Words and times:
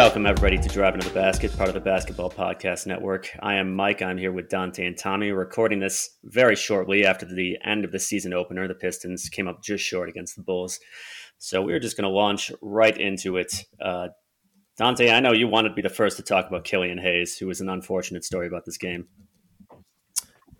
Welcome, 0.00 0.24
everybody, 0.24 0.56
to 0.56 0.68
Driving 0.70 1.02
to 1.02 1.08
the 1.08 1.14
Basket, 1.14 1.54
part 1.58 1.68
of 1.68 1.74
the 1.74 1.80
Basketball 1.80 2.30
Podcast 2.30 2.86
Network. 2.86 3.28
I 3.40 3.56
am 3.56 3.76
Mike. 3.76 4.00
I'm 4.00 4.16
here 4.16 4.32
with 4.32 4.48
Dante 4.48 4.86
and 4.86 4.96
Tommy. 4.96 5.30
Recording 5.30 5.78
this 5.78 6.16
very 6.24 6.56
shortly 6.56 7.04
after 7.04 7.26
the 7.26 7.58
end 7.66 7.84
of 7.84 7.92
the 7.92 7.98
season 7.98 8.32
opener. 8.32 8.66
The 8.66 8.74
Pistons 8.74 9.28
came 9.28 9.46
up 9.46 9.62
just 9.62 9.84
short 9.84 10.08
against 10.08 10.36
the 10.36 10.42
Bulls. 10.42 10.80
So 11.36 11.60
we're 11.60 11.78
just 11.78 11.98
going 11.98 12.10
to 12.10 12.16
launch 12.16 12.50
right 12.62 12.96
into 12.96 13.36
it. 13.36 13.52
Uh, 13.78 14.08
Dante, 14.78 15.10
I 15.10 15.20
know 15.20 15.34
you 15.34 15.48
wanted 15.48 15.68
to 15.68 15.74
be 15.74 15.82
the 15.82 15.90
first 15.90 16.16
to 16.16 16.22
talk 16.22 16.48
about 16.48 16.64
Killian 16.64 16.96
Hayes, 16.96 17.36
who 17.36 17.46
was 17.46 17.60
an 17.60 17.68
unfortunate 17.68 18.24
story 18.24 18.46
about 18.46 18.64
this 18.64 18.78
game. 18.78 19.06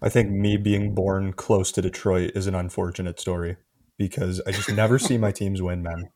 I 0.02 0.10
think 0.10 0.28
me 0.30 0.58
being 0.58 0.94
born 0.94 1.32
close 1.32 1.72
to 1.72 1.80
Detroit 1.80 2.32
is 2.34 2.46
an 2.46 2.54
unfortunate 2.54 3.18
story 3.18 3.56
because 3.96 4.42
I 4.46 4.52
just 4.52 4.70
never 4.70 4.98
see 4.98 5.16
my 5.16 5.32
teams 5.32 5.62
win, 5.62 5.82
man. 5.82 6.10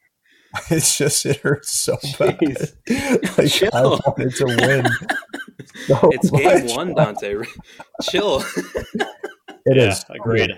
It's 0.71 0.97
just 0.99 1.27
it 1.27 1.39
hurts 1.39 1.73
so 1.73 1.97
bad. 2.19 2.39
Like, 3.39 3.51
Chill. 3.51 3.71
I 3.73 3.83
wanted 3.83 4.35
to 4.37 4.45
win. 4.45 4.87
so 5.87 6.11
it's 6.13 6.31
game 6.31 6.67
one, 6.77 6.95
Dante. 6.95 7.35
Chill. 8.03 8.43
It 9.67 9.77
yeah, 9.77 9.89
is 9.91 10.05
agreed. 10.11 10.53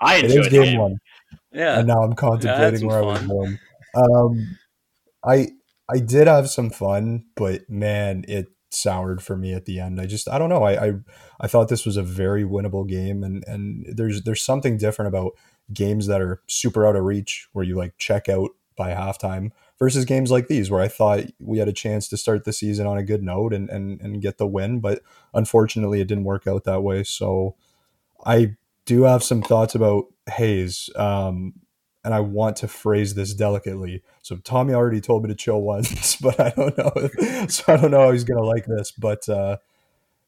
I 0.00 0.16
It 0.18 0.24
enjoyed 0.26 0.38
is 0.46 0.52
the 0.52 0.58
game, 0.58 0.64
game. 0.64 0.80
one, 0.80 0.96
Yeah. 1.52 1.78
and 1.78 1.88
now 1.88 2.02
I'm 2.02 2.14
contemplating 2.14 2.80
some 2.80 2.88
where 2.88 2.98
I 2.98 3.02
was 3.02 3.18
fun. 3.18 3.28
born. 3.28 3.58
Um, 3.94 4.56
I 5.24 5.48
I 5.92 5.98
did 5.98 6.26
have 6.28 6.48
some 6.48 6.70
fun, 6.70 7.24
but 7.36 7.68
man, 7.68 8.24
it 8.28 8.46
soured 8.70 9.22
for 9.22 9.36
me 9.36 9.52
at 9.54 9.64
the 9.66 9.78
end. 9.80 10.00
I 10.00 10.06
just 10.06 10.28
I 10.28 10.38
don't 10.38 10.48
know. 10.48 10.62
I 10.62 10.86
I, 10.88 10.92
I 11.40 11.46
thought 11.48 11.68
this 11.68 11.84
was 11.84 11.96
a 11.96 12.02
very 12.02 12.44
winnable 12.44 12.88
game, 12.88 13.22
and 13.24 13.44
and 13.46 13.84
there's 13.94 14.22
there's 14.22 14.42
something 14.42 14.78
different 14.78 15.08
about 15.08 15.32
games 15.72 16.06
that 16.06 16.20
are 16.22 16.40
super 16.48 16.86
out 16.86 16.96
of 16.96 17.04
reach 17.04 17.48
where 17.52 17.64
you 17.64 17.76
like 17.76 17.94
check 17.98 18.28
out 18.28 18.50
by 18.76 18.90
halftime 18.90 19.50
versus 19.78 20.04
games 20.04 20.30
like 20.30 20.48
these 20.48 20.70
where 20.70 20.80
I 20.80 20.88
thought 20.88 21.24
we 21.38 21.58
had 21.58 21.68
a 21.68 21.72
chance 21.72 22.08
to 22.08 22.16
start 22.16 22.44
the 22.44 22.52
season 22.52 22.86
on 22.86 22.98
a 22.98 23.02
good 23.02 23.22
note 23.22 23.52
and 23.52 23.68
and, 23.70 24.00
and 24.00 24.22
get 24.22 24.38
the 24.38 24.46
win, 24.46 24.80
but 24.80 25.02
unfortunately 25.32 26.00
it 26.00 26.08
didn't 26.08 26.24
work 26.24 26.46
out 26.46 26.64
that 26.64 26.82
way. 26.82 27.04
So 27.04 27.56
I 28.24 28.56
do 28.86 29.02
have 29.02 29.22
some 29.22 29.42
thoughts 29.42 29.74
about 29.74 30.06
Hayes. 30.28 30.90
Um, 30.96 31.54
and 32.04 32.12
I 32.12 32.20
want 32.20 32.56
to 32.56 32.68
phrase 32.68 33.14
this 33.14 33.32
delicately. 33.32 34.02
So 34.20 34.36
Tommy 34.36 34.74
already 34.74 35.00
told 35.00 35.22
me 35.22 35.28
to 35.28 35.34
chill 35.34 35.62
once, 35.62 36.16
but 36.20 36.38
I 36.38 36.50
don't 36.50 36.76
know. 36.76 37.46
so 37.48 37.64
I 37.68 37.76
don't 37.76 37.90
know 37.90 38.02
how 38.02 38.12
he's 38.12 38.24
gonna 38.24 38.44
like 38.44 38.66
this. 38.66 38.92
But 38.92 39.28
uh, 39.28 39.56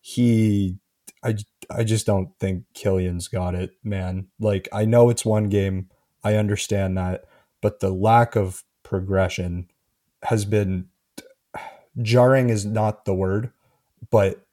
he, 0.01 0.79
I, 1.23 1.37
I 1.71 1.85
just 1.85 2.07
don't 2.07 2.31
think 2.39 2.65
Killian's 2.73 3.29
got 3.29 3.55
it, 3.55 3.73
man. 3.85 4.29
Like 4.41 4.69
I 4.73 4.87
know 4.87 5.11
it's 5.11 5.25
one 5.25 5.49
game, 5.49 5.91
I 6.25 6.35
understand 6.37 6.97
that, 6.97 7.25
but 7.67 7.81
the 7.81 7.91
lack 7.91 8.36
of 8.36 8.62
progression 8.84 9.69
has 10.22 10.45
been 10.45 10.86
jarring. 12.00 12.48
Is 12.48 12.64
not 12.64 13.06
the 13.06 13.12
word, 13.12 13.50
but 14.09 14.47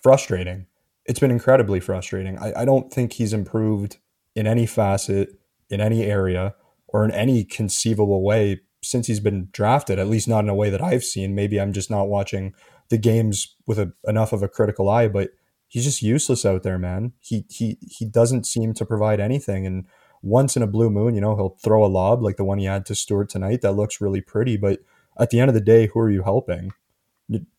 frustrating. 0.00 0.66
It's 1.04 1.18
been 1.18 1.32
incredibly 1.32 1.80
frustrating. 1.80 2.38
I, 2.38 2.60
I 2.60 2.64
don't 2.64 2.92
think 2.92 3.14
he's 3.14 3.32
improved 3.32 3.96
in 4.36 4.46
any 4.46 4.66
facet, 4.66 5.30
in 5.68 5.80
any 5.80 6.04
area 6.04 6.54
or 6.86 7.04
in 7.04 7.10
any 7.10 7.42
conceivable 7.42 8.22
way 8.22 8.60
since 8.84 9.08
he's 9.08 9.18
been 9.18 9.48
drafted, 9.50 9.98
at 9.98 10.06
least 10.06 10.28
not 10.28 10.44
in 10.44 10.48
a 10.48 10.54
way 10.54 10.70
that 10.70 10.80
I've 10.80 11.02
seen. 11.02 11.34
Maybe 11.34 11.60
I'm 11.60 11.72
just 11.72 11.90
not 11.90 12.06
watching 12.06 12.54
the 12.88 12.98
games 12.98 13.56
with 13.66 13.80
a, 13.80 13.92
enough 14.04 14.32
of 14.32 14.44
a 14.44 14.48
critical 14.48 14.88
eye, 14.88 15.08
but 15.08 15.30
he's 15.66 15.82
just 15.82 16.02
useless 16.02 16.46
out 16.46 16.62
there, 16.62 16.78
man. 16.78 17.14
He 17.18 17.46
he 17.50 17.78
he 17.80 18.04
doesn't 18.04 18.46
seem 18.46 18.74
to 18.74 18.86
provide 18.86 19.18
anything. 19.18 19.66
And 19.66 19.86
once 20.22 20.56
in 20.56 20.62
a 20.62 20.66
blue 20.66 20.90
moon, 20.90 21.14
you 21.14 21.20
know, 21.20 21.36
he'll 21.36 21.56
throw 21.62 21.84
a 21.84 21.88
lob 21.88 22.22
like 22.22 22.36
the 22.36 22.44
one 22.44 22.58
he 22.58 22.66
had 22.66 22.84
to 22.86 22.94
Stewart 22.94 23.28
tonight. 23.28 23.62
That 23.62 23.72
looks 23.72 24.00
really 24.00 24.20
pretty, 24.20 24.56
but 24.56 24.80
at 25.18 25.30
the 25.30 25.40
end 25.40 25.48
of 25.48 25.54
the 25.54 25.60
day, 25.60 25.86
who 25.86 26.00
are 26.00 26.10
you 26.10 26.22
helping? 26.22 26.72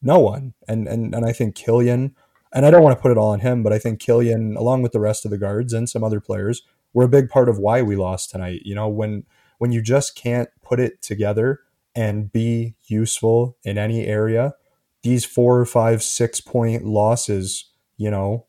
No 0.01 0.19
one. 0.19 0.53
And 0.67 0.87
and 0.87 1.15
and 1.15 1.25
I 1.25 1.31
think 1.31 1.55
Killian, 1.55 2.15
and 2.53 2.65
I 2.65 2.71
don't 2.71 2.83
want 2.83 2.97
to 2.97 3.01
put 3.01 3.11
it 3.11 3.17
all 3.17 3.29
on 3.29 3.39
him, 3.39 3.63
but 3.63 3.73
I 3.73 3.79
think 3.79 3.99
Killian, 3.99 4.55
along 4.57 4.81
with 4.81 4.91
the 4.91 4.99
rest 4.99 5.25
of 5.25 5.31
the 5.31 5.37
guards 5.37 5.73
and 5.73 5.89
some 5.89 6.03
other 6.03 6.19
players, 6.19 6.61
were 6.93 7.05
a 7.05 7.09
big 7.09 7.29
part 7.29 7.49
of 7.49 7.57
why 7.57 7.81
we 7.81 7.95
lost 7.95 8.29
tonight. 8.31 8.61
You 8.63 8.75
know, 8.75 8.89
when 8.89 9.23
when 9.57 9.71
you 9.71 9.81
just 9.81 10.15
can't 10.15 10.49
put 10.63 10.79
it 10.79 11.01
together 11.01 11.59
and 11.95 12.31
be 12.31 12.75
useful 12.85 13.57
in 13.63 13.77
any 13.77 14.05
area, 14.07 14.53
these 15.03 15.25
four, 15.25 15.65
five, 15.65 16.03
six 16.03 16.41
point 16.41 16.83
losses, 16.83 17.71
you 17.97 18.09
know, 18.09 18.45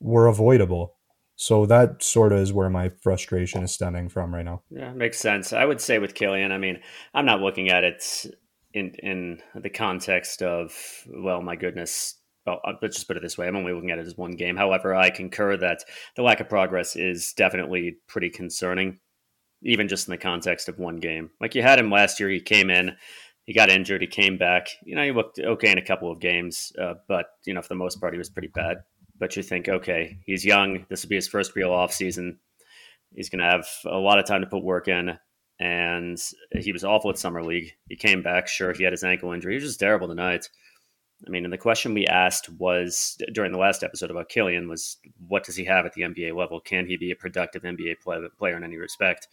were 0.00 0.26
avoidable. 0.26 0.95
So 1.36 1.66
that 1.66 2.02
sort 2.02 2.32
of 2.32 2.38
is 2.38 2.52
where 2.52 2.70
my 2.70 2.88
frustration 2.88 3.62
is 3.62 3.70
stemming 3.70 4.08
from 4.08 4.34
right 4.34 4.44
now. 4.44 4.62
Yeah, 4.70 4.92
makes 4.92 5.18
sense. 5.18 5.52
I 5.52 5.66
would 5.66 5.80
say 5.80 5.98
with 5.98 6.14
Killian, 6.14 6.50
I 6.50 6.58
mean, 6.58 6.80
I'm 7.12 7.26
not 7.26 7.42
looking 7.42 7.68
at 7.70 7.84
it 7.84 8.26
in 8.72 8.94
in 9.02 9.42
the 9.54 9.70
context 9.70 10.42
of, 10.42 10.74
well, 11.08 11.42
my 11.42 11.54
goodness. 11.54 12.14
Well, 12.46 12.60
uh, 12.64 12.74
let's 12.80 12.96
just 12.96 13.08
put 13.08 13.16
it 13.16 13.22
this 13.22 13.36
way. 13.36 13.48
I'm 13.48 13.56
only 13.56 13.72
looking 13.72 13.90
at 13.90 13.98
it 13.98 14.06
as 14.06 14.16
one 14.16 14.36
game. 14.36 14.56
However, 14.56 14.94
I 14.94 15.10
concur 15.10 15.56
that 15.56 15.84
the 16.14 16.22
lack 16.22 16.40
of 16.40 16.48
progress 16.48 16.94
is 16.94 17.32
definitely 17.32 17.98
pretty 18.06 18.30
concerning, 18.30 19.00
even 19.62 19.88
just 19.88 20.06
in 20.06 20.12
the 20.12 20.18
context 20.18 20.68
of 20.68 20.78
one 20.78 20.96
game. 20.96 21.30
Like 21.40 21.54
you 21.54 21.62
had 21.62 21.78
him 21.78 21.90
last 21.90 22.20
year. 22.20 22.28
He 22.28 22.40
came 22.40 22.70
in, 22.70 22.96
he 23.44 23.52
got 23.52 23.68
injured, 23.68 24.00
he 24.00 24.06
came 24.06 24.38
back. 24.38 24.68
You 24.84 24.94
know, 24.94 25.02
he 25.02 25.10
looked 25.10 25.38
okay 25.38 25.72
in 25.72 25.78
a 25.78 25.84
couple 25.84 26.10
of 26.10 26.20
games, 26.20 26.72
uh, 26.80 26.94
but, 27.08 27.26
you 27.44 27.52
know, 27.52 27.62
for 27.62 27.68
the 27.68 27.74
most 27.74 28.00
part, 28.00 28.14
he 28.14 28.18
was 28.18 28.30
pretty 28.30 28.48
bad. 28.54 28.78
But 29.18 29.36
you 29.36 29.42
think, 29.42 29.68
okay, 29.68 30.18
he's 30.24 30.44
young. 30.44 30.84
This 30.88 31.02
will 31.02 31.08
be 31.08 31.16
his 31.16 31.28
first 31.28 31.56
real 31.56 31.70
offseason. 31.70 32.36
He's 33.14 33.30
going 33.30 33.38
to 33.38 33.50
have 33.50 33.66
a 33.86 33.96
lot 33.96 34.18
of 34.18 34.26
time 34.26 34.42
to 34.42 34.46
put 34.46 34.62
work 34.62 34.88
in. 34.88 35.18
And 35.58 36.18
he 36.52 36.72
was 36.72 36.84
awful 36.84 37.10
at 37.10 37.18
Summer 37.18 37.42
League. 37.42 37.72
He 37.88 37.96
came 37.96 38.22
back. 38.22 38.46
Sure, 38.46 38.74
he 38.74 38.84
had 38.84 38.92
his 38.92 39.04
ankle 39.04 39.32
injury. 39.32 39.54
He 39.54 39.56
was 39.56 39.70
just 39.70 39.80
terrible 39.80 40.06
tonight. 40.06 40.50
I 41.26 41.30
mean, 41.30 41.44
and 41.44 41.52
the 41.52 41.58
question 41.58 41.94
we 41.94 42.06
asked 42.06 42.50
was 42.50 43.16
during 43.32 43.52
the 43.52 43.58
last 43.58 43.82
episode 43.82 44.10
about 44.10 44.28
Killian 44.28 44.68
was, 44.68 44.98
what 45.28 45.44
does 45.44 45.56
he 45.56 45.64
have 45.64 45.86
at 45.86 45.94
the 45.94 46.02
NBA 46.02 46.36
level? 46.36 46.60
Can 46.60 46.86
he 46.86 46.98
be 46.98 47.10
a 47.10 47.16
productive 47.16 47.62
NBA 47.62 48.00
play, 48.00 48.18
player 48.38 48.56
in 48.58 48.64
any 48.64 48.76
respect? 48.76 49.28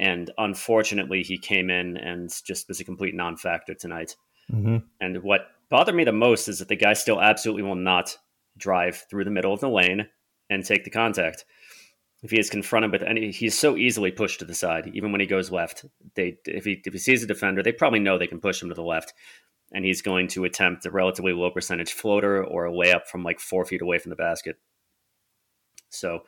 And 0.00 0.32
unfortunately, 0.38 1.22
he 1.22 1.38
came 1.38 1.70
in 1.70 1.96
and 1.96 2.32
just 2.44 2.66
was 2.66 2.80
a 2.80 2.84
complete 2.84 3.14
non-factor 3.14 3.74
tonight. 3.74 4.16
Mm-hmm. 4.52 4.78
And 5.00 5.22
what 5.22 5.42
bothered 5.70 5.94
me 5.94 6.02
the 6.02 6.12
most 6.12 6.48
is 6.48 6.58
that 6.58 6.68
the 6.68 6.74
guy 6.74 6.94
still 6.94 7.20
absolutely 7.20 7.62
will 7.62 7.76
not 7.76 8.18
drive 8.58 9.06
through 9.08 9.24
the 9.24 9.30
middle 9.30 9.52
of 9.52 9.60
the 9.60 9.68
lane 9.68 10.08
and 10.50 10.64
take 10.64 10.84
the 10.84 10.90
contact. 10.90 11.44
If 12.22 12.32
he 12.32 12.40
is 12.40 12.50
confronted 12.50 12.90
with 12.90 13.02
any, 13.02 13.30
he's 13.30 13.56
so 13.56 13.76
easily 13.76 14.10
pushed 14.10 14.40
to 14.40 14.44
the 14.44 14.54
side. 14.54 14.90
Even 14.92 15.12
when 15.12 15.20
he 15.20 15.26
goes 15.26 15.52
left, 15.52 15.84
they 16.14 16.38
if 16.46 16.64
he 16.64 16.82
if 16.84 16.92
he 16.92 16.98
sees 16.98 17.22
a 17.22 17.26
defender, 17.26 17.62
they 17.62 17.72
probably 17.72 18.00
know 18.00 18.18
they 18.18 18.26
can 18.26 18.40
push 18.40 18.60
him 18.60 18.68
to 18.70 18.74
the 18.74 18.82
left, 18.82 19.14
and 19.72 19.84
he's 19.84 20.02
going 20.02 20.26
to 20.28 20.44
attempt 20.44 20.84
a 20.84 20.90
relatively 20.90 21.32
low 21.32 21.50
percentage 21.50 21.92
floater 21.92 22.44
or 22.44 22.66
a 22.66 22.72
layup 22.72 23.06
from 23.06 23.22
like 23.22 23.38
four 23.38 23.64
feet 23.64 23.82
away 23.82 23.98
from 23.98 24.10
the 24.10 24.16
basket. 24.16 24.56
So 25.90 26.20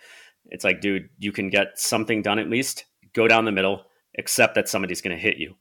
it's 0.47 0.65
like, 0.65 0.81
dude, 0.81 1.09
you 1.19 1.33
can 1.33 1.51
get 1.51 1.79
something 1.79 2.23
done 2.23 2.39
at 2.39 2.49
least. 2.49 2.85
Go 3.13 3.27
down 3.27 3.45
the 3.45 3.53
middle, 3.53 3.83
accept 4.17 4.55
that 4.55 4.69
somebody's 4.69 5.01
going 5.01 5.17
to 5.17 5.23
hit 5.23 5.39
you, 5.39 5.57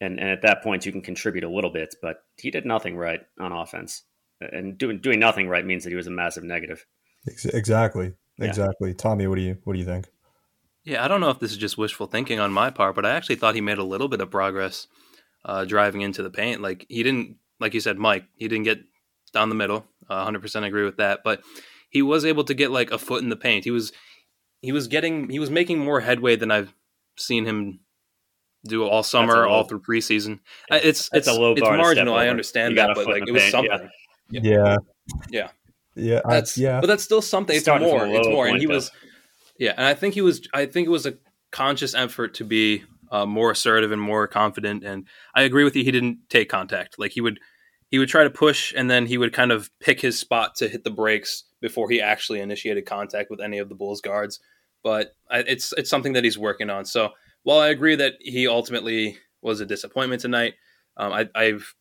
and 0.00 0.18
and 0.18 0.28
at 0.28 0.42
that 0.42 0.64
point 0.64 0.86
you 0.86 0.92
can 0.92 1.02
contribute 1.02 1.44
a 1.44 1.48
little 1.48 1.70
bit. 1.70 1.94
But 2.02 2.24
he 2.36 2.50
did 2.50 2.66
nothing 2.66 2.96
right 2.96 3.20
on 3.38 3.52
offense, 3.52 4.02
and 4.40 4.78
doing 4.78 4.98
doing 5.00 5.18
nothing 5.20 5.48
right 5.48 5.64
means 5.64 5.84
that 5.84 5.90
he 5.90 5.96
was 5.96 6.06
a 6.06 6.10
massive 6.10 6.44
negative. 6.44 6.84
Ex- 7.28 7.44
Exactly. 7.46 8.14
Yeah. 8.38 8.46
Exactly. 8.46 8.94
Tommy, 8.94 9.26
what 9.26 9.36
do 9.36 9.42
you 9.42 9.58
what 9.64 9.72
do 9.74 9.78
you 9.78 9.84
think? 9.84 10.06
Yeah, 10.84 11.04
I 11.04 11.08
don't 11.08 11.20
know 11.20 11.30
if 11.30 11.38
this 11.40 11.50
is 11.50 11.56
just 11.58 11.76
wishful 11.76 12.06
thinking 12.06 12.38
on 12.40 12.52
my 12.52 12.70
part, 12.70 12.94
but 12.94 13.04
I 13.04 13.10
actually 13.10 13.34
thought 13.36 13.54
he 13.54 13.60
made 13.60 13.78
a 13.78 13.84
little 13.84 14.08
bit 14.08 14.20
of 14.20 14.30
progress 14.30 14.86
uh, 15.44 15.64
driving 15.64 16.00
into 16.02 16.22
the 16.22 16.30
paint. 16.30 16.62
Like 16.62 16.86
he 16.88 17.02
didn't, 17.02 17.36
like 17.60 17.74
you 17.74 17.80
said, 17.80 17.98
Mike, 17.98 18.24
he 18.36 18.48
didn't 18.48 18.64
get 18.64 18.78
down 19.34 19.48
the 19.50 19.54
middle. 19.54 19.84
Uh, 20.08 20.26
100% 20.26 20.64
agree 20.64 20.84
with 20.84 20.96
that, 20.96 21.20
but 21.24 21.42
he 21.90 22.00
was 22.00 22.24
able 22.24 22.44
to 22.44 22.54
get 22.54 22.70
like 22.70 22.90
a 22.90 22.96
foot 22.98 23.22
in 23.22 23.28
the 23.28 23.36
paint. 23.36 23.64
He 23.64 23.70
was 23.70 23.92
he 24.62 24.72
was 24.72 24.86
getting 24.88 25.28
he 25.28 25.38
was 25.38 25.50
making 25.50 25.78
more 25.80 26.00
headway 26.00 26.36
than 26.36 26.50
I've 26.50 26.72
seen 27.16 27.44
him 27.44 27.80
do 28.64 28.86
all 28.88 29.02
summer, 29.02 29.46
low- 29.46 29.48
all 29.48 29.64
through 29.64 29.80
preseason. 29.82 30.40
Uh, 30.70 30.78
It's 30.82 31.10
it's 31.12 31.28
a 31.28 31.32
low 31.34 31.52
it's 31.52 31.60
bar 31.60 31.72
to 31.72 31.76
step 31.78 31.84
marginal. 31.84 32.14
I 32.14 32.28
understand 32.28 32.78
that, 32.78 32.90
but 32.94 33.06
like 33.06 33.24
it 33.26 33.32
was 33.32 33.42
paint, 33.42 33.52
something. 33.52 33.70
yeah. 33.82 33.88
Yeah. 34.30 34.40
Yeah. 34.42 34.76
Yeah. 35.30 35.48
Yeah. 35.94 36.20
I- 36.24 36.34
That's 36.34 36.56
yeah. 36.58 36.80
but 36.80 36.86
that's 36.86 37.02
still 37.02 37.22
something. 37.22 37.56
It's 37.56 37.64
Starting 37.64 37.88
more. 37.88 38.06
It's 38.06 38.28
more. 38.28 38.46
And 38.46 38.52
point, 38.52 38.60
he 38.60 38.66
though. 38.66 38.74
was, 38.74 38.90
yeah. 39.58 39.74
And 39.76 39.84
I 39.86 39.94
think 39.94 40.14
he 40.14 40.20
was. 40.20 40.46
I 40.54 40.66
think 40.66 40.86
it 40.86 40.90
was 40.90 41.06
a 41.06 41.14
conscious 41.50 41.94
effort 41.94 42.34
to 42.34 42.44
be 42.44 42.84
uh, 43.10 43.26
more 43.26 43.50
assertive 43.50 43.90
and 43.90 44.00
more 44.00 44.26
confident. 44.28 44.84
And 44.84 45.06
I 45.34 45.42
agree 45.42 45.64
with 45.64 45.74
you. 45.76 45.82
He 45.84 45.90
didn't 45.90 46.18
take 46.28 46.48
contact. 46.48 46.98
Like 46.98 47.12
he 47.12 47.20
would, 47.20 47.40
he 47.90 47.98
would 47.98 48.08
try 48.08 48.22
to 48.24 48.30
push, 48.30 48.72
and 48.76 48.90
then 48.90 49.06
he 49.06 49.18
would 49.18 49.32
kind 49.32 49.50
of 49.50 49.70
pick 49.80 50.00
his 50.00 50.18
spot 50.18 50.54
to 50.56 50.68
hit 50.68 50.84
the 50.84 50.90
brakes 50.90 51.44
before 51.60 51.90
he 51.90 52.00
actually 52.00 52.40
initiated 52.40 52.86
contact 52.86 53.30
with 53.30 53.40
any 53.40 53.58
of 53.58 53.68
the 53.68 53.74
Bulls 53.74 54.00
guards. 54.00 54.38
But 54.84 55.14
I, 55.30 55.38
it's 55.40 55.72
it's 55.76 55.90
something 55.90 56.12
that 56.12 56.22
he's 56.24 56.38
working 56.38 56.70
on. 56.70 56.84
So 56.84 57.10
while 57.42 57.58
I 57.58 57.68
agree 57.68 57.96
that 57.96 58.14
he 58.20 58.46
ultimately 58.46 59.16
was 59.42 59.60
a 59.60 59.66
disappointment 59.66 60.20
tonight, 60.20 60.54
um, 60.96 61.12
I, 61.12 61.28
I've 61.34 61.74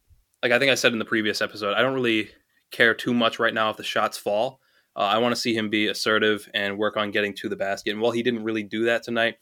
like 0.43 0.51
I 0.51 0.59
think 0.59 0.71
I 0.71 0.75
said 0.75 0.93
in 0.93 0.99
the 0.99 1.05
previous 1.05 1.41
episode, 1.41 1.73
I 1.73 1.81
don't 1.81 1.93
really 1.93 2.29
care 2.71 2.93
too 2.93 3.13
much 3.13 3.39
right 3.39 3.53
now 3.53 3.69
if 3.69 3.77
the 3.77 3.83
shots 3.83 4.17
fall. 4.17 4.59
Uh, 4.95 5.01
I 5.01 5.19
want 5.19 5.35
to 5.35 5.39
see 5.39 5.53
him 5.55 5.69
be 5.69 5.87
assertive 5.87 6.49
and 6.53 6.77
work 6.77 6.97
on 6.97 7.11
getting 7.11 7.33
to 7.35 7.49
the 7.49 7.55
basket. 7.55 7.91
And 7.91 8.01
while 8.01 8.11
he 8.11 8.23
didn't 8.23 8.43
really 8.43 8.63
do 8.63 8.85
that 8.85 9.03
tonight, 9.03 9.35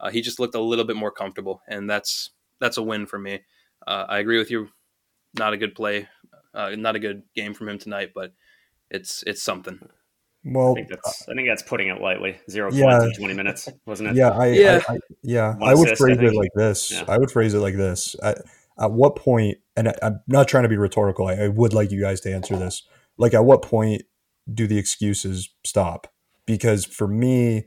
uh, 0.00 0.10
he 0.10 0.22
just 0.22 0.40
looked 0.40 0.54
a 0.54 0.60
little 0.60 0.84
bit 0.84 0.96
more 0.96 1.10
comfortable, 1.10 1.60
and 1.68 1.88
that's 1.88 2.30
that's 2.58 2.78
a 2.78 2.82
win 2.82 3.06
for 3.06 3.18
me. 3.18 3.40
Uh, 3.86 4.06
I 4.08 4.18
agree 4.18 4.38
with 4.38 4.50
you, 4.50 4.68
not 5.38 5.52
a 5.52 5.56
good 5.56 5.74
play, 5.74 6.08
uh, 6.54 6.70
not 6.76 6.96
a 6.96 6.98
good 6.98 7.22
game 7.34 7.54
from 7.54 7.68
him 7.68 7.78
tonight, 7.78 8.12
but 8.14 8.32
it's 8.90 9.22
it's 9.26 9.42
something. 9.42 9.78
Well, 10.44 10.72
I 10.72 10.74
think 10.74 10.88
that's 10.88 11.28
I 11.28 11.34
think 11.34 11.48
that's 11.48 11.62
putting 11.62 11.88
it 11.88 12.00
lightly. 12.00 12.38
Zero 12.50 12.70
Yeah. 12.72 12.98
points 12.98 13.04
in 13.16 13.22
twenty 13.22 13.34
minutes, 13.34 13.68
wasn't 13.86 14.10
it? 14.10 14.16
Yeah, 14.16 14.30
I, 14.30 14.46
Yeah. 14.48 14.80
I, 14.88 14.94
I 14.94 14.98
yeah, 15.22 15.54
One 15.56 15.70
I 15.70 15.74
would 15.74 15.88
assist, 15.88 16.02
I 16.02 16.04
phrase 16.04 16.18
it 16.18 16.34
like 16.34 16.52
this. 16.54 16.92
Yeah. 16.92 17.04
I 17.08 17.18
would 17.18 17.30
phrase 17.30 17.54
it 17.54 17.58
like 17.60 17.76
this. 17.76 18.14
At, 18.22 18.38
at 18.78 18.92
what 18.92 19.16
point, 19.16 19.58
and 19.76 19.88
I, 19.88 19.94
I'm 20.02 20.20
not 20.26 20.48
trying 20.48 20.64
to 20.64 20.68
be 20.68 20.76
rhetorical. 20.76 21.26
I, 21.26 21.34
I 21.34 21.48
would 21.48 21.72
like 21.72 21.90
you 21.90 22.00
guys 22.00 22.20
to 22.22 22.32
answer 22.32 22.56
this. 22.56 22.82
Like, 23.16 23.34
at 23.34 23.44
what 23.44 23.62
point 23.62 24.02
do 24.52 24.66
the 24.66 24.78
excuses 24.78 25.48
stop? 25.64 26.12
Because 26.46 26.84
for 26.84 27.08
me, 27.08 27.64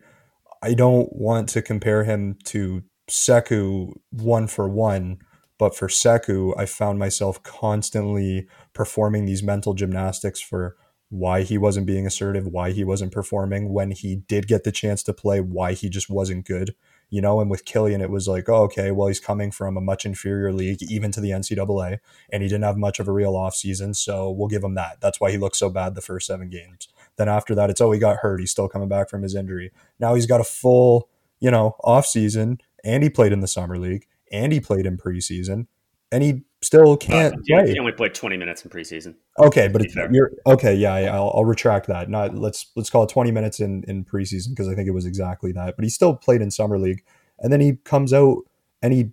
I 0.62 0.74
don't 0.74 1.14
want 1.14 1.50
to 1.50 1.62
compare 1.62 2.04
him 2.04 2.38
to 2.46 2.84
Sekou 3.10 3.94
one 4.12 4.48
for 4.48 4.68
one, 4.68 5.20
but 5.58 5.76
for 5.76 5.88
Sekou, 5.88 6.54
I 6.58 6.66
found 6.66 7.00
myself 7.00 7.42
constantly 7.44 8.48
performing 8.74 9.26
these 9.26 9.42
mental 9.42 9.74
gymnastics 9.74 10.42
for 10.42 10.76
why 11.10 11.44
he 11.44 11.58
wasn't 11.58 11.88
being 11.88 12.06
assertive, 12.06 12.48
why 12.48 12.72
he 12.72 12.84
wasn't 12.84 13.14
performing 13.14 13.74
when 13.74 13.92
he 13.92 14.18
did 14.28 14.48
get 14.48 14.64
the 14.64 14.72
chance 14.72 15.04
to 15.04 15.14
play, 15.14 15.40
why 15.40 15.74
he 15.74 15.90
just 15.90 16.10
wasn't 16.10 16.46
good. 16.46 16.76
You 17.10 17.22
know, 17.22 17.40
and 17.40 17.50
with 17.50 17.64
Killian, 17.64 18.02
it 18.02 18.10
was 18.10 18.28
like, 18.28 18.50
oh, 18.50 18.64
okay, 18.64 18.92
well, 18.92 19.08
he's 19.08 19.22
coming 19.22 19.50
from 19.50 19.78
a 19.78 19.82
much 19.82 20.06
inferior 20.06 20.52
league, 20.52 20.84
even 20.84 21.10
to 21.14 21.22
the 21.22 21.30
NCAA, 21.30 22.00
and 22.32 22.44
he 22.44 22.50
didn't 22.50 22.66
have 22.66 22.76
much 22.76 23.00
of 23.00 23.08
a 23.08 23.14
real 23.14 23.34
offseason, 23.34 23.96
so 23.96 24.30
we'll 24.30 24.50
give 24.50 24.64
him 24.64 24.76
that. 24.76 25.00
That's 25.00 25.22
why 25.22 25.32
he 25.32 25.38
looked 25.38 25.56
so 25.56 25.70
bad 25.70 25.96
the 25.96 26.02
first 26.02 26.28
seven 26.28 26.50
games. 26.50 26.90
Then 27.16 27.30
after 27.30 27.56
that, 27.56 27.70
it's, 27.70 27.80
oh, 27.80 27.92
he 27.92 28.00
got 28.00 28.18
hurt. 28.18 28.42
He's 28.42 28.52
still 28.52 28.68
coming 28.68 28.90
back 28.90 29.10
from 29.10 29.24
his 29.24 29.36
injury. 29.36 29.72
Now 30.00 30.16
he's 30.16 30.26
got 30.26 30.42
a 30.42 30.44
full, 30.44 31.10
you 31.40 31.50
know, 31.50 31.78
offseason, 31.84 32.60
and 32.84 33.04
he 33.04 33.10
played 33.10 33.32
in 33.32 33.40
the 33.40 33.48
summer 33.48 33.78
league, 33.78 34.06
and 34.30 34.52
he 34.52 34.60
played 34.60 34.86
in 34.86 34.98
preseason, 34.98 35.68
and 36.12 36.24
he 36.24 36.44
still 36.62 36.98
can't 36.98 37.36
Uh, 37.36 37.38
yeah, 37.46 37.62
play. 37.64 37.72
he 37.74 37.80
only 37.80 37.92
played 37.92 38.14
twenty 38.16 38.38
minutes 38.38 38.64
in 38.64 38.70
preseason. 38.72 39.16
Okay, 39.40 39.68
but 39.68 39.82
it's, 39.82 39.96
you're 40.12 40.32
okay. 40.46 40.74
Yeah, 40.76 40.94
I- 40.94 41.04
I'll, 41.06 41.32
I'll 41.36 41.46
retract 41.46 41.88
that. 41.88 42.10
Not 42.10 42.36
let's 42.36 42.72
let's 42.76 42.90
call 42.90 43.04
it 43.04 43.10
20 43.10 43.32
minutes 43.32 43.60
in 43.60 43.84
in 43.88 44.04
preseason 44.06 44.50
because 44.50 44.68
I 44.68 44.76
think 44.76 44.88
it 44.88 44.92
was 44.94 45.06
exactly 45.06 45.52
that. 45.54 45.76
But 45.76 45.84
he 45.84 45.90
still 45.90 46.16
played 46.16 46.42
in 46.42 46.50
summer 46.52 46.78
league, 46.80 47.04
and 47.40 47.52
then 47.54 47.62
he 47.62 47.78
comes 47.84 48.14
out 48.14 48.40
and 48.82 48.94
he 48.94 49.12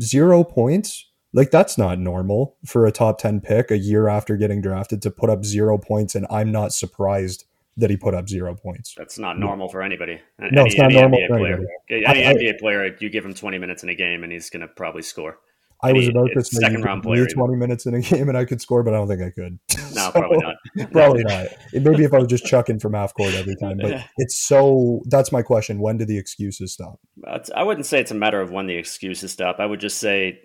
zero 0.00 0.44
points. 0.44 1.10
Like 1.32 1.50
that's 1.50 1.76
not 1.76 1.98
normal 1.98 2.56
for 2.64 2.86
a 2.86 2.92
top 2.92 3.18
10 3.18 3.40
pick 3.42 3.70
a 3.70 3.76
year 3.76 4.08
after 4.08 4.36
getting 4.38 4.62
drafted 4.62 5.02
to 5.02 5.10
put 5.10 5.28
up 5.28 5.44
zero 5.44 5.76
points. 5.76 6.14
And 6.14 6.26
I'm 6.30 6.50
not 6.50 6.72
surprised 6.72 7.44
that 7.76 7.90
he 7.90 7.96
put 7.98 8.14
up 8.14 8.26
zero 8.26 8.54
points. 8.54 8.94
That's 8.96 9.18
not 9.18 9.38
normal 9.38 9.68
for 9.68 9.82
anybody. 9.82 10.18
No, 10.38 10.64
it's 10.64 10.78
not 10.78 10.92
normal 10.92 11.20
for 11.28 11.36
player. 11.36 11.56
anybody. 11.90 12.04
Any 12.06 12.24
I- 12.26 12.32
NBA 12.32 12.58
player, 12.58 12.96
you 13.00 13.10
give 13.10 13.22
him 13.24 13.34
twenty 13.34 13.58
minutes 13.58 13.82
in 13.82 13.90
a 13.90 13.94
game, 13.94 14.24
and 14.24 14.32
he's 14.32 14.48
going 14.48 14.62
to 14.62 14.68
probably 14.68 15.02
score. 15.02 15.38
I 15.82 15.92
was 15.92 16.08
about 16.08 16.30
say 16.34 16.58
second 16.60 16.82
round 16.82 17.02
player 17.02 17.26
20 17.26 17.54
minutes 17.56 17.86
in 17.86 17.94
a 17.94 18.00
game 18.00 18.28
and 18.28 18.36
I 18.36 18.44
could 18.44 18.60
score, 18.60 18.82
but 18.82 18.94
I 18.94 18.96
don't 18.96 19.08
think 19.08 19.22
I 19.22 19.30
could. 19.30 19.58
No, 19.94 20.02
So- 20.12 20.12
probably 20.12 20.38
not. 20.38 20.56
Probably 20.92 21.24
not. 21.24 21.46
It- 21.72 21.82
Maybe 21.82 22.04
if 22.04 22.12
I 22.12 22.18
was 22.18 22.28
just 22.28 22.44
chucking 22.44 22.80
from 22.80 22.92
half 22.94 23.14
court 23.14 23.32
every 23.34 23.56
time, 23.56 23.78
but 23.80 24.04
it's 24.18 24.38
so. 24.46 25.00
That's 25.06 25.32
my 25.32 25.40
question. 25.42 25.78
When 25.80 25.96
do 25.96 26.04
the 26.04 26.18
excuses 26.18 26.72
stop? 26.74 26.98
I 27.54 27.62
wouldn't 27.62 27.86
say 27.86 28.00
it's 28.00 28.10
a 28.10 28.14
matter 28.14 28.40
of 28.40 28.50
when 28.50 28.66
the 28.66 28.76
excuses 28.76 29.32
stop. 29.32 29.56
I 29.58 29.64
would 29.66 29.80
just 29.80 29.98
say, 29.98 30.40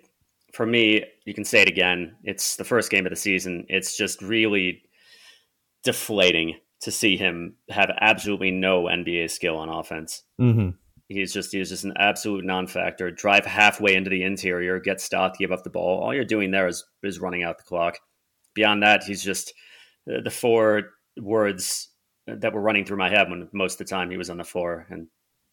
for 0.54 0.64
me, 0.64 1.04
you 1.26 1.34
can 1.34 1.44
say 1.44 1.60
it 1.60 1.68
again. 1.68 2.16
It's 2.24 2.56
the 2.56 2.64
first 2.64 2.90
game 2.90 3.04
of 3.04 3.10
the 3.10 3.16
season. 3.16 3.66
It's 3.68 3.94
just 3.96 4.22
really 4.22 4.82
deflating 5.84 6.54
to 6.82 6.90
see 6.90 7.16
him 7.16 7.56
have 7.68 7.90
absolutely 8.00 8.50
no 8.50 8.84
NBA 8.84 9.30
skill 9.30 9.56
on 9.56 9.68
offense. 9.68 10.22
Mm-hmm. 10.40 10.70
He's 11.12 11.32
just 11.32 11.52
he's 11.52 11.68
just 11.68 11.84
an 11.84 11.94
absolute 11.96 12.44
non-factor. 12.44 13.10
Drive 13.10 13.46
halfway 13.46 13.94
into 13.94 14.10
the 14.10 14.22
interior, 14.22 14.80
get 14.80 15.00
stopped, 15.00 15.38
give 15.38 15.52
up 15.52 15.62
the 15.62 15.70
ball. 15.70 16.02
All 16.02 16.14
you're 16.14 16.24
doing 16.24 16.50
there 16.50 16.68
is 16.68 16.84
is 17.02 17.20
running 17.20 17.42
out 17.42 17.58
the 17.58 17.64
clock. 17.64 17.98
Beyond 18.54 18.82
that, 18.82 19.04
he's 19.04 19.22
just 19.22 19.52
the 20.06 20.20
the 20.22 20.30
four 20.30 20.82
words 21.20 21.88
that 22.26 22.52
were 22.52 22.62
running 22.62 22.84
through 22.84 22.98
my 22.98 23.10
head 23.10 23.28
when 23.28 23.48
most 23.52 23.74
of 23.74 23.78
the 23.78 23.90
time 23.90 24.10
he 24.10 24.16
was 24.16 24.30
on 24.30 24.38
the 24.38 24.44
floor. 24.44 24.86
And 24.90 25.08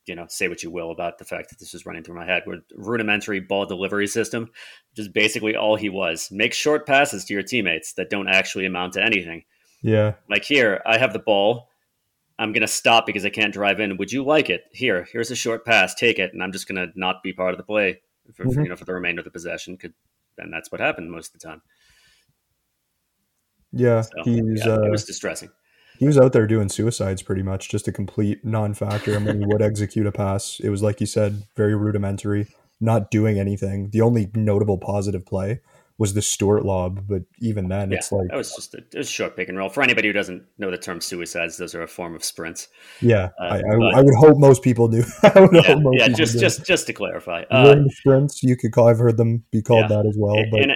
you 0.05 0.15
know, 0.15 0.25
say 0.27 0.47
what 0.47 0.63
you 0.63 0.71
will 0.71 0.91
about 0.91 1.19
the 1.19 1.25
fact 1.25 1.49
that 1.49 1.59
this 1.59 1.73
was 1.73 1.85
running 1.85 2.03
through 2.03 2.15
my 2.15 2.25
head. 2.25 2.43
Were 2.45 2.59
rudimentary 2.75 3.39
ball 3.39 3.65
delivery 3.65 4.07
system, 4.07 4.43
which 4.43 4.99
is 4.99 5.07
basically 5.07 5.55
all 5.55 5.75
he 5.75 5.89
was. 5.89 6.29
Make 6.31 6.53
short 6.53 6.87
passes 6.87 7.25
to 7.25 7.33
your 7.33 7.43
teammates 7.43 7.93
that 7.93 8.09
don't 8.09 8.27
actually 8.27 8.65
amount 8.65 8.93
to 8.93 9.03
anything. 9.03 9.43
Yeah. 9.81 10.15
Like 10.29 10.43
here, 10.43 10.81
I 10.85 10.97
have 10.97 11.13
the 11.13 11.19
ball. 11.19 11.68
I'm 12.39 12.53
gonna 12.53 12.67
stop 12.67 13.05
because 13.05 13.25
I 13.25 13.29
can't 13.29 13.53
drive 13.53 13.79
in. 13.79 13.97
Would 13.97 14.11
you 14.11 14.23
like 14.23 14.49
it? 14.49 14.63
Here, 14.71 15.07
here's 15.11 15.29
a 15.29 15.35
short 15.35 15.65
pass. 15.65 15.93
Take 15.93 16.17
it, 16.17 16.33
and 16.33 16.41
I'm 16.41 16.51
just 16.51 16.67
gonna 16.67 16.87
not 16.95 17.21
be 17.21 17.33
part 17.33 17.53
of 17.53 17.57
the 17.57 17.63
play 17.63 18.01
for, 18.33 18.45
for, 18.45 18.49
Mhm. 18.49 18.63
you 18.63 18.69
know 18.69 18.75
for 18.75 18.85
the 18.85 18.93
remainder 18.93 19.19
of 19.19 19.25
the 19.25 19.31
possession. 19.31 19.77
Could 19.77 19.93
and 20.37 20.51
that's 20.53 20.71
what 20.71 20.79
happened 20.81 21.11
most 21.11 21.35
of 21.35 21.39
the 21.41 21.47
time. 21.47 21.61
Yeah. 23.71 24.01
So 24.01 24.09
he's 24.23 24.65
yeah, 24.65 24.73
uh, 24.75 24.81
it 24.83 24.89
was 24.89 25.03
distressing. 25.05 25.49
he 25.97 26.07
was 26.07 26.17
out 26.17 26.33
there 26.33 26.47
doing 26.47 26.69
suicides 26.69 27.21
pretty 27.21 27.43
much, 27.43 27.69
just 27.69 27.87
a 27.87 27.91
complete 27.91 28.43
non-factor. 28.45 29.15
And 29.15 29.25
when 29.25 29.39
he 29.39 29.45
would 29.45 29.61
execute 29.61 30.07
a 30.07 30.11
pass, 30.11 30.59
it 30.63 30.69
was 30.69 30.81
like 30.81 30.99
you 31.01 31.05
said, 31.05 31.43
very 31.57 31.75
rudimentary, 31.75 32.47
not 32.79 33.11
doing 33.11 33.37
anything. 33.37 33.89
The 33.91 34.01
only 34.01 34.31
notable 34.33 34.77
positive 34.77 35.25
play 35.25 35.59
was 35.99 36.13
the 36.15 36.21
Stewart 36.21 36.65
lob, 36.65 37.05
but 37.07 37.21
even 37.41 37.67
then, 37.67 37.91
Yeah, 37.91 37.97
it's 37.97 38.11
like, 38.11 38.29
that 38.29 38.37
was 38.37 38.55
just 38.55 38.73
a, 38.73 38.81
was 38.97 39.07
a 39.07 39.11
short 39.11 39.35
pick 39.35 39.49
and 39.49 39.57
roll. 39.57 39.69
For 39.69 39.83
anybody 39.83 40.07
who 40.07 40.13
doesn't 40.13 40.43
know 40.57 40.71
the 40.71 40.77
term 40.77 41.01
suicides, 41.01 41.57
those 41.57 41.75
are 41.75 41.83
a 41.83 41.87
form 41.87 42.15
of 42.15 42.23
sprints. 42.23 42.69
yeah, 43.01 43.29
Uh, 43.39 43.43
I, 43.43 43.57
I, 43.57 43.61
but- 43.77 43.95
I 43.95 44.01
would 44.01 44.15
hope 44.15 44.37
most 44.39 44.63
people 44.63 44.87
do. 44.87 45.03
I 45.23 45.41
would 45.41 45.53
Yeah, 45.53 45.61
hope 45.61 45.81
most 45.83 45.97
yeah. 45.99 46.05
people 46.07 46.17
Just 46.17 46.35
knew. 46.35 46.41
just 46.41 46.65
just 46.65 46.87
to 46.87 46.93
clarify, 46.93 47.43
uh, 47.51 47.75
sprints, 47.89 48.41
you 48.41 48.55
could 48.57 48.71
call. 48.71 48.87
I've 48.87 48.97
heard 48.97 49.17
them 49.17 49.43
be 49.51 49.61
called 49.61 49.81
Yeah. 49.89 49.97
that 49.97 50.05
as 50.07 50.15
well. 50.17 50.41
But 50.49 50.61
in, 50.61 50.71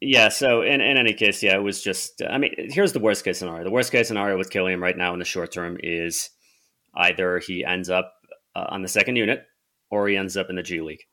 yeah, 0.00 0.28
so 0.28 0.60
in, 0.62 0.80
in 0.80 0.98
any 0.98 1.14
case, 1.14 1.42
yeah, 1.42 1.54
it 1.54 1.62
was 1.62 1.80
just. 1.80 2.20
I 2.28 2.36
mean, 2.36 2.52
here's 2.58 2.92
the 2.92 2.98
worst 2.98 3.24
case 3.24 3.38
scenario. 3.38 3.64
The 3.64 3.70
worst 3.70 3.92
case 3.92 4.08
scenario 4.08 4.36
with 4.36 4.50
Killian 4.50 4.80
right 4.80 4.96
now 4.98 5.12
in 5.12 5.18
the 5.20 5.24
short 5.24 5.52
term 5.52 5.78
is 5.82 6.30
either 6.96 7.38
he 7.38 7.64
ends 7.64 7.88
up 7.90 8.12
uh, 8.56 8.66
on 8.68 8.82
the 8.82 8.88
second 8.88 9.16
unit 9.16 9.44
or 9.90 10.08
he 10.08 10.16
ends 10.16 10.36
up 10.36 10.50
in 10.50 10.56
the 10.56 10.62
G 10.62 10.80
League. 10.80 11.04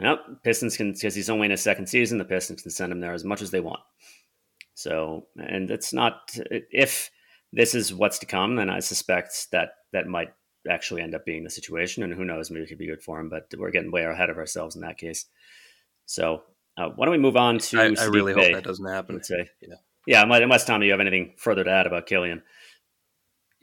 Yep, 0.00 0.42
Pistons 0.42 0.76
can 0.76 0.92
because 0.92 1.14
he's 1.14 1.30
only 1.30 1.46
in 1.46 1.50
his 1.50 1.62
second 1.62 1.86
season. 1.86 2.18
The 2.18 2.24
Pistons 2.24 2.62
can 2.62 2.70
send 2.70 2.92
him 2.92 3.00
there 3.00 3.12
as 3.12 3.24
much 3.24 3.42
as 3.42 3.50
they 3.50 3.60
want. 3.60 3.80
So, 4.74 5.26
and 5.36 5.70
it's 5.70 5.92
not 5.92 6.30
if 6.50 7.10
this 7.52 7.74
is 7.74 7.92
what's 7.92 8.18
to 8.20 8.26
come, 8.26 8.56
then 8.56 8.70
I 8.70 8.80
suspect 8.80 9.48
that 9.52 9.72
that 9.92 10.06
might 10.06 10.32
actually 10.68 11.02
end 11.02 11.14
up 11.14 11.24
being 11.24 11.44
the 11.44 11.50
situation. 11.50 12.02
And 12.02 12.14
who 12.14 12.24
knows, 12.24 12.50
maybe 12.50 12.64
it 12.64 12.68
could 12.68 12.78
be 12.78 12.86
good 12.86 13.02
for 13.02 13.20
him. 13.20 13.28
But 13.28 13.52
we're 13.58 13.70
getting 13.70 13.92
way 13.92 14.04
ahead 14.04 14.30
of 14.30 14.38
ourselves 14.38 14.74
in 14.74 14.82
that 14.82 14.98
case. 14.98 15.26
So, 16.06 16.42
uh, 16.78 16.88
why 16.96 17.04
don't 17.04 17.12
we 17.12 17.18
move 17.18 17.36
on 17.36 17.58
to? 17.58 17.80
I, 17.80 17.94
I 18.00 18.04
really 18.06 18.32
Bey, 18.32 18.52
hope 18.52 18.54
that 18.54 18.64
doesn't 18.64 18.86
happen. 18.86 19.20
Yeah. 19.28 19.74
yeah. 20.06 20.22
Unless 20.22 20.64
Tommy, 20.64 20.86
you 20.86 20.92
have 20.92 21.00
anything 21.00 21.34
further 21.36 21.64
to 21.64 21.70
add 21.70 21.86
about 21.86 22.06
Killian? 22.06 22.42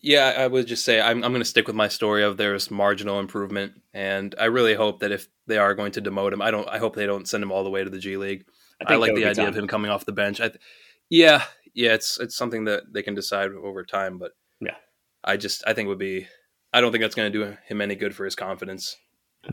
Yeah, 0.02 0.34
I 0.38 0.48
would 0.48 0.68
just 0.68 0.86
say 0.86 1.02
I'm, 1.02 1.24
I'm 1.24 1.32
going 1.32 1.42
to 1.42 1.46
stick 1.46 1.68
with 1.68 1.76
my 1.76 1.88
story 1.88 2.24
of 2.24 2.38
there's 2.38 2.70
marginal 2.70 3.20
improvement, 3.20 3.74
and 3.94 4.34
I 4.40 4.46
really 4.46 4.76
hope 4.76 5.00
that 5.00 5.12
if 5.12 5.28
they 5.48 5.58
are 5.58 5.74
going 5.74 5.92
to 5.94 6.02
demote 6.02 6.34
him, 6.34 6.42
I 6.42 6.52
don't. 6.52 6.68
I 6.70 6.78
hope 6.78 6.96
they 6.96 7.08
don't 7.08 7.28
send 7.28 7.44
him 7.44 7.52
all 7.52 7.64
the 7.64 7.70
way 7.72 7.84
to 7.84 7.90
the 7.90 7.98
G 8.00 8.16
League. 8.18 8.46
I, 8.80 8.86
think 8.88 9.02
like 9.02 9.16
the 9.16 9.26
idea 9.26 9.46
time. 9.46 9.48
of 9.48 9.58
him 9.58 9.68
coming 9.68 9.90
off 9.90 10.06
the 10.06 10.12
bench. 10.12 10.40
I 10.40 10.50
th- 10.50 10.62
yeah, 11.10 11.44
yeah, 11.74 11.94
it's 11.94 12.20
it's 12.20 12.36
something 12.38 12.66
that 12.66 12.84
they 12.94 13.02
can 13.02 13.16
decide 13.16 13.52
over 13.52 13.84
time, 13.84 14.18
but 14.20 14.32
Yeah. 14.62 14.76
I 15.24 15.36
just 15.38 15.64
I 15.66 15.74
think 15.74 15.88
it 15.88 15.90
would 15.90 15.98
be. 15.98 16.28
I 16.74 16.82
don't 16.82 16.92
think 16.92 17.02
that's 17.02 17.16
going 17.16 17.32
to 17.32 17.40
do 17.46 17.58
him 17.66 17.82
any 17.82 17.96
good 17.96 18.14
for 18.16 18.24
his 18.26 18.36
confidence. 18.36 18.96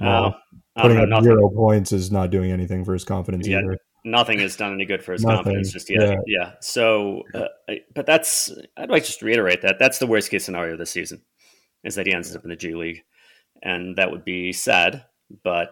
No. 0.00 0.34
Uh, 0.76 0.82
putting 0.82 1.12
up 1.12 1.22
zero 1.22 1.48
points 1.48 1.92
is 1.92 2.10
not 2.10 2.30
doing 2.30 2.50
anything 2.50 2.84
for 2.84 2.92
his 2.92 3.04
confidence 3.04 3.46
Yeah. 3.46 3.60
either. 3.60 3.78
Nothing 4.04 4.38
has 4.40 4.56
done 4.56 4.72
any 4.72 4.84
good 4.84 5.02
for 5.02 5.12
his 5.12 5.22
Nothing, 5.22 5.36
confidence 5.36 5.72
just 5.72 5.90
yet. 5.90 6.02
yeah. 6.02 6.16
Yeah. 6.26 6.52
So, 6.60 7.22
uh, 7.34 7.74
but 7.94 8.06
that's 8.06 8.52
I'd 8.76 8.90
like 8.90 9.04
just 9.04 9.20
to 9.20 9.26
reiterate 9.26 9.62
that 9.62 9.78
that's 9.78 9.98
the 9.98 10.06
worst 10.06 10.30
case 10.30 10.44
scenario 10.44 10.76
this 10.76 10.90
season 10.90 11.22
is 11.82 11.94
that 11.94 12.06
he 12.06 12.12
ends 12.12 12.34
up 12.34 12.44
in 12.44 12.50
the 12.50 12.56
G 12.56 12.74
League, 12.74 13.02
and 13.62 13.96
that 13.96 14.10
would 14.10 14.24
be 14.24 14.52
sad. 14.52 15.04
But 15.42 15.70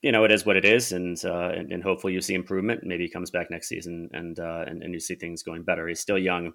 you 0.00 0.10
know, 0.10 0.24
it 0.24 0.32
is 0.32 0.44
what 0.44 0.56
it 0.56 0.64
is, 0.64 0.92
and 0.92 1.22
uh, 1.24 1.50
and, 1.50 1.72
and 1.72 1.82
hopefully 1.82 2.12
you 2.12 2.20
see 2.20 2.34
improvement. 2.34 2.84
Maybe 2.84 3.04
he 3.04 3.10
comes 3.10 3.30
back 3.30 3.50
next 3.50 3.68
season, 3.68 4.08
and 4.12 4.38
uh, 4.40 4.64
and 4.66 4.82
and 4.82 4.92
you 4.92 5.00
see 5.00 5.14
things 5.14 5.42
going 5.42 5.62
better. 5.62 5.86
He's 5.86 6.00
still 6.00 6.18
young. 6.18 6.52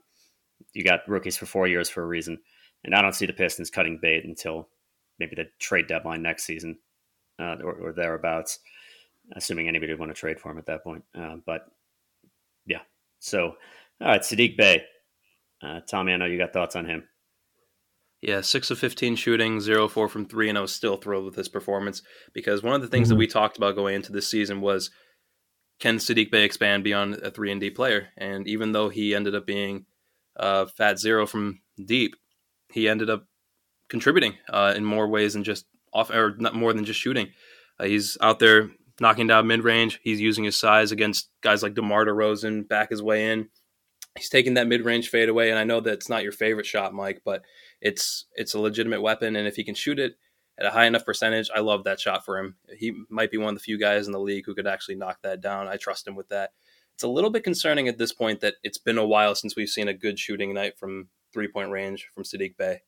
You 0.73 0.83
got 0.83 1.07
rookies 1.07 1.37
for 1.37 1.45
four 1.45 1.67
years 1.67 1.89
for 1.89 2.03
a 2.03 2.07
reason, 2.07 2.39
and 2.83 2.95
I 2.95 3.01
don't 3.01 3.13
see 3.13 3.27
the 3.27 3.33
Pistons 3.33 3.69
cutting 3.69 3.99
bait 4.01 4.25
until 4.25 4.69
maybe 5.19 5.35
the 5.35 5.45
trade 5.59 5.87
deadline 5.87 6.21
next 6.21 6.43
season 6.45 6.77
uh, 7.39 7.55
or, 7.63 7.73
or 7.73 7.93
thereabouts 7.93 8.59
assuming 9.35 9.67
anybody 9.67 9.91
would 9.93 9.99
want 9.99 10.13
to 10.13 10.19
trade 10.19 10.39
for 10.39 10.51
him 10.51 10.57
at 10.57 10.65
that 10.67 10.83
point. 10.83 11.03
Uh, 11.15 11.37
but 11.45 11.61
yeah, 12.65 12.81
so 13.19 13.55
all 14.01 14.07
right, 14.07 14.21
Saddiq 14.21 14.57
Bey, 14.57 14.83
uh, 15.61 15.79
Tommy, 15.89 16.13
I 16.13 16.17
know 16.17 16.25
you 16.25 16.37
got 16.37 16.53
thoughts 16.53 16.75
on 16.75 16.85
him. 16.85 17.03
Yeah, 18.21 18.41
six 18.41 18.71
of 18.71 18.79
fifteen 18.79 19.15
shooting, 19.15 19.59
zero 19.61 19.87
four 19.87 20.07
from 20.09 20.25
three, 20.25 20.49
and 20.49 20.57
I 20.57 20.61
was 20.61 20.73
still 20.73 20.97
thrilled 20.97 21.25
with 21.25 21.35
his 21.35 21.49
performance 21.49 22.01
because 22.33 22.63
one 22.63 22.73
of 22.73 22.81
the 22.81 22.87
things 22.87 23.09
that 23.09 23.15
Mhm. 23.15 23.19
we 23.19 23.27
talked 23.27 23.57
about 23.57 23.75
going 23.75 23.95
into 23.95 24.11
this 24.11 24.27
season 24.27 24.59
was 24.61 24.89
can 25.79 25.97
Saddiq 25.97 26.31
Bey 26.31 26.43
expand 26.43 26.83
beyond 26.83 27.15
a 27.15 27.29
three 27.29 27.51
and 27.51 27.61
D 27.61 27.69
player? 27.69 28.09
And 28.17 28.47
even 28.47 28.71
though 28.71 28.89
he 28.89 29.13
ended 29.13 29.35
up 29.35 29.45
being 29.45 29.85
uh, 30.35 30.65
fat 30.65 30.99
zero 30.99 31.25
from 31.27 31.61
deep, 31.83 32.15
he 32.71 32.87
ended 32.89 33.09
up 33.09 33.25
contributing 33.89 34.35
uh, 34.49 34.73
in 34.75 34.83
more 34.85 35.07
ways 35.07 35.33
than 35.33 35.43
just 35.43 35.65
off 35.93 36.09
or 36.09 36.35
not 36.37 36.53
more 36.55 36.73
than 36.73 36.85
just 36.85 36.99
shooting. 36.99 37.31
Uh, 37.79 37.85
he's 37.85 38.17
out 38.21 38.39
there 38.39 38.71
knocking 38.99 39.27
down 39.27 39.47
mid 39.47 39.63
range. 39.63 39.99
He's 40.03 40.21
using 40.21 40.43
his 40.43 40.55
size 40.55 40.91
against 40.91 41.29
guys 41.41 41.63
like 41.63 41.73
DeMar 41.73 42.05
DeRozan, 42.05 42.67
back 42.67 42.89
his 42.89 43.01
way 43.01 43.31
in. 43.31 43.49
He's 44.17 44.29
taking 44.29 44.55
that 44.55 44.67
mid 44.67 44.85
range 44.85 45.09
fadeaway, 45.09 45.49
and 45.49 45.59
I 45.59 45.63
know 45.63 45.79
that's 45.79 46.09
not 46.09 46.23
your 46.23 46.31
favorite 46.31 46.65
shot, 46.65 46.93
Mike, 46.93 47.21
but 47.23 47.43
it's 47.81 48.25
it's 48.33 48.53
a 48.53 48.59
legitimate 48.59 49.01
weapon, 49.01 49.35
and 49.35 49.47
if 49.47 49.55
he 49.55 49.63
can 49.63 49.75
shoot 49.75 49.99
it 49.99 50.15
at 50.57 50.65
a 50.65 50.71
high 50.71 50.85
enough 50.85 51.05
percentage, 51.05 51.49
I 51.53 51.59
love 51.59 51.83
that 51.83 51.99
shot 51.99 52.25
for 52.25 52.39
him. 52.39 52.55
He 52.75 52.93
might 53.09 53.31
be 53.31 53.37
one 53.37 53.49
of 53.49 53.55
the 53.55 53.63
few 53.63 53.77
guys 53.77 54.07
in 54.07 54.13
the 54.13 54.19
league 54.19 54.45
who 54.45 54.55
could 54.55 54.67
actually 54.67 54.95
knock 54.95 55.19
that 55.21 55.41
down. 55.41 55.67
I 55.67 55.77
trust 55.77 56.07
him 56.07 56.15
with 56.15 56.29
that. 56.29 56.51
It's 56.95 57.03
a 57.03 57.07
little 57.07 57.29
bit 57.29 57.43
concerning 57.43 57.87
at 57.87 57.99
this 57.99 58.11
point 58.11 58.41
that 58.41 58.55
it's 58.63 58.79
been 58.79 58.97
a 58.97 59.05
while 59.05 59.35
since 59.35 59.55
we've 59.55 59.69
seen 59.69 59.87
a 59.87 59.93
good 59.93 60.17
shooting 60.17 60.53
night 60.55 60.79
from 60.79 61.09
three 61.31 61.47
point 61.47 61.69
range 61.69 62.09
from 62.15 62.23
Saddiq 62.23 62.57
Bey. 62.57 62.81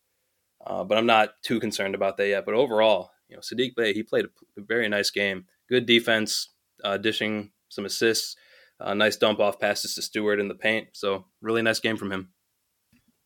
Uh, 0.65 0.83
but 0.83 0.97
I'm 0.97 1.05
not 1.05 1.41
too 1.43 1.59
concerned 1.59 1.93
about 1.93 2.17
that 2.17 2.27
yet. 2.27 2.45
But 2.45 2.55
overall, 2.55 3.11
you 3.29 3.35
know, 3.35 3.41
Saddiq 3.41 3.75
Bey, 3.75 3.93
he 3.93 4.01
played 4.01 4.25
a, 4.25 4.61
very 4.61 4.89
nice 4.89 5.11
game. 5.11 5.45
Good 5.69 5.85
defense, 5.85 6.49
uh, 6.83 6.97
dishing 6.97 7.51
some 7.69 7.85
assists, 7.85 8.35
uh, 8.79 8.93
nice 8.93 9.15
dump 9.15 9.39
off 9.39 9.59
passes 9.59 9.95
to 9.95 10.01
Stewart 10.01 10.39
in 10.39 10.47
the 10.47 10.55
paint. 10.55 10.89
So 10.93 11.25
really 11.41 11.61
nice 11.61 11.79
game 11.79 11.97
from 11.97 12.11
him. 12.11 12.29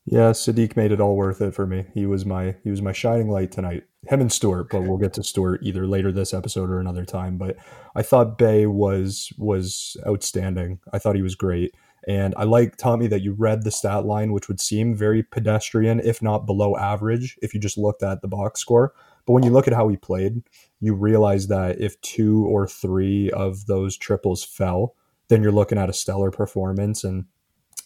Yeah, 0.06 0.32
Saddiq 0.32 0.76
made 0.76 0.92
it 0.92 1.00
all 1.00 1.16
worth 1.16 1.40
it 1.42 1.56
for 1.56 1.66
me. 1.66 1.86
He 1.94 2.06
was 2.06 2.26
my 2.26 2.56
he 2.64 2.70
was 2.70 2.82
my 2.82 2.92
shining 2.92 3.30
light 3.30 3.52
tonight. 3.52 3.84
Him 4.08 4.20
and 4.20 4.32
Stewart, 4.32 4.70
but 4.70 4.82
we'll 4.82 4.98
get 4.98 5.14
to 5.14 5.24
Stewart 5.24 5.62
either 5.64 5.88
later 5.88 6.12
this 6.12 6.34
episode 6.34 6.70
or 6.70 6.80
another 6.80 7.06
time. 7.06 7.38
But 7.38 7.56
I 7.96 8.02
thought 8.02 8.38
Bey 8.38 8.66
was 8.66 9.32
was 9.38 9.96
outstanding. 10.06 10.80
I 10.92 11.00
thought 11.00 11.16
he 11.16 11.22
was 11.22 11.36
great. 11.36 11.74
And 12.06 12.34
I 12.36 12.44
like 12.44 12.76
Tommy 12.76 13.08
that 13.08 13.22
you 13.22 13.32
read 13.32 13.64
the 13.64 13.72
stat 13.72 14.04
line, 14.04 14.34
which 14.34 14.50
would 14.50 14.60
seem 14.60 14.94
very 14.94 15.24
pedestrian, 15.24 16.02
if 16.02 16.22
not 16.22 16.46
below 16.46 16.76
average, 16.76 17.38
if 17.42 17.54
you 17.54 17.62
just 17.62 17.78
looked 17.78 18.04
at 18.04 18.22
the 18.22 18.28
box 18.28 18.60
score. 18.60 18.94
But 19.26 19.34
when 19.34 19.44
you 19.44 19.52
look 19.52 19.68
at 19.68 19.74
how 19.74 19.88
he 19.88 19.98
played, 19.98 20.44
you 20.80 20.94
realize 20.94 21.48
that 21.48 21.80
if 21.80 22.00
two 22.02 22.46
or 22.46 22.68
three 22.68 23.32
of 23.32 23.66
those 23.68 23.98
triples 23.98 24.44
fell, 24.44 24.96
then 25.30 25.42
you're 25.42 25.52
looking 25.52 25.78
at 25.78 25.90
a 25.90 25.94
stellar 25.94 26.32
performance. 26.32 27.04
And 27.04 27.26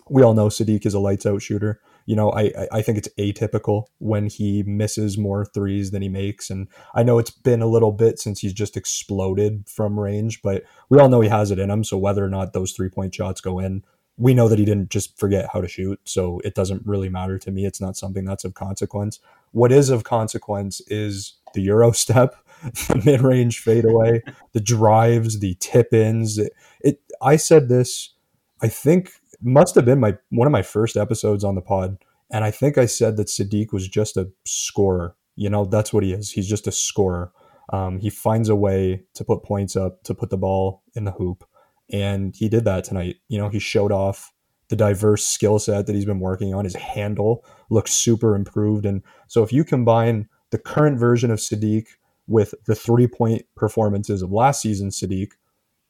we 0.09 0.23
all 0.23 0.33
know 0.33 0.47
Saddiq 0.47 0.85
is 0.85 0.93
a 0.93 0.99
lights 0.99 1.25
out 1.25 1.41
shooter 1.41 1.79
you 2.07 2.15
know, 2.15 2.31
I, 2.31 2.67
I 2.71 2.81
think 2.81 2.97
it's 2.97 3.09
atypical 3.19 3.87
when 3.99 4.27
he 4.27 4.63
misses 4.63 5.17
more 5.17 5.45
threes 5.45 5.91
than 5.91 6.01
he 6.01 6.07
makes. 6.07 6.49
And 6.49 6.69
I 6.95 7.03
know 7.03 7.19
it's 7.19 7.29
been 7.31 7.61
a 7.61 7.67
little 7.67 7.91
bit 7.91 8.17
since 8.17 8.39
he's 8.39 8.53
just 8.53 8.77
exploded 8.77 9.65
from 9.67 9.99
range, 9.99 10.41
but 10.41 10.63
we 10.89 10.99
all 10.99 11.09
know 11.09 11.19
he 11.19 11.27
has 11.27 11.51
it 11.51 11.59
in 11.59 11.69
him. 11.69 11.83
So 11.83 11.97
whether 11.97 12.23
or 12.23 12.29
not 12.29 12.53
those 12.53 12.71
three 12.71 12.89
point 12.89 13.13
shots 13.13 13.41
go 13.41 13.59
in, 13.59 13.83
we 14.17 14.33
know 14.33 14.47
that 14.49 14.59
he 14.59 14.65
didn't 14.65 14.89
just 14.89 15.17
forget 15.17 15.49
how 15.53 15.61
to 15.61 15.67
shoot. 15.67 15.99
So 16.03 16.41
it 16.43 16.55
doesn't 16.55 16.85
really 16.85 17.09
matter 17.09 17.37
to 17.37 17.51
me. 17.51 17.65
It's 17.65 17.81
not 17.81 17.95
something 17.95 18.25
that's 18.25 18.43
of 18.43 18.55
consequence. 18.55 19.19
What 19.51 19.71
is 19.71 19.89
of 19.89 20.03
consequence 20.03 20.81
is 20.87 21.33
the 21.53 21.61
Euro 21.61 21.91
step, 21.93 22.35
the 22.63 23.01
mid 23.05 23.21
range 23.21 23.59
fadeaway, 23.59 24.23
the 24.53 24.59
drives, 24.59 25.39
the 25.39 25.55
tip 25.59 25.93
ins. 25.93 26.37
It, 26.37 26.53
it, 26.81 27.01
I 27.21 27.35
said 27.35 27.69
this, 27.69 28.13
I 28.61 28.67
think 28.67 29.11
must 29.41 29.75
have 29.75 29.85
been 29.85 29.99
my 29.99 30.17
one 30.29 30.47
of 30.47 30.51
my 30.51 30.63
first 30.63 30.97
episodes 30.97 31.43
on 31.43 31.53
the 31.55 31.61
pod, 31.61 31.97
and 32.31 32.43
I 32.43 32.49
think 32.49 32.77
I 32.77 32.87
said 32.87 33.17
that 33.17 33.27
Saddiq 33.27 33.71
was 33.71 33.87
just 33.87 34.17
a 34.17 34.29
scorer. 34.45 35.15
You 35.35 35.49
know, 35.51 35.65
that's 35.65 35.93
what 35.93 36.03
he 36.03 36.13
is. 36.13 36.31
He's 36.31 36.47
just 36.47 36.65
a 36.65 36.71
scorer. 36.71 37.31
Um, 37.71 37.99
he 37.99 38.09
finds 38.09 38.49
a 38.49 38.55
way 38.55 39.03
to 39.13 39.23
put 39.23 39.43
points 39.43 39.75
up, 39.75 40.01
to 40.03 40.15
put 40.15 40.31
the 40.31 40.37
ball 40.37 40.81
in 40.95 41.03
the 41.03 41.11
hoop, 41.11 41.43
and 41.91 42.35
he 42.35 42.49
did 42.49 42.65
that 42.65 42.83
tonight. 42.83 43.17
You 43.27 43.37
know, 43.37 43.49
he 43.49 43.59
showed 43.59 43.91
off 43.91 44.31
the 44.69 44.75
diverse 44.75 45.25
skill 45.25 45.59
set 45.59 45.87
that 45.87 45.95
he's 45.95 46.05
been 46.05 46.19
working 46.19 46.53
on. 46.53 46.65
His 46.65 46.75
handle 46.75 47.45
looks 47.69 47.91
super 47.91 48.35
improved, 48.35 48.85
and 48.85 49.01
so 49.27 49.43
if 49.43 49.53
you 49.53 49.63
combine 49.63 50.27
the 50.51 50.57
current 50.57 50.99
version 50.99 51.31
of 51.31 51.39
Saddiq 51.39 51.85
with 52.27 52.53
the 52.65 52.75
three 52.75 53.07
point 53.07 53.43
performances 53.55 54.21
of 54.21 54.31
last 54.31 54.61
season 54.61 54.89
Saddiq, 54.89 55.31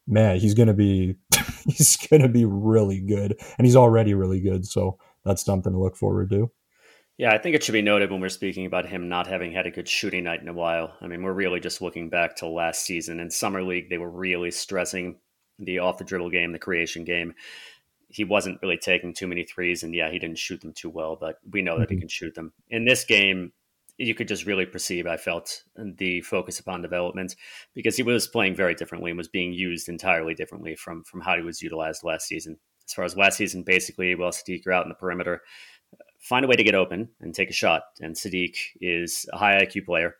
man, 0.08 0.40
he's 0.40 0.54
to 0.54 0.74
be 0.74 1.16
he's 1.66 1.98
going 1.98 2.22
to 2.22 2.30
be 2.30 2.46
really 2.46 3.00
good, 3.00 3.40
and 3.58 3.66
he's 3.66 3.76
already 3.76 4.14
really 4.14 4.40
good. 4.40 4.66
So 4.66 4.98
that's 5.26 5.44
something 5.44 5.74
to 5.74 5.80
look 5.80 5.96
forward 5.96 6.30
to. 6.32 6.52
Yeah, 7.18 7.34
I 7.34 7.40
think 7.40 7.56
it 7.56 7.64
should 7.64 7.74
be 7.74 7.82
noted 7.82 8.12
when 8.12 8.22
we're 8.22 8.30
speaking 8.30 8.68
about 8.68 8.86
him 8.86 9.10
not 9.10 9.26
having 9.26 9.52
had 9.52 9.66
a 9.66 9.72
good 9.72 9.90
shooting 9.90 10.26
night 10.26 10.42
in 10.42 10.48
a 10.48 10.54
while. 10.54 10.94
I 11.02 11.08
mean, 11.08 11.24
we're 11.24 11.34
really 11.34 11.60
just 11.60 11.82
looking 11.82 12.10
back 12.10 12.36
to 12.38 12.48
last 12.48 12.86
season 12.86 13.20
in 13.20 13.32
summer 13.32 13.64
league. 13.64 13.90
They 13.90 13.98
were 13.98 14.10
really 14.10 14.52
stressing 14.52 15.18
the 15.60 15.80
off 15.80 15.98
the 15.98 16.04
dribble 16.04 16.30
game, 16.30 16.52
the 16.52 16.60
creation 16.60 17.04
game. 17.04 17.34
He 18.10 18.24
wasn't 18.24 18.60
really 18.62 18.78
taking 18.78 19.14
too 19.14 19.28
many 19.28 19.44
threes, 19.44 19.84
and 19.84 19.94
yeah, 19.94 20.10
he 20.10 20.20
didn't 20.20 20.38
shoot 20.38 20.62
them 20.62 20.74
too 20.74 20.90
well. 20.90 21.18
But 21.20 21.40
we 21.52 21.62
know 21.62 21.78
that 21.78 21.86
mm-hmm. 21.86 21.96
he 21.96 22.00
can 22.00 22.10
shoot 22.10 22.36
them. 22.36 22.54
In 22.70 22.86
this 22.86 23.04
game, 23.04 23.52
you 23.98 24.14
could 24.14 24.28
just 24.28 24.46
really 24.46 24.66
perceive, 24.66 25.08
I 25.08 25.18
felt, 25.18 25.64
the 25.76 26.22
focus 26.22 26.60
upon 26.60 26.82
development 26.82 27.36
because 27.74 27.98
he 27.98 28.04
was 28.04 28.28
playing 28.28 28.56
very 28.56 28.76
differently 28.76 29.12
and 29.12 29.18
was 29.18 29.28
being 29.28 29.54
used 29.54 29.90
entirely 29.90 30.34
differently 30.36 30.76
from 30.76 31.04
from 31.04 31.22
how 31.22 31.36
he 31.36 31.42
was 31.42 31.62
utilized 31.62 32.04
last 32.04 32.28
season. 32.28 32.58
As 32.88 32.94
far 32.94 33.06
as 33.06 33.18
last 33.18 33.38
season, 33.38 33.64
basically, 33.64 34.16
well, 34.16 34.32
Saddiq, 34.32 34.64
you're 34.64 34.74
out 34.74 34.86
in 34.86 34.90
the 34.90 34.96
perimeter, 34.96 35.42
find 36.20 36.46
a 36.46 36.48
way 36.48 36.56
to 36.56 36.64
get 36.64 36.76
open 36.76 37.10
and 37.20 37.34
take 37.34 37.50
a 37.50 37.54
shot. 37.54 37.84
And 38.00 38.16
Saddiq 38.16 38.56
is 38.80 39.26
a 39.34 39.38
high 39.38 39.62
IQ 39.66 39.86
player. 39.86 40.16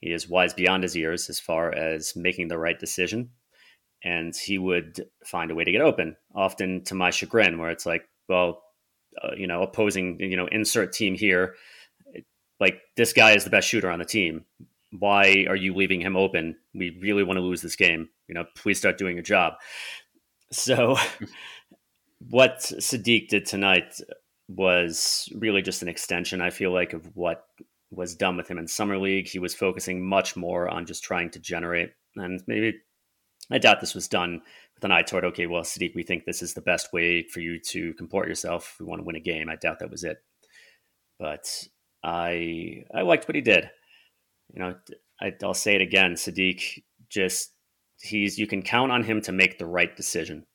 He 0.00 0.12
is 0.12 0.28
wise 0.28 0.52
beyond 0.52 0.82
his 0.82 0.94
years 0.94 1.30
as 1.30 1.40
far 1.40 1.74
as 1.74 2.14
making 2.14 2.48
the 2.48 2.58
right 2.58 2.78
decision. 2.78 3.30
And 4.04 4.36
he 4.36 4.58
would 4.58 5.06
find 5.24 5.50
a 5.50 5.54
way 5.54 5.64
to 5.64 5.72
get 5.72 5.80
open, 5.80 6.16
often 6.34 6.84
to 6.84 6.94
my 6.94 7.10
chagrin, 7.10 7.58
where 7.58 7.70
it's 7.70 7.86
like, 7.86 8.06
well, 8.28 8.62
uh, 9.22 9.30
you 9.36 9.46
know, 9.46 9.62
opposing, 9.62 10.20
you 10.20 10.36
know, 10.36 10.46
insert 10.48 10.92
team 10.92 11.14
here 11.14 11.54
like 12.60 12.80
this 12.96 13.12
guy 13.12 13.32
is 13.32 13.44
the 13.44 13.50
best 13.50 13.68
shooter 13.68 13.90
on 13.90 13.98
the 13.98 14.04
team. 14.04 14.44
Why 14.98 15.46
are 15.48 15.56
you 15.56 15.74
leaving 15.74 16.00
him 16.00 16.16
open? 16.16 16.56
We 16.74 16.98
really 17.00 17.24
want 17.24 17.36
to 17.36 17.42
lose 17.42 17.62
this 17.62 17.76
game. 17.76 18.08
You 18.28 18.34
know, 18.34 18.44
please 18.54 18.78
start 18.78 18.98
doing 18.98 19.16
your 19.16 19.22
job. 19.22 19.54
So, 20.52 20.96
what 22.30 22.60
Saddiq 22.60 23.28
did 23.28 23.44
tonight 23.44 24.00
was 24.48 25.28
really 25.34 25.62
just 25.62 25.82
an 25.82 25.88
extension, 25.88 26.40
I 26.40 26.50
feel 26.50 26.72
like, 26.72 26.92
of 26.92 27.04
what 27.16 27.44
was 27.90 28.14
done 28.14 28.36
with 28.36 28.48
him 28.48 28.58
in 28.58 28.68
summer 28.68 28.98
league. 28.98 29.28
He 29.28 29.38
was 29.38 29.54
focusing 29.54 30.04
much 30.04 30.36
more 30.36 30.68
on 30.68 30.86
just 30.86 31.02
trying 31.02 31.30
to 31.30 31.40
generate, 31.40 31.92
and 32.16 32.42
maybe 32.46 32.80
I 33.50 33.58
doubt 33.58 33.80
this 33.80 33.94
was 33.94 34.08
done 34.08 34.40
with 34.74 34.84
an 34.84 34.92
eye 34.92 35.02
toward, 35.02 35.24
okay, 35.24 35.46
well, 35.46 35.62
Saddiq, 35.62 35.94
we 35.94 36.02
think 36.02 36.24
this 36.24 36.42
is 36.42 36.54
the 36.54 36.60
best 36.60 36.92
way 36.92 37.22
for 37.22 37.40
you 37.40 37.58
to 37.60 37.92
comport 37.94 38.28
yourself. 38.28 38.76
We 38.80 38.86
want 38.86 39.00
to 39.00 39.04
win 39.04 39.16
a 39.16 39.20
game. 39.20 39.48
I 39.48 39.56
doubt 39.56 39.80
that 39.80 39.90
was 39.90 40.04
it. 40.04 40.18
But 41.18 41.68
I 42.02 42.84
I 42.92 43.02
liked 43.02 43.28
what 43.28 43.34
he 43.34 43.40
did. 43.40 43.70
You 44.52 44.60
know, 44.60 44.74
I, 45.20 45.32
I'll 45.42 45.54
say 45.54 45.74
it 45.74 45.82
again. 45.82 46.14
Saddiq 46.14 46.82
just 47.08 47.52
he's 48.00 48.38
you 48.38 48.46
can 48.46 48.62
count 48.62 48.92
on 48.92 49.04
him 49.04 49.20
to 49.22 49.32
make 49.32 49.58
the 49.58 49.66
right 49.66 49.94
decision, 49.96 50.46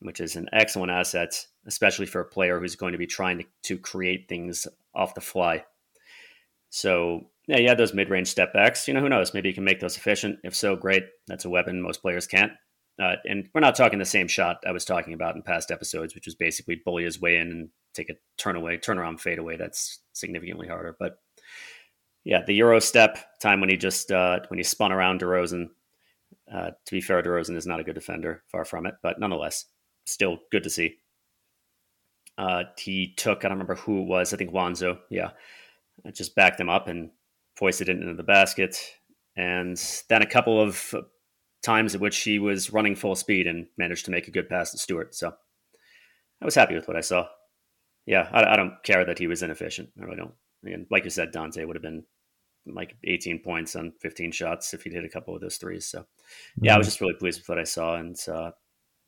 which 0.00 0.20
is 0.20 0.36
an 0.36 0.48
excellent 0.52 0.92
asset, 0.92 1.46
especially 1.66 2.06
for 2.06 2.20
a 2.20 2.26
player 2.26 2.60
who's 2.60 2.76
going 2.76 2.92
to 2.92 2.98
be 2.98 3.06
trying 3.06 3.38
to, 3.38 3.44
to 3.62 3.78
create 3.78 4.28
things 4.28 4.66
off 4.94 5.14
the 5.14 5.20
fly. 5.20 5.64
So 6.70 7.30
yeah, 7.46 7.58
yeah, 7.58 7.74
those 7.74 7.94
mid-range 7.94 8.28
step 8.28 8.52
backs. 8.52 8.86
You 8.86 8.94
know, 8.94 9.00
who 9.00 9.08
knows? 9.08 9.34
Maybe 9.34 9.48
you 9.48 9.54
can 9.54 9.64
make 9.64 9.80
those 9.80 9.96
efficient. 9.96 10.38
If 10.44 10.54
so, 10.54 10.76
great. 10.76 11.04
That's 11.26 11.44
a 11.44 11.50
weapon 11.50 11.82
most 11.82 12.02
players 12.02 12.26
can't. 12.26 12.52
Uh, 13.02 13.16
and 13.24 13.48
we're 13.54 13.60
not 13.60 13.74
talking 13.74 13.98
the 13.98 14.04
same 14.04 14.28
shot 14.28 14.58
I 14.66 14.72
was 14.72 14.84
talking 14.84 15.14
about 15.14 15.34
in 15.34 15.42
past 15.42 15.70
episodes, 15.70 16.14
which 16.14 16.26
was 16.26 16.34
basically 16.34 16.80
bully 16.84 17.04
his 17.04 17.20
way 17.20 17.36
in 17.36 17.50
and 17.50 17.68
take 17.94 18.10
a 18.10 18.14
turn 18.36 18.54
away, 18.54 18.76
turn 18.76 18.98
around, 18.98 19.20
fade 19.20 19.38
away. 19.38 19.56
That's 19.56 20.00
significantly 20.12 20.68
harder. 20.68 20.94
But 20.98 21.18
yeah, 22.24 22.42
the 22.46 22.54
Euro 22.54 22.78
step 22.80 23.18
time 23.40 23.60
when 23.60 23.70
he 23.70 23.76
just 23.76 24.12
uh, 24.12 24.40
when 24.48 24.58
he 24.58 24.62
spun 24.62 24.92
around 24.92 25.20
DeRozan. 25.20 25.68
Uh, 26.52 26.70
to 26.86 26.92
be 26.92 27.00
fair, 27.00 27.22
DeRozan 27.22 27.56
is 27.56 27.66
not 27.66 27.80
a 27.80 27.84
good 27.84 27.94
defender, 27.94 28.42
far 28.48 28.64
from 28.64 28.86
it, 28.86 28.94
but 29.02 29.18
nonetheless, 29.18 29.64
still 30.04 30.38
good 30.50 30.62
to 30.64 30.70
see. 30.70 30.96
Uh, 32.36 32.64
he 32.78 33.14
took, 33.16 33.38
I 33.38 33.48
don't 33.48 33.58
remember 33.58 33.74
who 33.76 34.02
it 34.02 34.06
was, 34.06 34.32
I 34.32 34.36
think 34.36 34.52
Lonzo, 34.52 34.98
yeah, 35.08 35.30
just 36.12 36.34
backed 36.34 36.60
him 36.60 36.68
up 36.68 36.88
and 36.88 37.10
foisted 37.56 37.88
it 37.88 38.00
into 38.00 38.14
the 38.14 38.22
basket. 38.22 38.76
And 39.36 39.76
then 40.08 40.22
a 40.22 40.26
couple 40.26 40.60
of 40.60 40.94
times 41.62 41.94
at 41.94 42.00
which 42.00 42.22
he 42.22 42.38
was 42.38 42.72
running 42.72 42.94
full 42.94 43.14
speed 43.14 43.46
and 43.46 43.66
managed 43.78 44.04
to 44.06 44.10
make 44.10 44.28
a 44.28 44.32
good 44.32 44.48
pass 44.48 44.72
to 44.72 44.78
Stewart. 44.78 45.14
So 45.14 45.32
I 46.40 46.44
was 46.44 46.54
happy 46.54 46.74
with 46.74 46.88
what 46.88 46.96
I 46.96 47.00
saw 47.00 47.26
yeah, 48.06 48.28
I, 48.32 48.54
I, 48.54 48.56
don't 48.56 48.82
care 48.82 49.04
that 49.04 49.18
he 49.18 49.26
was 49.26 49.42
inefficient. 49.42 49.90
I 50.00 50.04
really 50.04 50.16
don't. 50.16 50.34
And 50.64 50.86
like 50.90 51.04
you 51.04 51.10
said, 51.10 51.32
Dante 51.32 51.64
would 51.64 51.76
have 51.76 51.82
been 51.82 52.04
like 52.66 52.96
18 53.04 53.40
points 53.40 53.76
on 53.76 53.92
15 54.00 54.32
shots 54.32 54.74
if 54.74 54.82
he'd 54.82 54.92
hit 54.92 55.04
a 55.04 55.08
couple 55.08 55.34
of 55.34 55.40
those 55.40 55.56
threes. 55.56 55.86
So, 55.86 56.06
yeah, 56.60 56.74
I 56.74 56.78
was 56.78 56.86
mm-hmm. 56.86 56.90
just 56.90 57.00
really 57.00 57.14
pleased 57.14 57.40
with 57.40 57.48
what 57.48 57.58
I 57.58 57.64
saw, 57.64 57.96
and 57.96 58.16
uh, 58.28 58.52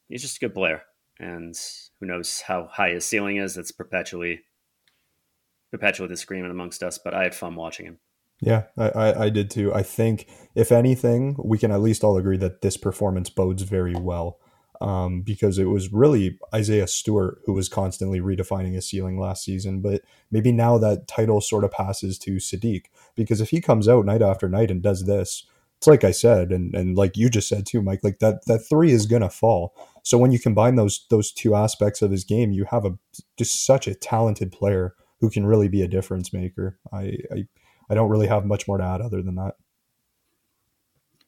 he's 0.08 0.22
just 0.22 0.36
a 0.36 0.40
good 0.40 0.54
player. 0.54 0.82
And 1.20 1.54
who 2.00 2.06
knows 2.06 2.40
how 2.40 2.66
high 2.66 2.90
his 2.90 3.04
ceiling 3.04 3.36
is? 3.36 3.54
That's 3.54 3.70
perpetually, 3.70 4.40
perpetual 5.70 6.14
screaming 6.16 6.50
amongst 6.50 6.82
us. 6.82 6.98
But 6.98 7.14
I 7.14 7.22
had 7.22 7.34
fun 7.34 7.54
watching 7.54 7.86
him. 7.86 7.98
Yeah, 8.44 8.64
I, 8.76 8.90
I, 8.90 9.24
I 9.24 9.30
did 9.30 9.50
too. 9.50 9.74
I 9.74 9.82
think 9.82 10.28
if 10.54 10.70
anything, 10.70 11.36
we 11.42 11.58
can 11.58 11.72
at 11.72 11.80
least 11.80 12.04
all 12.04 12.18
agree 12.18 12.36
that 12.38 12.62
this 12.62 12.76
performance 12.76 13.30
bodes 13.30 13.62
very 13.62 13.96
well 13.96 14.38
um, 14.82 15.22
because 15.22 15.58
it 15.58 15.64
was 15.66 15.92
really 15.92 16.38
Isaiah 16.54 16.86
Stewart 16.86 17.40
who 17.46 17.54
was 17.54 17.70
constantly 17.70 18.20
redefining 18.20 18.74
his 18.74 18.86
ceiling 18.88 19.18
last 19.18 19.44
season. 19.44 19.80
But 19.80 20.02
maybe 20.30 20.52
now 20.52 20.78
that 20.78 21.08
title 21.08 21.40
sort 21.40 21.64
of 21.64 21.72
passes 21.72 22.18
to 22.20 22.32
Saddiq 22.36 22.84
because 23.16 23.40
if 23.40 23.50
he 23.50 23.62
comes 23.62 23.88
out 23.88 24.06
night 24.06 24.22
after 24.22 24.48
night 24.48 24.70
and 24.70 24.82
does 24.82 25.06
this, 25.06 25.46
it's 25.78 25.88
like 25.88 26.04
I 26.04 26.12
said, 26.12 26.52
and 26.52 26.74
and 26.74 26.96
like 26.96 27.16
you 27.16 27.30
just 27.30 27.48
said 27.48 27.66
too, 27.66 27.82
Mike. 27.82 28.04
Like 28.04 28.20
that 28.20 28.46
that 28.46 28.60
three 28.60 28.92
is 28.92 29.06
gonna 29.06 29.30
fall. 29.30 29.74
So 30.04 30.18
when 30.18 30.32
you 30.32 30.40
combine 30.40 30.76
those 30.76 31.06
those 31.10 31.32
two 31.32 31.56
aspects 31.56 32.02
of 32.02 32.12
his 32.12 32.24
game, 32.24 32.52
you 32.52 32.66
have 32.70 32.86
a 32.86 32.98
just 33.38 33.66
such 33.66 33.88
a 33.88 33.94
talented 33.94 34.52
player 34.52 34.94
who 35.20 35.30
can 35.30 35.46
really 35.46 35.68
be 35.68 35.82
a 35.82 35.88
difference 35.88 36.32
maker. 36.32 36.78
I 36.92 37.18
I, 37.32 37.46
I 37.88 37.94
don't 37.94 38.10
really 38.10 38.26
have 38.26 38.44
much 38.44 38.66
more 38.66 38.78
to 38.78 38.84
add 38.84 39.00
other 39.00 39.22
than 39.22 39.34
that. 39.36 39.54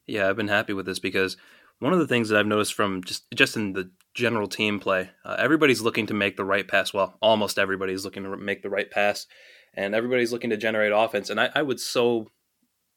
Yeah, 0.06 0.28
I've 0.28 0.36
been 0.36 0.48
happy 0.48 0.72
with 0.72 0.86
this 0.86 0.98
because 0.98 1.36
one 1.78 1.92
of 1.92 1.98
the 1.98 2.06
things 2.06 2.28
that 2.28 2.38
I've 2.38 2.46
noticed 2.46 2.74
from 2.74 3.02
just 3.04 3.24
just 3.34 3.56
in 3.56 3.72
the 3.72 3.90
general 4.14 4.46
team 4.46 4.78
play, 4.80 5.10
uh, 5.24 5.36
everybody's 5.38 5.82
looking 5.82 6.06
to 6.06 6.14
make 6.14 6.36
the 6.36 6.44
right 6.44 6.66
pass. 6.66 6.94
Well, 6.94 7.16
almost 7.20 7.58
everybody's 7.58 8.04
looking 8.04 8.22
to 8.22 8.36
make 8.36 8.62
the 8.62 8.70
right 8.70 8.90
pass, 8.90 9.26
and 9.74 9.94
everybody's 9.94 10.32
looking 10.32 10.50
to 10.50 10.56
generate 10.56 10.92
offense. 10.94 11.28
And 11.28 11.40
I, 11.40 11.50
I 11.54 11.62
would 11.62 11.80
so 11.80 12.30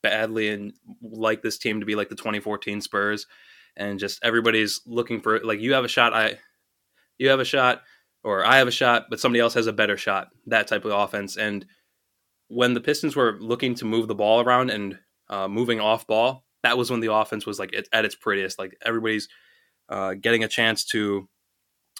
badly 0.02 0.50
and 0.50 0.74
like 1.02 1.42
this 1.42 1.58
team 1.58 1.82
to 1.82 1.86
be 1.86 1.96
like 1.96 2.10
the 2.10 2.16
2014 2.16 2.82
Spurs, 2.82 3.26
and 3.76 4.00
just 4.00 4.20
everybody's 4.24 4.82
looking 4.86 5.20
for 5.20 5.40
like 5.40 5.60
you 5.60 5.74
have 5.74 5.84
a 5.84 5.90
shot, 5.90 6.14
I, 6.14 6.38
you 7.18 7.30
have 7.30 7.40
a 7.40 7.46
shot, 7.46 7.82
or 8.24 8.46
I 8.46 8.58
have 8.58 8.68
a 8.68 8.72
shot, 8.72 9.08
but 9.10 9.20
somebody 9.20 9.42
else 9.42 9.54
has 9.56 9.68
a 9.68 9.74
better 9.74 9.98
shot. 9.98 10.30
That 10.48 10.68
type 10.68 10.86
of 10.86 10.92
offense. 10.92 11.38
And 11.38 11.66
when 12.50 12.74
the 12.74 12.82
Pistons 12.82 13.16
were 13.16 13.38
looking 13.40 13.76
to 13.76 13.86
move 13.86 14.08
the 14.08 14.16
ball 14.16 14.42
around 14.42 14.70
and 14.72 15.00
uh, 15.30 15.48
moving 15.48 15.80
off 15.80 16.06
ball, 16.06 16.44
that 16.64 16.78
was 16.78 16.92
when 16.92 17.00
the 17.00 17.14
offense 17.14 17.46
was 17.46 17.60
like 17.60 17.74
at 17.94 18.06
its 18.06 18.16
prettiest. 18.16 18.60
Like 18.60 18.78
everybody's 18.84 19.30
uh, 19.88 20.16
getting 20.16 20.44
a 20.44 20.48
chance 20.48 20.84
to 20.86 21.30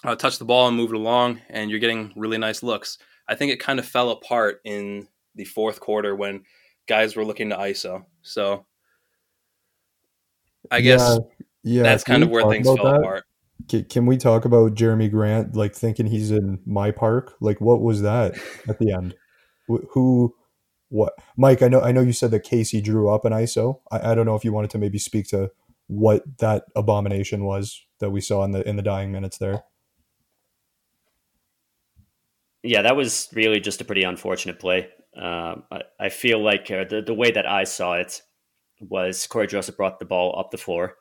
uh, 0.04 0.16
touch 0.16 0.38
the 0.38 0.44
ball 0.44 0.68
and 0.68 0.76
move 0.76 0.90
it 0.90 0.96
along, 0.96 1.40
and 1.48 1.70
you're 1.70 1.80
getting 1.80 2.12
really 2.16 2.38
nice 2.38 2.62
looks. 2.62 2.98
I 3.28 3.36
think 3.36 3.52
it 3.52 3.60
kind 3.60 3.78
of 3.78 3.86
fell 3.86 4.10
apart 4.10 4.60
in 4.64 5.08
the 5.34 5.44
fourth 5.44 5.80
quarter 5.80 6.14
when 6.14 6.42
guys 6.88 7.14
were 7.14 7.24
looking 7.24 7.50
to 7.50 7.56
ISO. 7.56 8.04
So 8.22 8.66
I 10.70 10.80
guess 10.80 11.18
yeah, 11.62 11.76
yeah. 11.76 11.82
that's 11.84 12.04
kind 12.04 12.22
of 12.22 12.30
where 12.30 12.48
things 12.50 12.66
fell 12.66 12.76
that? 12.76 13.00
apart. 13.00 13.24
Can 13.88 14.06
we 14.06 14.16
talk 14.16 14.46
about 14.46 14.74
Jerami 14.74 15.08
Grant 15.08 15.54
like 15.54 15.76
thinking 15.76 16.06
he's 16.06 16.32
in 16.32 16.58
my 16.66 16.90
park? 16.90 17.36
Like 17.40 17.60
what 17.60 17.80
was 17.80 18.02
that 18.02 18.34
at 18.68 18.80
the 18.80 18.92
end? 18.92 19.14
Who 19.68 20.34
what 20.90 21.14
Mike, 21.36 21.62
I 21.62 21.68
know 21.68 21.80
I 21.80 21.92
know 21.92 22.02
you 22.02 22.12
said 22.12 22.32
that 22.32 22.44
Casey 22.44 22.80
drew 22.80 23.08
up 23.08 23.24
an 23.24 23.32
ISO. 23.32 23.80
I, 23.90 24.12
I 24.12 24.14
don't 24.14 24.26
know 24.26 24.34
if 24.34 24.44
you 24.44 24.52
wanted 24.52 24.70
to 24.70 24.78
maybe 24.78 24.98
speak 24.98 25.28
to 25.28 25.50
what 25.86 26.22
that 26.38 26.64
abomination 26.76 27.44
was 27.44 27.84
that 28.00 28.10
we 28.10 28.20
saw 28.20 28.44
in 28.44 28.50
the 28.50 28.68
in 28.68 28.76
the 28.76 28.82
dying 28.82 29.10
minutes 29.10 29.38
there. 29.38 29.64
Yeah, 32.62 32.82
that 32.82 32.96
was 32.96 33.28
really 33.32 33.60
just 33.60 33.80
a 33.80 33.84
pretty 33.84 34.02
unfortunate 34.02 34.58
play. 34.58 34.88
Um, 35.16 35.64
I, 35.72 35.82
I, 35.98 36.08
feel 36.08 36.42
like 36.42 36.70
uh, 36.70 36.84
the 36.84 37.02
the 37.02 37.14
way 37.14 37.30
that 37.30 37.46
I 37.46 37.64
saw 37.64 37.94
it 37.94 38.22
was 38.80 39.26
Cory 39.26 39.46
Joseph 39.46 39.76
brought 39.76 39.98
the 39.98 40.04
ball 40.04 40.38
up 40.38 40.50
the 40.50 40.58
floor, 40.58 40.96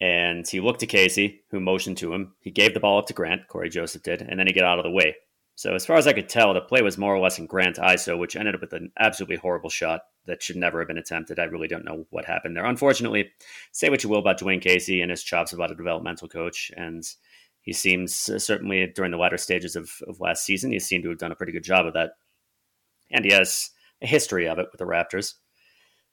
and 0.00 0.46
he 0.48 0.60
looked 0.60 0.80
to 0.80 0.86
Casey, 0.86 1.42
who 1.50 1.60
motioned 1.60 1.98
to 1.98 2.12
him. 2.12 2.34
He 2.40 2.50
gave 2.50 2.74
the 2.74 2.80
ball 2.80 2.98
up 2.98 3.06
to 3.06 3.12
Grant, 3.12 3.46
Cory 3.48 3.68
Joseph 3.68 4.02
did, 4.02 4.22
and 4.22 4.38
then 4.38 4.46
he 4.46 4.52
got 4.52 4.64
out 4.64 4.78
of 4.78 4.84
the 4.84 4.90
way. 4.90 5.16
So 5.58 5.74
as 5.74 5.84
far 5.84 5.96
as 5.96 6.06
I 6.06 6.12
could 6.12 6.28
tell, 6.28 6.54
the 6.54 6.60
play 6.60 6.82
was 6.82 6.98
more 6.98 7.12
or 7.12 7.18
less 7.18 7.40
in 7.40 7.46
Grant 7.46 7.78
ISO, 7.78 8.16
which 8.16 8.36
ended 8.36 8.54
up 8.54 8.60
with 8.60 8.72
an 8.74 8.92
absolutely 8.96 9.38
horrible 9.38 9.70
shot 9.70 10.02
that 10.26 10.40
should 10.40 10.54
never 10.54 10.78
have 10.78 10.86
been 10.86 10.98
attempted. 10.98 11.40
I 11.40 11.46
really 11.46 11.66
don't 11.66 11.84
know 11.84 12.06
what 12.10 12.26
happened 12.26 12.56
there. 12.56 12.64
Unfortunately, 12.64 13.32
say 13.72 13.90
what 13.90 14.04
you 14.04 14.08
will 14.08 14.20
about 14.20 14.38
Dwane 14.38 14.62
Casey 14.62 15.00
and 15.00 15.10
his 15.10 15.24
chops 15.24 15.52
about 15.52 15.72
a 15.72 15.74
developmental 15.74 16.28
coach, 16.28 16.70
and 16.76 17.02
he 17.60 17.72
seems 17.72 18.28
uh, 18.28 18.38
certainly 18.38 18.86
during 18.94 19.10
the 19.10 19.18
latter 19.18 19.36
stages 19.36 19.74
of, 19.74 19.90
of 20.06 20.20
last 20.20 20.44
season, 20.44 20.70
he 20.70 20.78
seemed 20.78 21.02
to 21.02 21.08
have 21.08 21.18
done 21.18 21.32
a 21.32 21.34
pretty 21.34 21.50
good 21.50 21.64
job 21.64 21.86
of 21.86 21.94
that, 21.94 22.12
and 23.10 23.24
he 23.24 23.32
has 23.32 23.70
a 24.00 24.06
history 24.06 24.46
of 24.46 24.60
it 24.60 24.68
with 24.70 24.78
the 24.78 24.86
Raptors. 24.86 25.34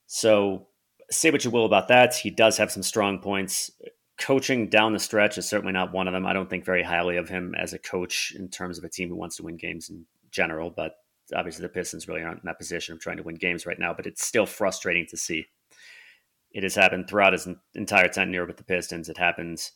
So 0.08 0.66
say 1.08 1.30
what 1.30 1.44
you 1.44 1.52
will 1.52 1.66
about 1.66 1.86
that, 1.86 2.16
he 2.16 2.30
does 2.30 2.58
have 2.58 2.72
some 2.72 2.82
strong 2.82 3.20
points 3.20 3.70
coaching 4.18 4.68
down 4.68 4.92
the 4.92 4.98
stretch 4.98 5.38
is 5.38 5.48
certainly 5.48 5.72
not 5.72 5.92
one 5.92 6.06
of 6.06 6.12
them. 6.12 6.26
I 6.26 6.32
don't 6.32 6.48
think 6.48 6.64
very 6.64 6.82
highly 6.82 7.16
of 7.16 7.28
him 7.28 7.54
as 7.54 7.72
a 7.72 7.78
coach 7.78 8.32
in 8.36 8.48
terms 8.48 8.78
of 8.78 8.84
a 8.84 8.88
team 8.88 9.08
who 9.08 9.16
wants 9.16 9.36
to 9.36 9.42
win 9.42 9.56
games 9.56 9.90
in 9.90 10.06
general, 10.30 10.70
but 10.70 10.96
obviously 11.34 11.62
the 11.62 11.68
Pistons 11.68 12.08
really 12.08 12.22
aren't 12.22 12.42
in 12.42 12.46
that 12.46 12.58
position 12.58 12.94
of 12.94 13.00
trying 13.00 13.16
to 13.18 13.22
win 13.22 13.34
games 13.34 13.66
right 13.66 13.78
now, 13.78 13.92
but 13.92 14.06
it's 14.06 14.26
still 14.26 14.46
frustrating 14.46 15.06
to 15.10 15.16
see. 15.16 15.46
It 16.52 16.62
has 16.62 16.74
happened 16.74 17.08
throughout 17.08 17.32
his 17.32 17.48
entire 17.74 18.08
tenure 18.08 18.46
with 18.46 18.56
the 18.56 18.64
Pistons. 18.64 19.08
It 19.08 19.18
happens 19.18 19.72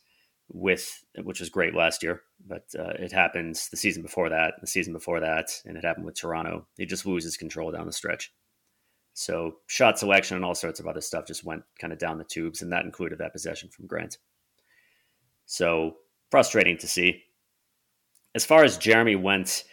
with, 0.48 1.04
which 1.22 1.40
was 1.40 1.50
great 1.50 1.74
last 1.74 2.02
year, 2.02 2.22
but 2.46 2.64
uh, 2.78 2.94
it 2.98 3.12
happens 3.12 3.68
the 3.68 3.76
season 3.76 4.02
before 4.02 4.30
that, 4.30 4.54
the 4.60 4.66
season 4.66 4.92
before 4.92 5.20
that, 5.20 5.50
and 5.64 5.76
it 5.76 5.84
happened 5.84 6.06
with 6.06 6.18
Toronto. 6.18 6.66
He 6.76 6.86
just 6.86 7.06
loses 7.06 7.36
control 7.36 7.70
down 7.70 7.86
the 7.86 7.92
stretch. 7.92 8.32
So 9.14 9.56
shot 9.66 9.98
selection 9.98 10.36
and 10.36 10.44
all 10.44 10.54
sorts 10.54 10.80
of 10.80 10.86
other 10.86 11.00
stuff 11.00 11.26
just 11.26 11.44
went 11.44 11.62
kind 11.78 11.92
of 11.92 11.98
down 11.98 12.18
the 12.18 12.24
tubes, 12.24 12.62
and 12.62 12.72
that 12.72 12.84
included 12.84 13.18
that 13.18 13.32
possession 13.32 13.68
from 13.68 13.86
Grant. 13.86 14.18
So 15.46 15.96
frustrating 16.30 16.78
to 16.78 16.86
see. 16.86 17.24
As 18.34 18.44
far 18.44 18.62
as 18.62 18.78
Jerami 18.78 19.20
went, 19.20 19.64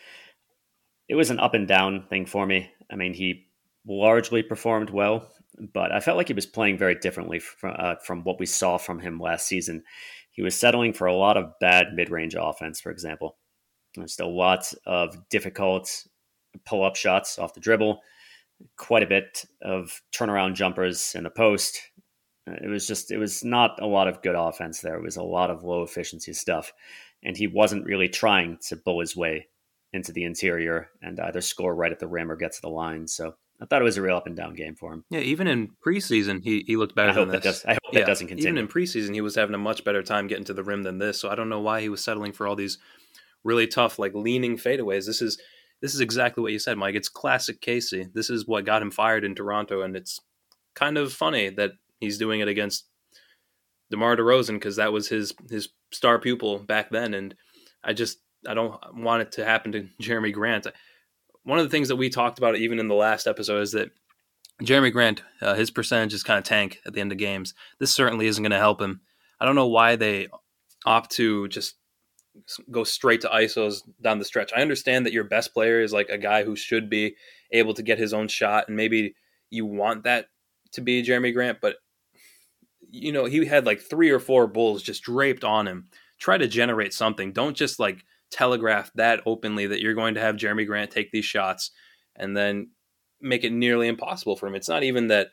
it 1.08 1.16
was 1.16 1.30
an 1.30 1.40
up 1.40 1.54
and 1.54 1.68
down 1.68 2.08
thing 2.10 2.26
for 2.26 2.46
me. 2.46 2.72
I 2.92 2.96
mean, 2.96 3.14
he 3.14 3.48
largely 3.88 4.44
performed 4.44 4.90
well, 4.90 5.30
but 5.74 5.92
I 5.92 6.00
felt 6.00 6.18
like 6.18 6.28
he 6.28 6.34
was 6.34 6.46
playing 6.46 6.78
very 6.78 6.96
differently 6.96 7.40
from, 7.40 7.76
uh, 7.78 7.96
from 8.04 8.24
what 8.24 8.40
we 8.40 8.46
saw 8.46 8.78
from 8.78 9.00
him 9.00 9.20
last 9.20 9.48
season. 9.48 9.84
He 10.32 10.42
was 10.42 10.56
settling 10.56 10.94
for 10.94 11.08
a 11.08 11.16
lot 11.16 11.38
of 11.38 11.58
bad 11.60 11.94
mid 11.94 12.10
range 12.10 12.36
offense, 12.38 12.82
for 12.82 12.92
example. 12.92 13.38
There's 13.96 14.20
a 14.20 14.26
lot 14.26 14.72
of 14.86 15.30
difficult 15.30 16.06
pull 16.66 16.84
up 16.84 16.96
shots 16.96 17.40
off 17.40 17.54
the 17.54 17.60
dribble, 17.60 18.02
quite 18.76 19.04
a 19.04 19.08
bit 19.08 19.46
of 19.62 20.02
turnaround 20.14 20.56
jumpers 20.56 21.14
in 21.16 21.24
the 21.24 21.30
post, 21.30 21.82
uh, 22.50 22.56
it 22.64 22.68
was 22.68 22.88
just, 22.88 23.12
it 23.12 23.18
was 23.18 23.44
not 23.44 23.82
a 23.82 23.88
lot 23.88 24.08
of 24.08 24.22
good 24.22 24.36
offense 24.36 24.82
there. 24.82 24.96
It 24.96 25.04
was 25.04 25.18
a 25.18 25.24
lot 25.24 25.50
of 25.52 25.64
low 25.64 25.84
efficiency 25.84 26.34
stuff. 26.34 26.74
And 27.24 27.36
he 27.36 27.48
wasn't 27.48 27.86
really 27.86 28.10
trying 28.10 28.60
to 28.68 28.76
bull 28.76 29.00
his 29.00 29.16
way 29.16 29.48
into 29.94 30.12
the 30.12 30.24
interior 30.24 30.90
and 31.02 31.20
either 31.20 31.42
score 31.42 31.74
right 31.74 31.92
at 31.92 32.00
the 32.00 32.08
rim 32.08 32.32
or 32.32 32.36
get 32.36 32.54
to 32.54 32.62
the 32.62 32.70
line. 32.70 33.08
So 33.08 33.36
I 33.60 33.66
thought 33.66 33.82
it 33.82 33.86
was 33.86 33.98
a 33.98 34.02
real 34.02 34.18
up 34.18 34.28
and 34.28 34.36
down 34.36 34.54
game 34.54 34.76
for 34.76 34.94
him. 34.94 35.04
Yeah, 35.10 35.22
even 35.22 35.48
in 35.48 35.72
preseason, 35.86 36.44
he, 36.44 36.64
he 36.68 36.76
looked 36.76 36.96
better 36.96 37.10
I 37.10 37.14
hope 37.14 37.42
Does, 37.42 37.66
I 37.66 37.74
hope 37.74 37.80
yeah, 37.92 38.02
that 38.02 38.08
doesn't 38.08 38.28
continue. 38.28 38.50
Even 38.50 38.60
in 38.60 38.68
preseason, 38.68 39.14
he 39.14 39.22
was 39.22 39.36
having 39.36 39.56
a 39.56 39.60
much 39.60 39.84
better 39.84 40.04
time 40.04 40.28
getting 40.28 40.46
to 40.46 40.54
the 40.54 40.64
rim 40.64 40.84
than 40.84 41.00
this. 41.00 41.20
So 41.20 41.30
I 41.30 41.36
don't 41.36 41.50
know 41.50 41.62
why 41.62 41.82
he 41.82 41.90
was 41.90 42.04
settling 42.04 42.34
for 42.34 42.48
all 42.48 42.56
these 42.56 42.78
really 43.44 43.66
tough, 43.66 43.98
like 43.98 44.14
leaning 44.14 44.58
fadeaways. 44.58 45.06
This 45.06 45.22
is 45.22 45.40
this 45.82 45.94
is 45.94 46.00
exactly 46.00 46.42
what 46.42 46.52
you 46.52 46.60
said, 46.60 46.78
Mike. 46.78 46.96
It's 46.96 47.10
classic 47.10 47.62
Casey. 47.62 48.08
This 48.14 48.30
is 48.30 48.48
what 48.48 48.66
got 48.66 48.82
him 48.82 48.92
fired 48.92 49.24
in 49.24 49.36
Toronto, 49.36 49.82
and 49.82 49.96
it's 49.96 50.20
kind 50.76 50.98
of 50.98 51.14
funny 51.14 51.50
that 51.50 51.72
he's 52.00 52.18
doing 52.18 52.40
it 52.40 52.48
against 52.48 52.86
DeMar 53.92 54.18
DeRozan 54.18 54.54
because 54.54 54.78
that 54.78 54.92
was 54.94 55.08
his 55.08 55.34
his 55.50 55.70
star 55.92 56.20
pupil 56.20 56.60
back 56.60 56.90
then, 56.90 57.14
and 57.14 57.36
I 57.84 57.94
just 57.94 58.20
I 58.48 58.54
don't 58.54 58.80
want 58.96 59.22
it 59.22 59.32
to 59.34 59.46
happen 59.46 59.72
to 59.74 59.88
Jerami 60.02 60.34
Grant. 60.34 60.68
One 61.44 61.60
of 61.60 61.66
the 61.66 61.72
things 61.72 61.88
that 61.88 61.96
we 61.96 62.10
talked 62.10 62.40
about 62.40 62.58
even 62.58 62.80
in 62.80 62.88
the 62.88 62.96
last 62.96 63.28
episode 63.28 63.62
is 63.62 63.72
that 63.72 63.92
Jerami 64.62 64.92
Grant, 64.92 65.22
uh, 65.42 65.54
his 65.54 65.70
percentages 65.70 66.24
kind 66.24 66.38
of 66.38 66.44
tank 66.44 66.80
at 66.86 66.94
the 66.94 67.02
end 67.02 67.12
of 67.12 67.18
games. 67.18 67.54
This 67.80 67.92
certainly 67.92 68.28
isn't 68.28 68.42
going 68.42 68.52
to 68.52 68.58
help 68.58 68.82
him. 68.82 69.02
I 69.40 69.46
don't 69.46 69.56
know 69.56 69.68
why 69.68 69.96
they 69.96 70.28
opt 70.86 71.12
to 71.12 71.48
just 71.48 71.76
go 72.72 72.84
straight 72.84 73.22
to 73.22 73.30
ISOs 73.30 73.82
down 74.02 74.20
the 74.20 74.26
stretch. 74.26 74.52
I 74.56 74.62
understand 74.62 75.06
that 75.06 75.14
your 75.14 75.24
best 75.24 75.54
player 75.54 75.82
is 75.82 75.94
like 75.94 76.10
a 76.10 76.18
guy 76.18 76.44
who 76.44 76.56
should 76.56 76.90
be 76.90 77.16
able 77.52 77.74
to 77.74 77.84
get 77.84 78.00
his 78.00 78.14
own 78.14 78.28
shot, 78.28 78.66
and 78.68 78.78
maybe 78.78 79.16
you 79.50 79.66
want 79.66 80.04
that 80.04 80.28
to 80.74 80.82
be 80.82 81.04
Jerami 81.04 81.34
Grant, 81.34 81.60
but 81.62 81.78
you 82.90 83.12
know, 83.12 83.26
he 83.26 83.46
had 83.46 83.66
like 83.66 83.82
three 83.82 84.10
or 84.10 84.20
four 84.20 84.48
bulls 84.48 84.82
just 84.82 85.04
draped 85.04 85.44
on 85.44 85.68
him. 85.68 85.90
Try 86.20 86.38
to 86.38 86.48
generate 86.48 86.94
something. 86.94 87.32
Don't 87.34 87.56
just 87.56 87.80
like 87.80 88.06
telegraph 88.32 88.92
that 88.96 89.22
openly 89.26 89.68
that 89.68 89.82
you're 89.82 89.94
going 89.94 90.16
to 90.16 90.22
have 90.22 90.36
Jerami 90.36 90.66
Grant 90.66 90.92
take 90.92 91.12
these 91.12 91.26
shots 91.26 91.72
and 92.16 92.36
then 92.36 92.70
make 93.22 93.44
it 93.44 93.52
nearly 93.52 93.88
impossible 93.88 94.36
for 94.36 94.48
him. 94.48 94.56
It's 94.56 94.70
not 94.70 94.84
even 94.84 95.08
that 95.08 95.30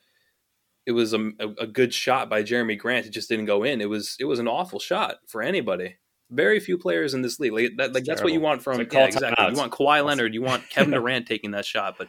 it 0.87 0.93
was 0.93 1.15
a, 1.15 1.31
a 1.59 1.67
good 1.67 1.95
shot 1.95 2.29
by 2.29 2.43
Jerami 2.43 2.79
Grant. 2.79 3.07
It 3.07 3.11
just 3.11 3.29
didn't 3.29 3.47
go 3.47 3.63
in. 3.63 3.81
It 3.81 3.89
was 3.89 4.17
it 4.21 4.25
was 4.27 4.39
an 4.39 4.49
awful 4.49 4.79
shot 4.79 5.17
for 5.27 5.43
anybody. 5.43 5.97
Very 6.35 6.61
few 6.61 6.77
players 6.79 7.15
in 7.15 7.23
this 7.23 7.39
league. 7.39 7.53
Like, 7.53 7.73
that, 7.79 7.93
like 7.93 8.05
that's 8.05 8.23
what 8.23 8.33
you 8.33 8.41
want 8.41 8.63
from 8.63 8.79
yeah, 8.79 9.05
exactly. 9.05 9.47
You 9.51 9.57
want 9.57 9.73
Kawhi 9.73 10.05
Leonard. 10.05 10.35
You 10.35 10.43
want 10.43 10.69
Kevin 10.71 10.93
Durant 10.93 11.27
taking 11.27 11.53
that 11.53 11.65
shot, 11.65 11.97
but 11.99 12.09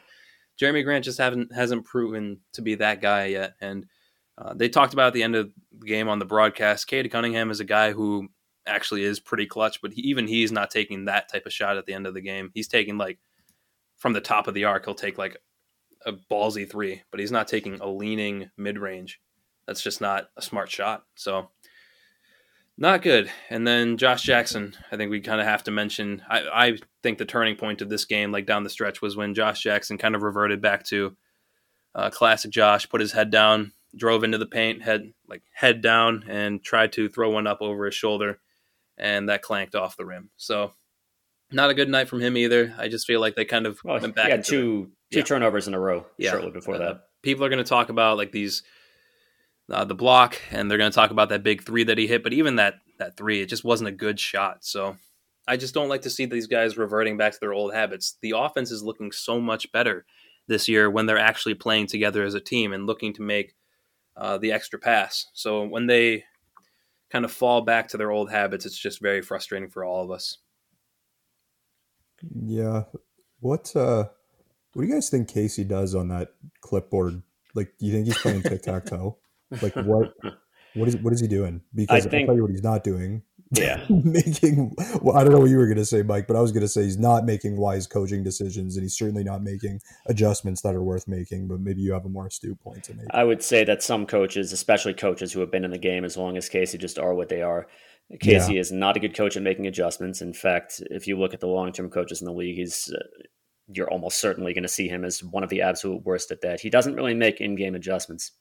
Jerami 0.59 0.83
Grant 0.83 1.05
just 1.05 1.17
haven't 1.17 1.53
hasn't 1.53 1.85
proven 1.85 2.39
to 2.53 2.61
be 2.61 2.75
that 2.75 3.01
guy 3.01 3.25
yet. 3.25 3.53
And 3.61 3.85
uh, 4.38 4.53
they 4.53 4.69
talked 4.69 4.93
about 4.93 5.07
at 5.07 5.13
the 5.13 5.23
end 5.23 5.35
of 5.35 5.51
the 5.77 5.85
game 5.85 6.09
on 6.09 6.19
the 6.19 6.25
broadcast. 6.25 6.88
Cade 6.88 7.11
Cunningham 7.11 7.51
is 7.51 7.59
a 7.59 7.65
guy 7.65 7.91
who 7.91 8.27
actually 8.65 9.03
is 9.03 9.19
pretty 9.19 9.45
clutch, 9.45 9.81
but 9.81 9.93
he, 9.93 10.01
even 10.01 10.27
he's 10.27 10.51
not 10.51 10.71
taking 10.71 11.05
that 11.05 11.31
type 11.31 11.45
of 11.45 11.53
shot 11.53 11.77
at 11.77 11.85
the 11.85 11.93
end 11.93 12.07
of 12.07 12.13
the 12.13 12.21
game. 12.21 12.51
He's 12.53 12.67
taking 12.67 12.97
like 12.97 13.19
from 13.97 14.13
the 14.13 14.21
top 14.21 14.47
of 14.47 14.53
the 14.53 14.65
arc, 14.65 14.85
he'll 14.85 14.95
take 14.95 15.17
like 15.17 15.38
a 16.05 16.13
ballsy 16.13 16.69
three, 16.69 17.01
but 17.11 17.19
he's 17.19 17.31
not 17.31 17.47
taking 17.47 17.79
a 17.79 17.88
leaning 17.88 18.49
mid 18.57 18.77
range. 18.77 19.19
That's 19.67 19.81
just 19.81 20.01
not 20.01 20.29
a 20.38 20.41
smart 20.41 20.69
shot. 20.69 21.03
So 21.15 21.49
not 22.77 23.01
good. 23.01 23.31
And 23.49 23.65
then 23.65 23.97
Josh 23.97 24.23
Jackson, 24.23 24.75
I 24.91 24.97
think 24.97 25.11
we 25.11 25.21
kind 25.21 25.39
of 25.39 25.47
have 25.47 25.63
to 25.63 25.71
mention. 25.71 26.21
I, 26.29 26.41
I 26.41 26.77
think 27.03 27.17
the 27.17 27.25
turning 27.25 27.55
point 27.55 27.81
of 27.81 27.89
this 27.89 28.05
game, 28.05 28.31
like 28.31 28.45
down 28.45 28.63
the 28.63 28.69
stretch, 28.69 29.01
was 29.01 29.15
when 29.15 29.33
Josh 29.33 29.61
Jackson 29.61 29.97
kind 29.97 30.15
of 30.15 30.23
reverted 30.23 30.61
back 30.61 30.83
to 30.88 31.15
uh, 31.93 32.09
classic 32.09 32.51
Josh, 32.51 32.89
put 32.89 33.01
his 33.01 33.13
head 33.13 33.31
down, 33.31 33.71
drove 33.95 34.23
into 34.23 34.38
the 34.38 34.45
paint, 34.45 34.83
head 34.83 35.13
like 35.27 35.43
head 35.53 35.81
down, 35.81 36.25
and 36.27 36.63
tried 36.63 36.91
to 36.93 37.07
throw 37.07 37.29
one 37.29 37.47
up 37.47 37.61
over 37.61 37.85
his 37.85 37.95
shoulder, 37.95 38.39
and 38.97 39.29
that 39.29 39.41
clanked 39.41 39.75
off 39.75 39.97
the 39.97 40.05
rim. 40.05 40.29
So 40.35 40.73
not 41.51 41.69
a 41.69 41.73
good 41.73 41.89
night 41.89 42.09
from 42.09 42.19
him 42.19 42.35
either. 42.35 42.75
I 42.77 42.89
just 42.89 43.07
feel 43.07 43.21
like 43.21 43.35
they 43.35 43.45
kind 43.45 43.65
of 43.65 43.79
well, 43.83 43.99
went 44.01 44.15
back. 44.15 44.29
Yeah, 44.29 44.38
two 44.38 44.91
two 45.11 45.19
yeah. 45.19 45.23
turnovers 45.23 45.67
in 45.67 45.73
a 45.73 45.79
row 45.79 46.05
yeah. 46.17 46.31
shortly 46.31 46.51
before 46.51 46.75
uh, 46.75 46.79
that. 46.79 47.01
People 47.21 47.45
are 47.45 47.49
going 47.49 47.63
to 47.63 47.69
talk 47.69 47.89
about 47.89 48.17
like 48.17 48.31
these 48.31 48.63
uh, 49.71 49.86
the 49.86 49.95
block, 49.95 50.39
and 50.51 50.69
they're 50.69 50.78
going 50.78 50.91
to 50.91 50.95
talk 50.95 51.12
about 51.12 51.30
that 51.30 51.43
big 51.43 51.63
three 51.63 51.84
that 51.84 51.97
he 51.97 52.08
hit. 52.08 52.23
But 52.23 52.34
even 52.34 52.56
that 52.58 52.75
that 52.97 53.17
three, 53.17 53.41
it 53.41 53.49
just 53.49 53.63
wasn't 53.63 53.89
a 53.89 53.93
good 53.93 54.19
shot. 54.19 54.63
So 54.63 54.95
I 55.47 55.58
just 55.58 55.73
don't 55.73 55.89
like 55.89 56.01
to 56.04 56.10
see 56.10 56.25
these 56.25 56.47
guys 56.47 56.78
reverting 56.78 57.17
back 57.17 57.34
to 57.34 57.39
their 57.39 57.54
old 57.54 57.73
habits. 57.73 58.17
The 58.21 58.34
offense 58.36 58.71
is 58.71 58.84
looking 58.84 59.12
so 59.12 59.39
much 59.39 59.71
better 59.71 60.06
this 60.47 60.67
year 60.67 60.89
when 60.89 61.06
they're 61.06 61.17
actually 61.17 61.56
playing 61.56 61.88
together 61.88 62.23
as 62.23 62.34
a 62.34 62.39
team 62.39 62.73
and 62.73 62.86
looking 62.86 63.13
to 63.13 63.21
make 63.21 63.56
uh, 64.15 64.38
the 64.38 64.51
extra 64.51 64.80
pass. 64.80 65.28
So 65.34 65.63
when 65.63 65.88
they 65.88 66.23
kind 67.12 67.25
of 67.25 67.32
fall 67.32 67.62
back 67.62 67.89
to 67.89 67.97
their 67.97 68.12
old 68.12 68.32
habits, 68.32 68.65
it's 68.65 68.78
just 68.78 69.01
very 69.01 69.21
frustrating 69.21 69.69
for 69.69 69.84
all 69.84 70.04
of 70.04 70.12
us. 70.12 70.38
Yeah. 72.34 72.84
What 73.39 73.75
uh 73.75 74.06
what 74.73 74.82
do 74.82 74.88
you 74.88 74.93
guys 74.93 75.10
think 75.10 75.28
Casey 75.28 75.63
does 75.63 75.95
on 75.95 76.08
that 76.10 76.34
clipboard? 76.62 77.21
Like 77.54 77.73
do 77.78 77.86
you 77.86 77.93
think 77.93 78.08
he's 78.08 78.17
playing 78.17 78.41
tic 78.41 78.62
tac 78.63 78.86
toe? 78.86 79.17
Like 79.62 79.75
what 79.75 80.13
what 80.75 80.88
is 80.88 80.97
what 80.97 81.13
is 81.13 81.21
he 81.21 81.27
doing? 81.27 81.62
Because 81.73 82.05
I 82.05 82.10
think, 82.10 82.21
I'll 82.21 82.27
tell 82.27 82.36
you 82.36 82.41
what 82.43 82.51
he's 82.51 82.63
not 82.63 82.84
doing. 82.84 83.23
Yeah. 83.51 83.86
making 83.89 84.75
well, 85.01 85.15
I 85.15 85.23
don't 85.23 85.34
know 85.34 85.39
what 85.39 85.49
you 85.49 85.58
were 85.58 85.67
gonna 85.67 85.86
say, 85.86 86.01
Mike, 86.01 86.27
but 86.27 86.36
I 86.36 86.41
was 86.41 86.51
gonna 86.51 86.67
say 86.67 86.84
he's 86.84 86.97
not 86.97 87.25
making 87.25 87.58
wise 87.58 87.88
coaching 87.88 88.23
decisions 88.23 88.75
and 88.75 88.84
he's 88.84 88.97
certainly 88.97 89.23
not 89.23 89.43
making 89.43 89.81
adjustments 90.08 90.62
that 90.62 90.75
are 90.75 90.84
worth 90.84 91.08
making, 91.08 91.47
but 91.47 91.60
maybe 91.60 91.81
you 91.81 91.93
have 91.93 92.05
a 92.05 92.10
more 92.10 92.27
astute 92.27 92.60
point 92.60 92.84
to 92.86 92.93
make. 92.93 93.08
I 93.12 93.23
would 93.23 93.43
say 93.43 93.63
that 93.63 93.84
some 93.84 94.05
coaches, 94.05 94.51
especially 94.51 94.93
coaches 94.93 95.31
who 95.31 95.39
have 95.39 95.51
been 95.51 95.65
in 95.65 95.71
the 95.71 95.77
game 95.77 96.03
as 96.03 96.17
long 96.17 96.38
as 96.38 96.49
Casey, 96.49 96.77
just 96.77 96.99
are 96.99 97.13
what 97.13 97.29
they 97.29 97.41
are. 97.41 97.67
Casey 98.19 98.55
yeah. 98.55 98.60
is 98.60 98.71
not 98.71 98.95
a 98.95 98.99
good 98.99 99.15
coach 99.15 99.36
at 99.36 99.41
making 99.43 99.65
adjustments. 99.65 100.21
In 100.21 100.34
fact, 100.34 100.81
if 100.91 101.08
you 101.08 101.17
look 101.17 101.34
at 101.34 101.39
the 101.39 101.47
long 101.47 101.71
term 101.71 101.89
coaches 101.89 102.21
in 102.21 102.25
the 102.25 102.34
league, 102.34 102.58
he's 102.58 102.93
uh, 102.93 103.23
you're 103.67 103.89
almost 103.89 104.19
certainly 104.19 104.53
going 104.53 104.63
to 104.63 104.69
see 104.69 104.88
him 104.88 105.03
as 105.03 105.23
one 105.23 105.43
of 105.43 105.49
the 105.49 105.62
absolute 105.62 106.05
worst 106.05 106.31
at 106.31 106.41
that. 106.41 106.60
He 106.60 106.69
doesn't 106.69 106.95
really 106.95 107.15
make 107.15 107.41
in 107.41 107.55
game 107.55 107.73
adjustments. 107.73 108.31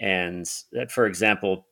And 0.00 0.46
that, 0.72 0.90
for 0.90 1.06
example, 1.06 1.66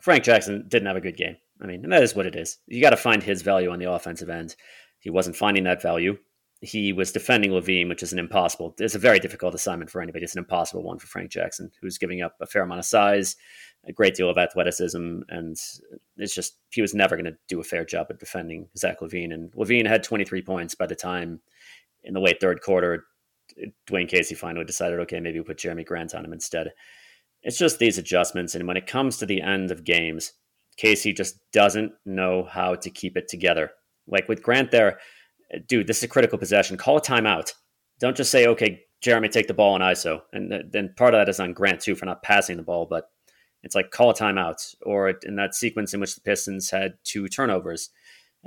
Frank 0.00 0.24
Jackson 0.24 0.66
didn't 0.68 0.86
have 0.86 0.96
a 0.96 1.00
good 1.00 1.16
game. 1.16 1.36
I 1.62 1.66
mean, 1.66 1.88
that 1.88 2.02
is 2.02 2.14
what 2.14 2.26
it 2.26 2.36
is. 2.36 2.58
You 2.66 2.80
got 2.80 2.90
to 2.90 2.96
find 2.96 3.22
his 3.22 3.42
value 3.42 3.70
on 3.70 3.78
the 3.78 3.90
offensive 3.90 4.28
end. 4.28 4.56
He 4.98 5.10
wasn't 5.10 5.36
finding 5.36 5.64
that 5.64 5.82
value. 5.82 6.16
He 6.60 6.92
was 6.92 7.12
defending 7.12 7.50
LaVine, 7.50 7.88
which 7.88 8.02
is 8.02 8.12
an 8.12 8.18
impossible. 8.18 8.74
It's 8.78 8.94
a 8.94 8.98
very 8.98 9.18
difficult 9.18 9.54
assignment 9.54 9.90
for 9.90 10.00
anybody. 10.00 10.24
It's 10.24 10.34
an 10.34 10.38
impossible 10.38 10.82
one 10.82 10.98
for 10.98 11.06
Frank 11.06 11.30
Jackson, 11.30 11.70
who's 11.80 11.98
giving 11.98 12.22
up 12.22 12.36
a 12.40 12.46
fair 12.46 12.62
amount 12.62 12.78
of 12.80 12.86
size, 12.86 13.36
a 13.86 13.92
great 13.92 14.14
deal 14.14 14.30
of 14.30 14.38
athleticism, 14.38 15.20
and 15.28 15.56
it's 16.16 16.34
just 16.34 16.56
he 16.70 16.80
was 16.80 16.94
never 16.94 17.16
going 17.16 17.26
to 17.26 17.36
do 17.48 17.60
a 17.60 17.64
fair 17.64 17.84
job 17.84 18.06
at 18.08 18.18
defending 18.18 18.66
Zach 18.78 19.00
LaVine. 19.00 19.34
And 19.34 19.52
LaVine 19.52 19.86
had 19.86 20.02
23 20.02 20.42
points 20.42 20.74
by 20.74 20.86
the 20.86 20.96
time 20.96 21.40
in 22.02 22.14
the 22.14 22.20
late 22.20 22.40
third 22.40 22.62
quarter. 22.62 23.04
Dwane 23.86 24.08
Casey 24.08 24.34
finally 24.34 24.64
decided, 24.64 25.00
okay, 25.00 25.20
maybe 25.20 25.38
we'll 25.38 25.46
put 25.46 25.58
Jerami 25.58 25.84
Grant 25.84 26.14
on 26.14 26.24
him 26.24 26.32
instead. 26.32 26.72
It's 27.44 27.58
just 27.58 27.78
these 27.78 27.98
adjustments, 27.98 28.54
and 28.54 28.66
when 28.66 28.76
it 28.76 28.86
comes 28.86 29.18
to 29.18 29.26
the 29.26 29.42
end 29.42 29.70
of 29.70 29.84
games, 29.84 30.32
Casey 30.76 31.12
just 31.12 31.38
doesn't 31.52 31.92
know 32.04 32.44
how 32.50 32.74
to 32.74 32.90
keep 32.90 33.16
it 33.16 33.28
together. 33.28 33.70
Like 34.06 34.28
with 34.28 34.42
Grant 34.42 34.70
there, 34.70 34.98
dude, 35.68 35.86
this 35.86 35.98
is 35.98 36.04
a 36.04 36.08
critical 36.08 36.38
possession. 36.38 36.76
Call 36.76 36.96
a 36.96 37.00
timeout. 37.00 37.52
Don't 38.00 38.16
just 38.16 38.30
say, 38.30 38.46
okay, 38.46 38.80
Jerami, 39.04 39.30
take 39.30 39.46
the 39.46 39.54
ball 39.54 39.74
and 39.74 39.84
ISO. 39.84 40.22
And 40.32 40.52
then 40.72 40.94
part 40.96 41.14
of 41.14 41.20
that 41.20 41.28
is 41.28 41.38
on 41.38 41.52
Grant 41.52 41.80
too 41.80 41.94
for 41.94 42.06
not 42.06 42.22
passing 42.22 42.56
the 42.56 42.62
ball, 42.62 42.86
but 42.86 43.10
it's 43.62 43.74
like 43.74 43.90
call 43.90 44.10
a 44.10 44.14
timeout. 44.14 44.74
Or 44.82 45.10
in 45.10 45.36
that 45.36 45.54
sequence 45.54 45.94
in 45.94 46.00
which 46.00 46.14
the 46.14 46.22
Pistons 46.22 46.70
had 46.70 46.94
two 47.04 47.28
turnovers 47.28 47.90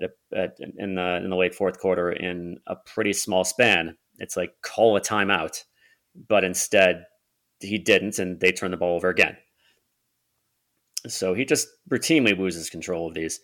at 0.01 0.09
a, 0.09 0.37
at, 0.37 0.57
in 0.77 0.95
the 0.95 1.17
in 1.17 1.29
the 1.29 1.35
late 1.35 1.55
fourth 1.55 1.79
quarter 1.79 2.11
in 2.11 2.57
a 2.67 2.75
pretty 2.75 3.13
small 3.13 3.43
span, 3.43 3.97
it's 4.17 4.37
like 4.37 4.51
call 4.63 4.97
a 4.97 5.01
timeout. 5.01 5.63
But 6.27 6.43
instead, 6.43 7.05
he 7.59 7.77
didn't, 7.77 8.19
and 8.19 8.39
they 8.39 8.51
turned 8.51 8.73
the 8.73 8.77
ball 8.77 8.95
over 8.95 9.09
again. 9.09 9.37
So 11.07 11.33
he 11.33 11.45
just 11.45 11.67
routinely 11.89 12.37
loses 12.37 12.69
control 12.69 13.07
of 13.07 13.13
these. 13.13 13.39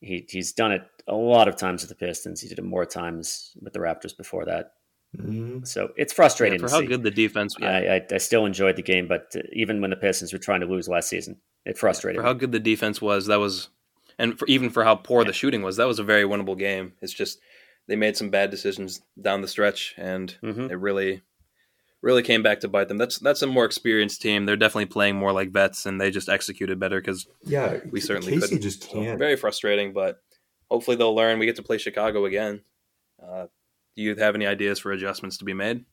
He, 0.00 0.26
he's 0.28 0.52
done 0.52 0.72
it 0.72 0.82
a 1.06 1.14
lot 1.14 1.48
of 1.48 1.56
times 1.56 1.82
with 1.82 1.88
the 1.90 2.06
Pistons. 2.06 2.40
He 2.40 2.48
did 2.48 2.58
it 2.58 2.64
more 2.64 2.84
times 2.84 3.52
with 3.60 3.72
the 3.72 3.78
Raptors 3.78 4.16
before 4.16 4.44
that. 4.46 4.72
Mm-hmm. 5.16 5.64
So 5.64 5.90
it's 5.96 6.12
frustrating 6.12 6.60
yeah, 6.60 6.66
for 6.66 6.72
how 6.72 6.80
see. 6.80 6.86
good 6.86 7.02
the 7.02 7.10
defense. 7.10 7.54
Yeah. 7.58 7.68
I, 7.68 7.94
I, 7.96 8.06
I, 8.14 8.18
still 8.18 8.46
enjoyed 8.46 8.76
the 8.76 8.82
game, 8.82 9.06
but 9.06 9.34
even 9.52 9.80
when 9.80 9.90
the 9.90 9.96
Pistons 9.96 10.32
were 10.32 10.40
trying 10.40 10.60
to 10.60 10.66
lose 10.66 10.88
last 10.88 11.08
season, 11.08 11.36
it 11.64 11.78
frustrated. 11.78 12.20
For 12.20 12.26
how 12.26 12.32
good 12.32 12.52
the 12.52 12.58
defense 12.58 13.00
was, 13.00 13.26
that 13.26 13.38
was, 13.38 13.68
and 14.18 14.36
for, 14.36 14.46
even 14.48 14.70
for 14.70 14.82
how 14.82 14.96
poor 14.96 15.22
yeah. 15.22 15.28
the 15.28 15.32
shooting 15.32 15.62
was, 15.62 15.76
that 15.76 15.86
was 15.86 16.00
a 16.00 16.04
very 16.04 16.24
winnable 16.24 16.58
game. 16.58 16.94
It's 17.00 17.12
just 17.12 17.38
they 17.86 17.96
made 17.96 18.16
some 18.16 18.30
bad 18.30 18.50
decisions 18.50 19.02
down 19.20 19.40
the 19.40 19.48
stretch, 19.48 19.94
and 19.96 20.36
mm-hmm. 20.42 20.70
it 20.70 20.78
really 20.80 21.22
really 22.04 22.22
came 22.22 22.42
back 22.42 22.60
to 22.60 22.68
bite 22.68 22.88
them. 22.88 22.98
That's 22.98 23.18
that's 23.18 23.42
a 23.42 23.46
more 23.46 23.64
experienced 23.64 24.20
team. 24.20 24.44
They're 24.44 24.56
definitely 24.56 24.86
playing 24.86 25.16
more 25.16 25.32
like 25.32 25.50
vets, 25.50 25.86
and 25.86 26.00
they 26.00 26.10
just 26.10 26.28
executed 26.28 26.78
better 26.78 27.00
because 27.00 27.26
yeah, 27.44 27.78
we 27.90 28.00
certainly 28.00 28.32
Casey 28.32 28.40
couldn't. 28.40 28.62
just 28.62 28.88
can't. 28.88 29.14
So, 29.14 29.16
very 29.16 29.36
frustrating, 29.36 29.92
but 29.92 30.20
hopefully 30.70 30.96
they'll 30.96 31.14
learn. 31.14 31.38
We 31.38 31.46
get 31.46 31.56
to 31.56 31.62
play 31.62 31.78
Chicago 31.78 32.26
again. 32.26 32.62
Uh, 33.20 33.46
do 33.96 34.02
you 34.02 34.14
have 34.16 34.34
any 34.34 34.46
ideas 34.46 34.78
for 34.78 34.92
adjustments 34.92 35.38
to 35.38 35.44
be 35.44 35.54
made? 35.54 35.84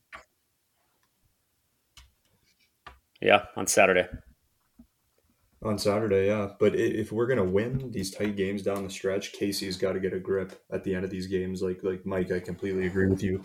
Yeah, 3.21 3.45
on 3.55 3.67
Saturday. 3.67 4.07
On 5.63 5.77
Saturday, 5.77 6.27
yeah. 6.27 6.49
But 6.59 6.75
if 6.75 7.11
we're 7.11 7.27
gonna 7.27 7.45
win 7.45 7.91
these 7.91 8.11
tight 8.11 8.35
games 8.35 8.63
down 8.63 8.83
the 8.83 8.89
stretch, 8.89 9.31
Casey's 9.31 9.77
got 9.77 9.93
to 9.93 9.99
get 9.99 10.13
a 10.13 10.19
grip 10.19 10.59
at 10.71 10.83
the 10.83 10.93
end 10.93 11.05
of 11.05 11.11
these 11.11 11.27
games. 11.27 11.61
Like 11.61 11.83
like 11.83 12.05
Mike, 12.05 12.31
I 12.31 12.39
completely 12.39 12.87
agree 12.87 13.07
with 13.07 13.23
you 13.23 13.41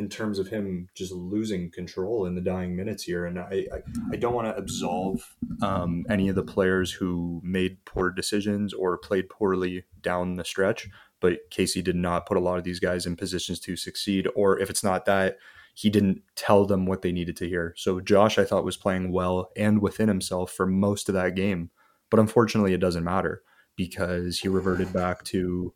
in 0.00 0.08
terms 0.08 0.38
of 0.38 0.48
him 0.48 0.88
just 0.94 1.12
losing 1.12 1.70
control 1.70 2.24
in 2.24 2.34
the 2.34 2.40
dying 2.40 2.74
minutes 2.74 3.02
here. 3.02 3.26
And 3.26 3.38
I, 3.38 3.66
I, 3.70 3.82
I 4.12 4.16
don't 4.16 4.32
want 4.32 4.46
to 4.46 4.56
absolve 4.56 5.36
um, 5.60 6.06
any 6.08 6.30
of 6.30 6.36
the 6.36 6.42
players 6.42 6.90
who 6.90 7.42
made 7.44 7.84
poor 7.84 8.10
decisions 8.10 8.72
or 8.72 8.96
played 8.96 9.28
poorly 9.28 9.84
down 10.00 10.36
the 10.36 10.44
stretch. 10.44 10.88
But 11.20 11.50
Casey 11.50 11.82
did 11.82 11.96
not 11.96 12.24
put 12.24 12.38
a 12.38 12.40
lot 12.40 12.56
of 12.56 12.64
these 12.64 12.80
guys 12.80 13.04
in 13.04 13.14
positions 13.14 13.60
to 13.60 13.76
succeed. 13.76 14.26
Or 14.34 14.58
if 14.58 14.70
it's 14.70 14.82
not 14.82 15.04
that, 15.04 15.36
he 15.74 15.90
didn't 15.90 16.22
tell 16.34 16.64
them 16.64 16.86
what 16.86 17.02
they 17.02 17.12
needed 17.12 17.36
to 17.36 17.48
hear. 17.48 17.74
So 17.76 18.00
Josh, 18.00 18.38
I 18.38 18.44
thought, 18.44 18.64
was 18.64 18.78
playing 18.78 19.12
well 19.12 19.50
and 19.54 19.82
within 19.82 20.08
himself 20.08 20.50
for 20.50 20.66
most 20.66 21.10
of 21.10 21.14
that 21.14 21.34
game. 21.34 21.68
But 22.08 22.20
unfortunately, 22.20 22.72
it 22.72 22.80
doesn't 22.80 23.04
matter 23.04 23.42
because 23.76 24.38
he 24.38 24.48
reverted 24.48 24.94
back 24.94 25.24
to 25.24 25.74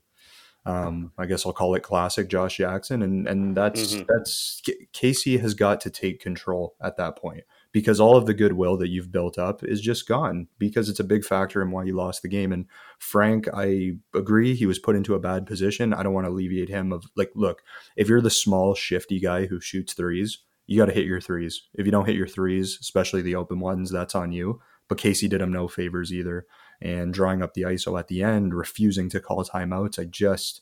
um, 0.66 1.12
I 1.18 1.26
guess 1.26 1.44
I'll 1.44 1.52
call 1.52 1.74
it 1.74 1.82
classic 1.82 2.28
Josh 2.28 2.56
Jackson, 2.56 3.02
and 3.02 3.28
and 3.28 3.56
that's 3.56 3.94
mm-hmm. 3.94 4.04
that's 4.08 4.62
Casey 4.92 5.36
has 5.36 5.52
got 5.52 5.80
to 5.82 5.90
take 5.90 6.20
control 6.20 6.74
at 6.82 6.96
that 6.96 7.16
point 7.16 7.44
because 7.70 8.00
all 8.00 8.16
of 8.16 8.24
the 8.24 8.32
goodwill 8.32 8.78
that 8.78 8.88
you've 8.88 9.12
built 9.12 9.36
up 9.36 9.62
is 9.62 9.80
just 9.80 10.08
gone 10.08 10.46
because 10.58 10.88
it's 10.88 11.00
a 11.00 11.04
big 11.04 11.24
factor 11.24 11.60
in 11.60 11.70
why 11.70 11.84
you 11.84 11.92
lost 11.92 12.22
the 12.22 12.28
game. 12.28 12.50
And 12.52 12.66
Frank, 12.98 13.46
I 13.52 13.96
agree, 14.14 14.54
he 14.54 14.64
was 14.64 14.78
put 14.78 14.96
into 14.96 15.14
a 15.14 15.20
bad 15.20 15.44
position. 15.44 15.92
I 15.92 16.02
don't 16.02 16.14
want 16.14 16.26
to 16.26 16.30
alleviate 16.30 16.70
him 16.70 16.92
of 16.92 17.04
like, 17.14 17.32
look, 17.34 17.62
if 17.96 18.08
you're 18.08 18.22
the 18.22 18.30
small 18.30 18.74
shifty 18.74 19.20
guy 19.20 19.46
who 19.46 19.60
shoots 19.60 19.92
threes, 19.92 20.38
you 20.66 20.78
got 20.78 20.86
to 20.86 20.94
hit 20.94 21.04
your 21.04 21.20
threes. 21.20 21.62
If 21.74 21.84
you 21.84 21.92
don't 21.92 22.06
hit 22.06 22.16
your 22.16 22.28
threes, 22.28 22.78
especially 22.80 23.20
the 23.20 23.34
open 23.34 23.60
ones, 23.60 23.90
that's 23.90 24.14
on 24.14 24.32
you. 24.32 24.62
But 24.88 24.98
Casey 24.98 25.28
did 25.28 25.40
him 25.40 25.52
no 25.52 25.68
favors 25.68 26.12
either 26.12 26.46
and 26.84 27.14
drawing 27.14 27.42
up 27.42 27.54
the 27.54 27.62
ISO 27.62 27.98
at 27.98 28.08
the 28.08 28.22
end, 28.22 28.54
refusing 28.54 29.08
to 29.08 29.18
call 29.18 29.42
timeouts. 29.42 29.98
I 29.98 30.04
just, 30.04 30.60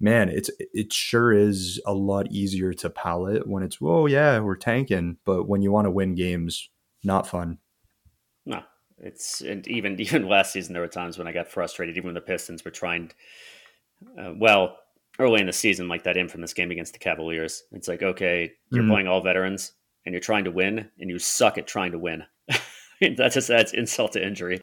man, 0.00 0.30
it's 0.30 0.50
it 0.58 0.92
sure 0.92 1.32
is 1.32 1.80
a 1.86 1.92
lot 1.92 2.32
easier 2.32 2.72
to 2.72 2.88
palate 2.88 3.46
when 3.46 3.62
it's, 3.62 3.76
oh 3.82 4.06
yeah, 4.06 4.40
we're 4.40 4.56
tanking, 4.56 5.18
but 5.26 5.46
when 5.46 5.60
you 5.60 5.70
want 5.70 5.84
to 5.84 5.90
win 5.90 6.14
games, 6.14 6.70
not 7.04 7.26
fun. 7.26 7.58
No, 8.46 8.62
it's 8.98 9.42
and 9.42 9.68
even 9.68 10.00
even 10.00 10.26
last 10.26 10.52
season 10.54 10.72
there 10.72 10.82
were 10.82 10.88
times 10.88 11.18
when 11.18 11.28
I 11.28 11.32
got 11.32 11.48
frustrated, 11.48 11.98
even 11.98 12.08
when 12.08 12.14
the 12.14 12.22
Pistons 12.22 12.64
were 12.64 12.70
trying. 12.70 13.12
Uh, 14.18 14.32
well, 14.36 14.78
early 15.18 15.40
in 15.40 15.46
the 15.46 15.52
season, 15.52 15.86
like 15.86 16.04
that 16.04 16.16
infamous 16.16 16.54
game 16.54 16.70
against 16.70 16.94
the 16.94 16.98
Cavaliers, 16.98 17.64
it's 17.72 17.88
like 17.88 18.02
okay, 18.02 18.52
you're 18.70 18.82
mm-hmm. 18.82 18.90
playing 18.90 19.06
all 19.06 19.20
veterans 19.20 19.72
and 20.06 20.14
you're 20.14 20.20
trying 20.20 20.44
to 20.44 20.50
win, 20.50 20.88
and 20.98 21.10
you 21.10 21.18
suck 21.18 21.58
at 21.58 21.66
trying 21.66 21.92
to 21.92 21.98
win. 21.98 22.24
that's 23.16 23.34
just 23.34 23.48
that's 23.48 23.74
insult 23.74 24.12
to 24.12 24.26
injury. 24.26 24.60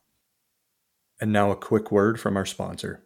And 1.22 1.34
now 1.34 1.52
a 1.52 1.56
quick 1.56 1.92
word 1.92 2.20
from 2.20 2.38
our 2.38 2.46
sponsor. 2.46 3.04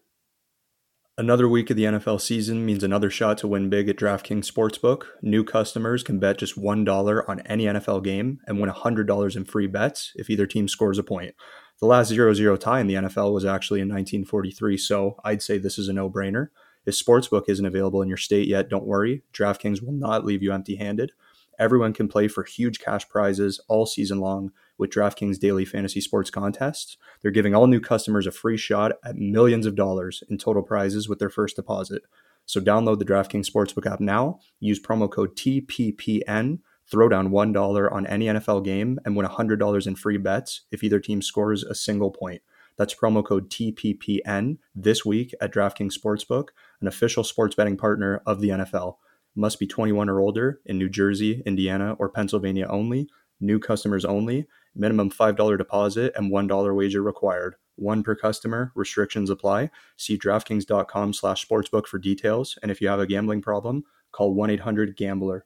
Another 1.15 1.47
week 1.47 1.69
of 1.69 1.77
the 1.77 1.83
NFL 1.83 2.21
season 2.21 2.65
means 2.65 2.83
another 2.83 3.11
shot 3.11 3.37
to 3.39 3.47
win 3.47 3.69
big 3.69 3.87
at 3.87 3.97
DraftKings 3.97 4.51
Sportsbook. 4.51 5.03
New 5.21 5.43
customers 5.43 6.01
can 6.01 6.17
bet 6.17 6.39
just 6.39 6.59
$1 6.59 7.29
on 7.29 7.39
any 7.41 7.65
NFL 7.65 8.03
game 8.03 8.39
and 8.47 8.59
win 8.59 8.71
$100 8.71 9.35
in 9.35 9.45
free 9.45 9.67
bets 9.67 10.11
if 10.15 10.29
either 10.29 10.47
team 10.47 10.67
scores 10.67 10.97
a 10.97 11.03
point. 11.03 11.35
The 11.79 11.85
last 11.85 12.07
0 12.07 12.33
0 12.33 12.57
tie 12.57 12.79
in 12.79 12.87
the 12.87 12.95
NFL 12.95 13.31
was 13.31 13.45
actually 13.45 13.81
in 13.81 13.89
1943, 13.89 14.77
so 14.77 15.17
I'd 15.23 15.43
say 15.43 15.59
this 15.59 15.77
is 15.77 15.87
a 15.87 15.93
no 15.93 16.09
brainer. 16.09 16.47
If 16.85 16.95
Sportsbook 16.95 17.43
isn't 17.47 17.65
available 17.65 18.01
in 18.01 18.07
your 18.07 18.17
state 18.17 18.47
yet, 18.47 18.69
don't 18.69 18.85
worry. 18.85 19.21
DraftKings 19.33 19.83
will 19.83 19.93
not 19.93 20.25
leave 20.25 20.41
you 20.41 20.51
empty 20.51 20.77
handed. 20.77 21.11
Everyone 21.59 21.93
can 21.93 22.07
play 22.07 22.27
for 22.27 22.43
huge 22.43 22.79
cash 22.79 23.07
prizes 23.07 23.59
all 23.67 23.85
season 23.85 24.19
long 24.19 24.51
with 24.83 24.91
DraftKings 24.91 25.39
daily 25.39 25.63
fantasy 25.63 26.01
sports 26.01 26.29
contests. 26.29 26.97
They're 27.21 27.31
giving 27.31 27.55
all 27.55 27.67
new 27.67 27.79
customers 27.79 28.27
a 28.27 28.31
free 28.31 28.57
shot 28.57 28.91
at 29.05 29.15
millions 29.15 29.65
of 29.65 29.75
dollars 29.75 30.23
in 30.29 30.37
total 30.37 30.61
prizes 30.61 31.07
with 31.07 31.19
their 31.19 31.29
first 31.29 31.55
deposit. 31.55 32.01
So 32.45 32.59
download 32.59 32.99
the 32.99 33.05
DraftKings 33.05 33.49
Sportsbook 33.49 33.89
app 33.89 34.01
now, 34.01 34.39
use 34.59 34.81
promo 34.81 35.09
code 35.09 35.37
TPPN, 35.37 36.59
throw 36.85 37.07
down 37.07 37.29
$1 37.29 37.91
on 37.93 38.05
any 38.07 38.25
NFL 38.25 38.65
game, 38.65 38.99
and 39.05 39.15
win 39.15 39.25
$100 39.25 39.87
in 39.87 39.95
free 39.95 40.17
bets 40.17 40.63
if 40.69 40.83
either 40.83 40.99
team 40.99 41.21
scores 41.21 41.63
a 41.63 41.73
single 41.73 42.11
point. 42.11 42.41
That's 42.77 42.93
promo 42.93 43.23
code 43.23 43.49
TPPN 43.49 44.57
this 44.75 45.05
week 45.05 45.33
at 45.39 45.53
DraftKings 45.53 45.93
Sportsbook, 45.97 46.49
an 46.81 46.89
official 46.89 47.23
sports 47.23 47.55
betting 47.55 47.77
partner 47.77 48.21
of 48.25 48.41
the 48.41 48.49
NFL. 48.49 48.97
Must 49.33 49.57
be 49.59 49.65
21 49.65 50.09
or 50.09 50.19
older 50.19 50.59
in 50.65 50.77
New 50.77 50.89
Jersey, 50.89 51.41
Indiana, 51.45 51.95
or 51.99 52.09
Pennsylvania 52.09 52.67
only. 52.67 53.07
New 53.39 53.59
customers 53.59 54.05
only. 54.05 54.47
Minimum 54.75 55.11
$5 55.11 55.57
deposit 55.57 56.13
and 56.15 56.31
$1 56.31 56.75
wager 56.75 57.01
required. 57.01 57.55
One 57.75 58.03
per 58.03 58.15
customer. 58.15 58.71
Restrictions 58.75 59.29
apply. 59.29 59.71
See 59.97 60.17
DraftKings.com 60.17 61.13
slash 61.13 61.47
sportsbook 61.47 61.87
for 61.87 61.97
details. 61.97 62.57
And 62.61 62.71
if 62.71 62.81
you 62.81 62.87
have 62.87 62.99
a 62.99 63.07
gambling 63.07 63.41
problem, 63.41 63.83
call 64.11 64.35
1-800-GAMBLER. 64.35 65.45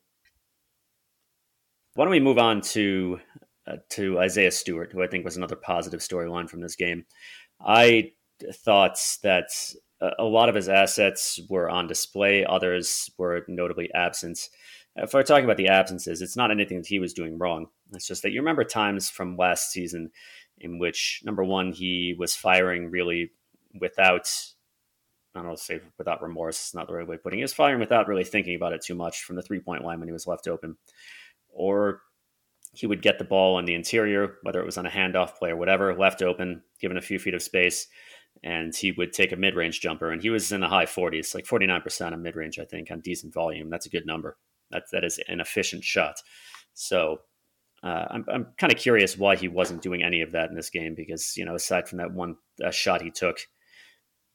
Why 1.95 2.03
don't 2.05 2.11
we 2.11 2.19
move 2.19 2.37
on 2.37 2.61
to 2.61 3.19
uh, 3.65 3.77
to 3.89 4.19
Isaiah 4.19 4.51
Stewart, 4.51 4.91
who 4.93 5.03
I 5.03 5.07
think 5.07 5.25
was 5.25 5.35
another 5.35 5.55
positive 5.55 5.99
storyline 5.99 6.49
from 6.49 6.61
this 6.61 6.75
game. 6.75 7.05
I 7.59 8.11
thought 8.53 8.97
that 9.23 9.49
a 10.19 10.23
lot 10.23 10.47
of 10.47 10.55
his 10.55 10.69
assets 10.69 11.39
were 11.49 11.69
on 11.69 11.87
display, 11.87 12.45
others 12.45 13.09
were 13.17 13.43
notably 13.47 13.89
absent. 13.93 14.49
If 14.97 15.13
we're 15.13 15.23
talking 15.23 15.45
about 15.45 15.57
the 15.57 15.67
absences, 15.67 16.21
it's 16.21 16.35
not 16.35 16.49
anything 16.49 16.77
that 16.77 16.87
he 16.87 16.99
was 16.99 17.13
doing 17.13 17.37
wrong. 17.37 17.67
It's 17.93 18.07
just 18.07 18.23
that 18.23 18.31
you 18.31 18.39
remember 18.39 18.63
times 18.63 19.09
from 19.09 19.37
last 19.37 19.71
season 19.71 20.11
in 20.57 20.79
which, 20.79 21.21
number 21.23 21.43
one, 21.43 21.71
he 21.71 22.15
was 22.17 22.35
firing 22.35 22.89
really 22.89 23.31
without, 23.79 24.27
I 25.35 25.39
don't 25.39 25.49
know, 25.49 25.55
say 25.55 25.81
without 25.99 26.23
remorse, 26.23 26.57
it's 26.57 26.75
not 26.75 26.87
the 26.87 26.95
right 26.95 27.07
way 27.07 27.15
of 27.15 27.23
putting 27.23 27.37
it. 27.37 27.41
He 27.41 27.43
was 27.43 27.53
firing 27.53 27.79
without 27.79 28.07
really 28.07 28.23
thinking 28.23 28.55
about 28.55 28.73
it 28.73 28.81
too 28.81 28.95
much 28.95 29.21
from 29.21 29.35
the 29.35 29.43
three 29.43 29.59
point 29.59 29.83
line 29.83 29.99
when 29.99 30.07
he 30.07 30.13
was 30.13 30.25
left 30.25 30.47
open. 30.47 30.77
Or 31.49 32.01
he 32.73 32.87
would 32.87 33.03
get 33.03 33.19
the 33.19 33.23
ball 33.23 33.59
in 33.59 33.65
the 33.65 33.75
interior, 33.75 34.37
whether 34.41 34.59
it 34.59 34.65
was 34.65 34.77
on 34.77 34.87
a 34.87 34.89
handoff 34.89 35.35
play 35.35 35.51
or 35.51 35.55
whatever, 35.57 35.95
left 35.95 36.23
open, 36.23 36.63
given 36.81 36.97
a 36.97 37.01
few 37.01 37.19
feet 37.19 37.33
of 37.35 37.41
space, 37.43 37.87
and 38.43 38.75
he 38.75 38.91
would 38.91 39.13
take 39.13 39.31
a 39.31 39.35
mid 39.35 39.55
range 39.55 39.79
jumper. 39.79 40.11
And 40.11 40.21
he 40.23 40.31
was 40.31 40.51
in 40.51 40.61
the 40.61 40.67
high 40.67 40.85
40s, 40.85 41.35
like 41.35 41.45
49% 41.45 42.13
of 42.13 42.19
mid 42.19 42.35
range, 42.35 42.57
I 42.57 42.65
think, 42.65 42.89
on 42.89 42.99
decent 43.01 43.33
volume. 43.33 43.69
That's 43.69 43.85
a 43.85 43.91
good 43.91 44.05
number. 44.05 44.37
That, 44.71 44.83
that 44.91 45.03
is 45.03 45.19
an 45.27 45.39
efficient 45.39 45.83
shot. 45.83 46.15
So 46.73 47.19
uh, 47.83 48.05
I'm, 48.09 48.25
I'm 48.31 48.47
kind 48.57 48.73
of 48.73 48.79
curious 48.79 49.17
why 49.17 49.35
he 49.35 49.47
wasn't 49.47 49.81
doing 49.81 50.03
any 50.03 50.21
of 50.21 50.31
that 50.31 50.49
in 50.49 50.55
this 50.55 50.69
game 50.69 50.95
because, 50.95 51.35
you 51.37 51.45
know, 51.45 51.55
aside 51.55 51.87
from 51.87 51.99
that 51.99 52.13
one 52.13 52.35
uh, 52.63 52.71
shot 52.71 53.01
he 53.01 53.11
took, 53.11 53.39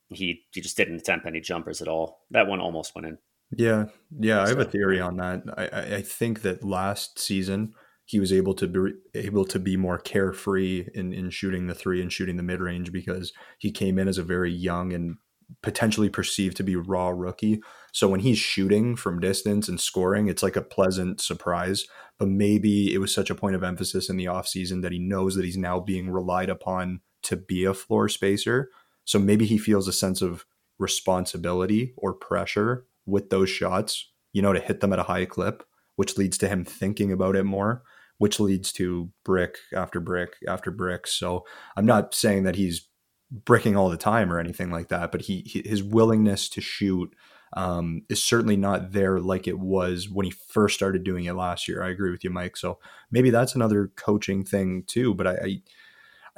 he, 0.09 0.43
he 0.53 0.61
just 0.61 0.77
didn't 0.77 0.97
attempt 0.97 1.27
any 1.27 1.41
jumpers 1.41 1.83
at 1.83 1.89
all. 1.89 2.21
That 2.31 2.47
one 2.47 2.61
almost 2.61 2.95
went 2.95 3.07
in. 3.07 3.19
Yeah. 3.57 3.87
Yeah. 4.19 4.43
I 4.43 4.49
have 4.49 4.59
a 4.59 4.65
theory 4.65 5.01
on 5.01 5.17
that. 5.17 5.43
I, 5.57 5.97
I 5.97 6.03
think 6.03 6.43
that 6.43 6.65
last 6.65 7.19
season, 7.19 7.75
he 8.05 8.21
was 8.21 8.33
able 8.33 8.55
to 8.55 8.67
be 8.67 8.93
able 9.15 9.45
to 9.47 9.59
be 9.59 9.77
more 9.77 9.99
carefree 9.99 10.89
in, 10.95 11.13
in 11.13 11.31
shooting 11.31 11.67
the 11.67 11.75
three 11.75 12.03
and 12.03 12.13
shooting 12.13 12.37
the 12.37 12.43
mid 12.43 12.61
range 12.61 12.93
because 12.93 13.33
he 13.59 13.71
came 13.71 13.99
in 13.99 14.09
as 14.09 14.19
a 14.19 14.23
very 14.23 14.53
young 14.53 14.93
and 14.93 15.17
potentially 15.63 16.11
perceived 16.11 16.57
to 16.57 16.63
be 16.63 16.77
raw 16.77 17.09
rookie. 17.09 17.61
So 17.93 18.09
when 18.09 18.21
he's 18.21 18.39
shooting 18.39 18.97
from 18.97 19.21
distance 19.21 19.69
and 19.69 19.81
scoring, 19.81 20.29
it's 20.29 20.43
like 20.43 20.57
a 20.57 20.63
pleasant 20.63 21.21
surprise. 21.21 21.87
But 22.19 22.29
maybe 22.29 22.93
it 22.93 22.99
was 22.99 23.15
such 23.15 23.31
a 23.31 23.35
point 23.35 23.55
of 23.55 23.63
emphasis 23.63 24.09
in 24.09 24.17
the 24.17 24.25
offseason 24.25 24.83
that 24.83 24.93
he 24.93 24.99
knows 24.99 25.35
that 25.37 25.45
he's 25.45 25.57
now 25.57 25.79
being 25.79 26.11
relied 26.11 26.49
upon 26.49 27.01
to 27.25 27.37
be 27.37 27.65
a 27.65 27.75
floor 27.75 28.09
spacer. 28.09 28.71
So 29.05 29.19
maybe 29.19 29.47
he 29.47 29.59
feels 29.59 29.89
a 29.89 29.93
sense 29.93 30.23
of 30.23 30.45
responsibility 30.79 31.95
or 31.97 32.13
pressure 32.15 32.87
with 33.07 33.31
those 33.31 33.51
shots, 33.51 34.11
you 34.33 34.43
know, 34.43 34.53
to 34.53 34.61
hit 34.61 34.81
them 34.81 34.93
at 34.93 34.99
a 34.99 35.05
high 35.05 35.27
clip, 35.27 35.63
which 35.97 36.17
leads 36.17 36.39
to 36.39 36.49
him 36.49 36.65
thinking 36.65 37.13
about 37.13 37.37
it 37.37 37.45
more 37.45 37.83
which 38.23 38.39
leads 38.39 38.71
to 38.71 39.11
brick 39.25 39.59
after 39.75 39.99
brick 39.99 40.35
after 40.47 40.71
brick. 40.71 41.09
So 41.09 41.45
I'm 41.77 41.85
not 41.85 42.15
saying 42.15 42.45
that 42.45 42.55
he's 42.55 42.89
bricking 43.33 43.77
all 43.77 43.91
the 43.91 43.97
time 43.97 44.33
or 44.33 44.39
anything 44.39 44.71
like 44.71 44.91
that, 44.91 45.11
but 45.11 45.23
he, 45.23 45.41
he 45.41 45.69
his 45.69 45.83
willingness 45.83 46.49
to 46.51 46.61
shoot 46.61 47.13
um, 47.55 48.03
is 48.09 48.23
certainly 48.23 48.57
not 48.57 48.93
there 48.93 49.21
like 49.21 49.47
it 49.47 49.59
was 49.59 50.09
when 50.09 50.25
he 50.25 50.31
first 50.31 50.75
started 50.75 51.05
doing 51.05 51.25
it 51.25 51.35
last 51.35 51.69
year. 51.69 51.83
I 51.83 51.91
agree 51.91 52.11
with 52.11 52.25
you, 52.25 52.31
Mike. 52.31 52.57
So 52.57 52.79
maybe 53.11 53.31
that's 53.31 53.55
another 53.55 53.91
coaching 53.97 54.45
thing 54.45 54.85
too. 54.87 55.15
But 55.15 55.27
I, 55.27 55.33
I, 55.33 55.63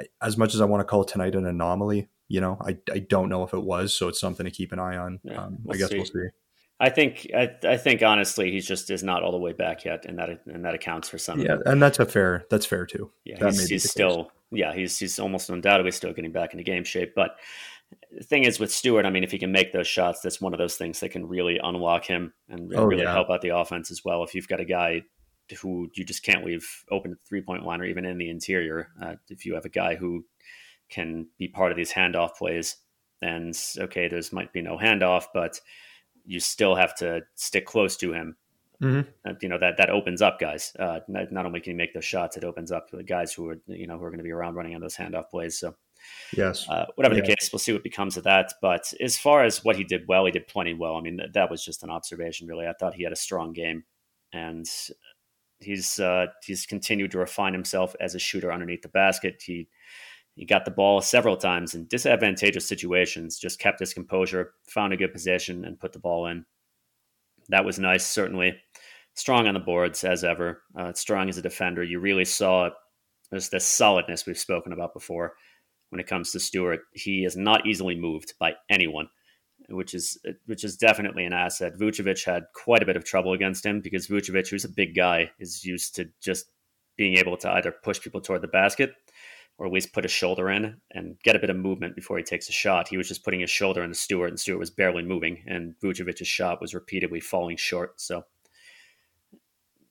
I 0.01 0.05
as 0.23 0.37
much 0.37 0.55
as 0.55 0.61
I 0.61 0.65
want 0.65 0.81
to 0.81 0.85
call 0.85 1.05
tonight 1.05 1.35
an 1.35 1.47
anomaly, 1.47 2.09
you 2.29 2.41
know, 2.41 2.59
I, 2.61 2.79
I 2.93 2.99
don't 2.99 3.29
know 3.29 3.45
if 3.45 3.55
it 3.55 3.63
was. 3.63 3.95
So 3.95 4.09
it's 4.09 4.21
something 4.21 4.45
to 4.45 4.51
keep 4.51 4.73
an 4.73 4.79
eye 4.79 4.97
on. 4.97 5.21
Yeah, 5.23 5.45
um, 5.45 5.59
we'll 5.63 5.77
I 5.77 5.79
guess 5.79 5.91
see. 5.91 5.97
we'll 5.97 6.07
see. 6.07 6.29
I 6.81 6.91
think 6.91 7.29
I, 7.35 7.51
I, 7.63 7.77
think 7.77 8.03
honestly 8.03 8.51
he's 8.51 8.67
just 8.67 8.91
is 8.91 9.05
not 9.05 9.23
all 9.23 9.31
the 9.31 9.39
way 9.39 9.53
back 9.53 9.85
yet, 9.85 10.05
and 10.07 10.19
that 10.19 10.29
and 10.47 10.65
that 10.65 10.75
accounts 10.75 11.09
for 11.09 11.19
some. 11.19 11.39
Yeah, 11.39 11.59
and 11.65 11.81
that's 11.81 12.01
a 12.01 12.07
fair 12.07 12.45
that's 12.51 12.67
fair 12.67 12.85
too. 12.85 13.13
Yeah, 13.25 13.39
that 13.39 13.53
he's, 13.53 13.69
he's 13.69 13.91
still 13.91 14.33
yeah 14.51 14.75
he's 14.75 14.99
he's 14.99 15.21
almost 15.21 15.49
undoubtedly 15.51 15.93
still 15.93 16.13
getting 16.13 16.33
back 16.33 16.53
into 16.53 16.65
game 16.65 16.83
shape. 16.83 17.15
But 17.15 17.37
the 18.11 18.25
thing 18.25 18.45
is 18.45 18.61
with 18.61 18.73
Stewart, 18.73 19.07
I 19.07 19.11
mean, 19.11 19.25
if 19.25 19.31
he 19.31 19.39
can 19.39 19.53
make 19.53 19.73
those 19.73 19.87
shots, 19.87 20.21
that's 20.21 20.41
one 20.41 20.53
of 20.53 20.59
those 20.59 20.77
things 20.77 21.01
that 21.01 21.11
can 21.11 21.27
really 21.27 21.59
unlock 21.63 22.05
him 22.05 22.33
and 22.49 22.73
oh, 22.75 22.85
really 22.85 23.03
yeah. 23.03 23.13
help 23.13 23.31
out 23.31 23.43
the 23.43 23.57
offense 23.57 23.91
as 23.91 24.05
well. 24.05 24.23
If 24.25 24.35
you've 24.35 24.49
got 24.49 24.61
a 24.61 24.65
guy 24.65 25.03
who 25.61 25.91
you 25.95 26.05
just 26.05 26.23
can't 26.23 26.45
leave 26.45 26.67
open 26.91 27.13
at 27.13 27.19
the 27.19 27.25
three 27.27 27.43
point 27.43 27.65
line 27.65 27.81
or 27.81 27.85
even 27.85 28.05
in 28.05 28.19
the 28.19 28.31
interior, 28.31 28.89
uh, 29.03 29.15
if 29.29 29.45
you 29.45 29.55
have 29.55 29.65
a 29.65 29.71
guy 29.71 29.95
who 29.95 30.25
can 30.89 31.27
be 31.39 31.49
part 31.49 31.73
of 31.73 31.77
these 31.77 31.93
handoff 31.93 32.35
plays, 32.37 32.77
then 33.21 33.53
okay, 33.79 34.09
there's 34.09 34.33
might 34.33 34.53
be 34.53 34.63
no 34.63 34.77
handoff, 34.77 35.25
but 35.33 35.61
you 36.25 36.41
still 36.41 36.75
have 36.75 36.95
to 36.97 37.23
stick 37.35 37.67
close 37.67 37.97
to 37.99 38.13
him. 38.13 38.37
Mm-hmm. 38.83 39.09
Uh, 39.25 39.35
you 39.41 39.49
know 39.49 39.59
that 39.59 39.77
that 39.77 39.91
opens 39.91 40.21
up 40.21 40.39
guys. 40.41 40.73
Uh, 40.79 41.01
not, 41.09 41.31
not, 41.33 41.47
only 41.47 41.61
can 41.61 41.73
you 41.73 41.77
make 41.77 41.95
those 41.95 42.05
shots, 42.05 42.37
it 42.37 42.45
opens 42.45 42.73
up 42.73 42.91
the 42.91 43.03
guys 43.03 43.33
who 43.33 43.49
are 43.49 43.59
you 43.67 43.87
know 43.87 43.99
who 43.99 44.05
are 44.05 44.11
going 44.11 44.19
to 44.19 44.25
be 44.25 44.33
around 44.33 44.55
running 44.55 44.75
on 44.75 44.81
those 44.81 44.97
handoff 44.97 45.31
plays. 45.31 45.59
So 45.59 45.75
yes, 46.37 46.69
uh, 46.69 46.87
whatever 46.97 47.15
the 47.15 47.23
case, 47.23 47.51
we'll 47.53 47.59
see 47.59 47.73
what 47.73 47.83
becomes 47.83 48.17
of 48.17 48.25
that. 48.25 48.53
But 48.61 48.93
as 49.01 49.19
far 49.19 49.45
as 49.45 49.65
what 49.65 49.77
he 49.77 49.85
did 49.85 50.07
well, 50.09 50.27
he 50.27 50.33
did 50.33 50.47
plenty 50.47 50.75
well. 50.75 50.97
I 50.97 51.01
mean, 51.01 51.17
that, 51.17 51.33
that 51.35 51.51
was 51.51 51.65
just 51.65 51.83
an 51.83 51.91
observation, 51.91 52.47
really. 52.47 52.67
I 52.67 52.73
thought 52.73 52.95
he 52.95 53.05
had 53.05 53.13
a 53.13 53.17
strong 53.17 53.53
game, 53.53 53.85
and 54.33 54.67
he's 55.61 55.99
uh, 55.99 56.27
he's 56.45 56.67
continued 56.67 57.11
to 57.13 57.19
refine 57.19 57.53
himself 57.53 57.95
as 58.01 58.15
a 58.15 58.19
shooter 58.19 58.53
underneath 58.53 58.83
the 58.83 58.89
basket. 58.89 59.43
He 59.45 59.69
he 60.37 60.45
got 60.45 60.65
the 60.65 60.71
ball 60.71 61.01
several 61.01 61.37
times 61.37 61.75
in 61.75 61.87
disadvantageous 61.87 62.67
situations, 62.67 63.39
just 63.39 63.61
kept 63.61 63.81
his 63.81 63.95
composure, 63.95 64.55
found 64.69 64.93
a 64.93 64.97
good 64.97 65.13
position, 65.13 65.65
and 65.65 65.79
put 65.79 65.93
the 65.93 65.99
ball 66.01 66.27
in. 66.27 66.45
That 67.49 67.65
was 67.65 67.79
nice, 67.79 68.05
certainly. 68.05 68.57
Strong 69.15 69.47
on 69.47 69.55
the 69.55 69.61
boards, 69.61 70.03
as 70.03 70.25
ever. 70.25 70.63
Uh, 70.77 70.93
strong 70.93 71.29
as 71.29 71.39
a 71.39 71.43
defender. 71.43 71.85
You 71.85 72.01
really 72.01 72.25
saw 72.25 72.71
there's 73.31 73.49
this 73.49 73.65
solidness 73.65 74.27
we've 74.27 74.39
spoken 74.39 74.73
about 74.73 74.93
before 74.93 75.35
when 75.95 76.01
it 76.01 76.09
comes 76.09 76.33
to 76.33 76.41
Stewart. 76.41 76.81
He 76.93 77.25
is 77.25 77.37
not 77.37 77.67
easily 77.67 77.95
moved 77.95 78.35
by 78.41 78.55
anyone, 78.69 79.09
which 79.69 79.95
is 79.95 80.19
which 80.47 80.65
is 80.65 80.77
definitely 80.77 81.25
an 81.25 81.33
asset. 81.33 81.79
Vucevic 81.79 82.25
had 82.25 82.47
quite 82.53 82.83
a 82.83 82.87
bit 82.87 82.97
of 82.97 83.05
trouble 83.05 83.33
against 83.33 83.65
him 83.65 83.81
because 83.81 84.09
Vucevic, 84.09 84.49
who's 84.49 84.65
a 84.65 84.69
big 84.69 84.97
guy, 84.97 85.31
is 85.39 85.65
used 85.65 85.95
to 85.95 86.11
just 86.21 86.47
being 86.97 87.17
able 87.17 87.37
to 87.37 87.51
either 87.53 87.71
push 87.71 88.01
people 88.01 88.21
toward 88.21 88.43
the 88.43 88.49
basket 88.49 88.93
or 89.57 89.67
at 89.67 89.73
least 89.73 89.93
put 89.93 90.05
a 90.05 90.09
shoulder 90.09 90.51
in 90.51 90.77
and 90.91 91.17
get 91.23 91.37
a 91.37 91.39
bit 91.39 91.51
of 91.51 91.57
movement 91.57 91.95
before 91.95 92.19
he 92.19 92.25
takes 92.25 92.49
a 92.49 92.53
shot. 92.53 92.89
He 92.89 92.97
was 92.97 93.07
just 93.07 93.25
putting 93.25 93.39
his 93.39 93.51
shoulder 93.51 93.85
in 93.85 93.91
the 93.91 93.95
Stewart, 93.95 94.31
and 94.31 94.41
Stewart 94.41 94.59
was 94.59 94.71
barely 94.71 95.05
moving, 95.05 95.45
and 95.47 95.77
Vucevic's 95.81 96.27
shot 96.27 96.61
was 96.61 96.75
repeatedly 96.75 97.21
falling 97.21 97.57
short. 97.57 98.01
So, 98.01 98.25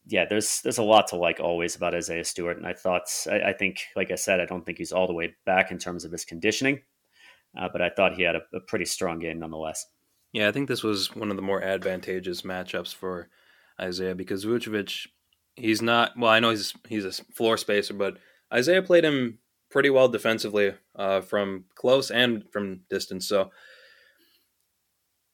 yeah, 0.07 0.25
there's 0.25 0.61
there's 0.61 0.77
a 0.77 0.83
lot 0.83 1.07
to 1.07 1.15
like 1.15 1.39
always 1.39 1.75
about 1.75 1.95
Isaiah 1.95 2.25
Stewart, 2.25 2.57
and 2.57 2.67
I 2.67 2.73
thought 2.73 3.03
I, 3.29 3.49
I 3.49 3.53
think, 3.53 3.85
like 3.95 4.11
I 4.11 4.15
said, 4.15 4.39
I 4.39 4.45
don't 4.45 4.65
think 4.65 4.77
he's 4.77 4.91
all 4.91 5.07
the 5.07 5.13
way 5.13 5.35
back 5.45 5.71
in 5.71 5.77
terms 5.77 6.03
of 6.03 6.11
his 6.11 6.25
conditioning, 6.25 6.81
uh, 7.57 7.69
but 7.71 7.81
I 7.81 7.89
thought 7.89 8.15
he 8.15 8.23
had 8.23 8.35
a, 8.35 8.41
a 8.53 8.59
pretty 8.59 8.85
strong 8.85 9.19
game 9.19 9.39
nonetheless. 9.39 9.87
Yeah, 10.33 10.49
I 10.49 10.51
think 10.51 10.67
this 10.67 10.83
was 10.83 11.15
one 11.15 11.29
of 11.29 11.35
the 11.35 11.43
more 11.43 11.61
advantageous 11.61 12.41
matchups 12.41 12.93
for 12.93 13.29
Isaiah 13.79 14.15
because 14.15 14.45
Vucevic, 14.45 15.07
he's 15.55 15.81
not 15.81 16.17
well. 16.17 16.31
I 16.31 16.39
know 16.39 16.49
he's 16.49 16.73
he's 16.89 17.05
a 17.05 17.11
floor 17.11 17.57
spacer, 17.57 17.93
but 17.93 18.17
Isaiah 18.51 18.81
played 18.81 19.05
him 19.05 19.39
pretty 19.69 19.89
well 19.89 20.09
defensively 20.09 20.73
uh, 20.95 21.21
from 21.21 21.65
close 21.75 22.11
and 22.11 22.43
from 22.51 22.81
distance. 22.89 23.27
So 23.27 23.51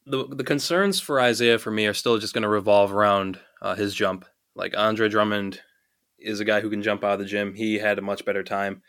the 0.05 0.27
the 0.27 0.43
concerns 0.43 0.99
for 0.99 1.19
Isaiah 1.19 1.58
for 1.60 1.71
me 1.71 1.88
are 1.88 1.93
still 1.93 2.19
just 2.19 2.34
going 2.34 2.43
to 2.43 2.49
revolve 2.49 2.93
around 2.93 3.39
uh, 3.62 3.75
his 3.75 3.95
jump. 3.95 4.25
Like 4.55 4.77
Andre 4.77 5.09
Drummond 5.09 5.62
is 6.17 6.39
a 6.39 6.45
guy 6.45 6.62
who 6.62 6.69
can 6.69 6.83
jump 6.83 7.03
out 7.03 7.13
of 7.13 7.19
the 7.19 7.25
gym. 7.25 7.53
He 7.53 7.77
had 7.77 7.97
a 7.97 8.01
much 8.03 8.25
better 8.25 8.43
time 8.43 8.81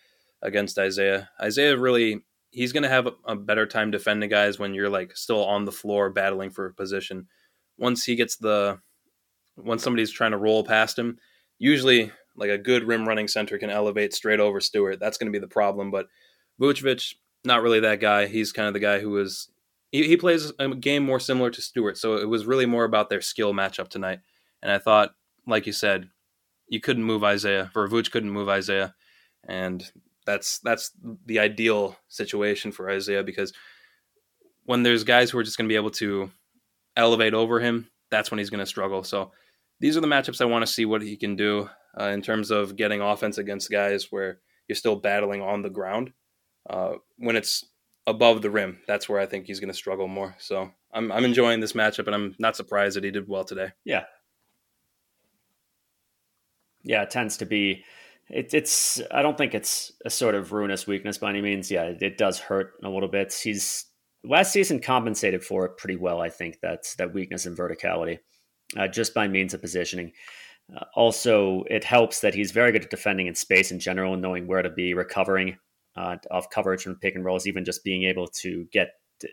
against 0.43 0.79
Isaiah. 0.79 1.31
Isaiah 1.41 1.77
really 1.77 2.25
he's 2.51 2.73
going 2.73 2.83
to 2.83 2.89
have 2.89 3.09
a, 3.27 3.37
better 3.37 3.67
time 3.67 3.91
defending 3.91 4.29
guys 4.29 4.59
when 4.59 4.75
you're 4.75 4.91
like 4.91 5.17
still 5.17 5.45
on 5.45 5.65
the 5.65 5.73
floor 5.73 6.11
battling 6.11 6.51
for 6.51 6.67
a 6.67 6.75
position. 6.75 7.29
Once 7.79 8.05
he 8.05 8.17
gets 8.17 8.37
the 8.37 8.79
once 9.57 9.83
somebody's 9.83 10.11
trying 10.11 10.33
to 10.33 10.39
roll 10.39 10.65
past 10.65 10.99
him. 10.99 11.19
Usually, 11.59 12.11
like 12.37 12.51
a 12.51 12.59
good 12.59 12.85
rim 12.85 13.07
running 13.07 13.29
center 13.29 13.59
can 13.59 13.71
elevate 13.71 14.15
straight 14.15 14.41
over 14.41 14.61
Stewart. 14.61 14.99
That's 14.99 15.19
going 15.19 15.31
to 15.31 15.37
be 15.37 15.41
the 15.41 15.49
problem. 15.49 15.91
But 15.91 16.07
Vucevic, 16.61 17.15
not 17.45 17.63
really 17.63 17.81
that 17.81 18.01
guy. 18.01 18.27
He's 18.27 18.53
kind 18.53 18.69
of 18.69 18.75
the 18.75 18.81
guy 18.81 18.99
who 19.01 19.11
was 19.11 19.49
he, 19.93 20.07
he 20.07 20.17
plays 20.17 20.53
a 20.59 20.75
game 20.75 21.05
more 21.05 21.21
similar 21.21 21.51
to 21.51 21.63
Stewart. 21.63 21.99
So 21.99 22.17
it 22.17 22.29
was 22.29 22.47
really 22.47 22.67
more 22.67 22.85
about 22.85 23.11
their 23.11 23.21
skill 23.21 23.53
matchup 23.53 23.89
tonight. 23.89 24.21
And 24.63 24.71
I 24.71 24.79
thought, 24.79 25.15
like 25.51 25.67
you 25.67 25.73
said, 25.73 26.09
you 26.69 26.81
couldn't 26.81 27.05
move 27.05 27.25
Isaiah. 27.25 27.71
Vooch 27.75 28.11
couldn't 28.11 28.31
move 28.31 28.49
Isaiah, 28.49 28.95
and 29.47 29.91
that's 30.27 30.59
that's 30.61 30.93
the 31.27 31.39
ideal 31.39 31.97
situation 32.09 32.73
for 32.73 32.91
Isaiah 32.91 33.23
because 33.23 33.53
when 34.65 34.83
there's 34.83 35.05
guys 35.05 35.31
who 35.31 35.39
are 35.39 35.43
just 35.43 35.59
going 35.59 35.69
to 35.69 35.73
be 35.73 35.77
able 35.77 35.91
to 35.91 36.31
elevate 36.97 37.35
over 37.35 37.61
him, 37.61 37.91
that's 38.11 38.31
when 38.31 38.39
he's 38.39 38.51
going 38.51 38.61
to 38.61 38.67
struggle. 38.67 39.03
So 39.03 39.33
these 39.81 39.97
are 39.97 40.01
the 40.01 40.07
matchups 40.07 40.41
I 40.41 40.45
want 40.45 40.65
to 40.65 40.73
see 40.73 40.85
what 40.85 41.03
he 41.03 41.17
can 41.17 41.35
do 41.37 41.69
uh, 41.99 42.05
in 42.05 42.23
terms 42.23 42.51
of 42.51 42.77
getting 42.77 43.01
offense 43.01 43.39
against 43.39 43.71
guys 43.71 44.09
where 44.11 44.39
you're 44.69 44.77
still 44.77 44.97
battling 44.97 45.43
on 45.43 45.63
the 45.63 45.71
ground. 45.71 46.13
Uh, 46.69 46.95
when 47.17 47.37
it's 47.37 47.65
above 48.07 48.43
the 48.43 48.51
rim, 48.51 48.79
that's 48.87 49.09
where 49.09 49.19
I 49.19 49.27
think 49.27 49.47
he's 49.47 49.61
going 49.61 49.73
to 49.73 49.77
struggle 49.77 50.07
more. 50.07 50.37
So 50.39 50.71
I'm 50.93 51.11
I'm 51.11 51.25
enjoying 51.25 51.61
this 51.61 51.73
matchup, 51.73 52.07
and 52.07 52.15
I'm 52.15 52.37
not 52.39 52.57
surprised 52.57 52.97
that 52.97 53.05
he 53.05 53.11
did 53.11 53.29
well 53.29 53.45
today. 53.45 53.73
Yeah, 53.85 54.05
yeah, 56.83 57.03
it 57.03 57.11
tends 57.11 57.37
to 57.39 57.47
be. 57.47 57.85
It, 58.29 58.55
it's. 58.55 59.01
I 59.11 59.23
don't 59.23 59.37
think 59.37 59.55
it's 59.55 59.93
a 60.05 60.11
sort 60.11 60.35
of 60.35 60.53
ruinous 60.53 60.87
weakness 60.87 61.19
by 61.19 61.31
any 61.31 61.43
means. 61.43 61.71
Yeah, 61.71 61.85
it, 61.85 62.03
it 62.03 62.19
does 62.19 62.39
hurt 62.39 62.73
a 62.83 62.89
little 62.89 63.09
bit. 63.09 63.33
He's 63.33 63.87
last 64.25 64.53
season 64.53 64.81
compensated 64.81 65.43
for 65.43 65.65
it 65.67 65.77
pretty 65.77 65.97
well. 65.97 66.21
I 66.21 66.29
think 66.29 66.59
that's 66.63 66.95
that 66.97 67.15
weakness 67.15 67.47
in 67.47 67.57
verticality, 67.57 68.19
uh, 68.77 68.89
just 68.89 69.15
by 69.15 69.29
means 69.29 69.55
of 69.55 69.61
positioning. 69.61 70.13
Uh, 70.75 70.85
also, 70.95 71.65
it 71.69 71.85
helps 71.85 72.21
that 72.21 72.35
he's 72.35 72.53
very 72.53 72.73
good 72.73 72.85
at 72.85 72.91
defending 72.91 73.27
in 73.27 73.35
space 73.35 73.73
in 73.73 73.81
general 73.81 74.13
and 74.13 74.23
knowing 74.23 74.47
where 74.47 74.63
to 74.63 74.71
be, 74.71 74.95
recovering 74.95 75.57
uh, 75.97 76.17
off 76.31 76.51
coverage 76.51 76.83
from 76.83 76.97
pick 76.97 77.17
and 77.17 77.25
rolls, 77.25 77.47
even 77.47 77.65
just 77.65 77.83
being 77.83 78.05
able 78.05 78.29
to 78.29 78.67
get, 78.73 78.91
to, 79.19 79.29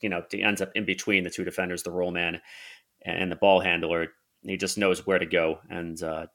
you 0.00 0.08
know, 0.08 0.22
to 0.30 0.40
ends 0.40 0.62
up 0.62 0.70
in 0.74 0.86
between 0.86 1.24
the 1.24 1.30
two 1.30 1.44
defenders, 1.44 1.82
the 1.82 1.90
roll 1.90 2.10
man 2.10 2.40
and 3.04 3.30
the 3.30 3.36
ball 3.36 3.60
handler. 3.60 4.08
He 4.42 4.56
just 4.56 4.78
knows 4.78 5.06
where 5.06 5.18
to 5.18 5.26
go, 5.26 5.58
and 5.68 6.02
uh, 6.02 6.26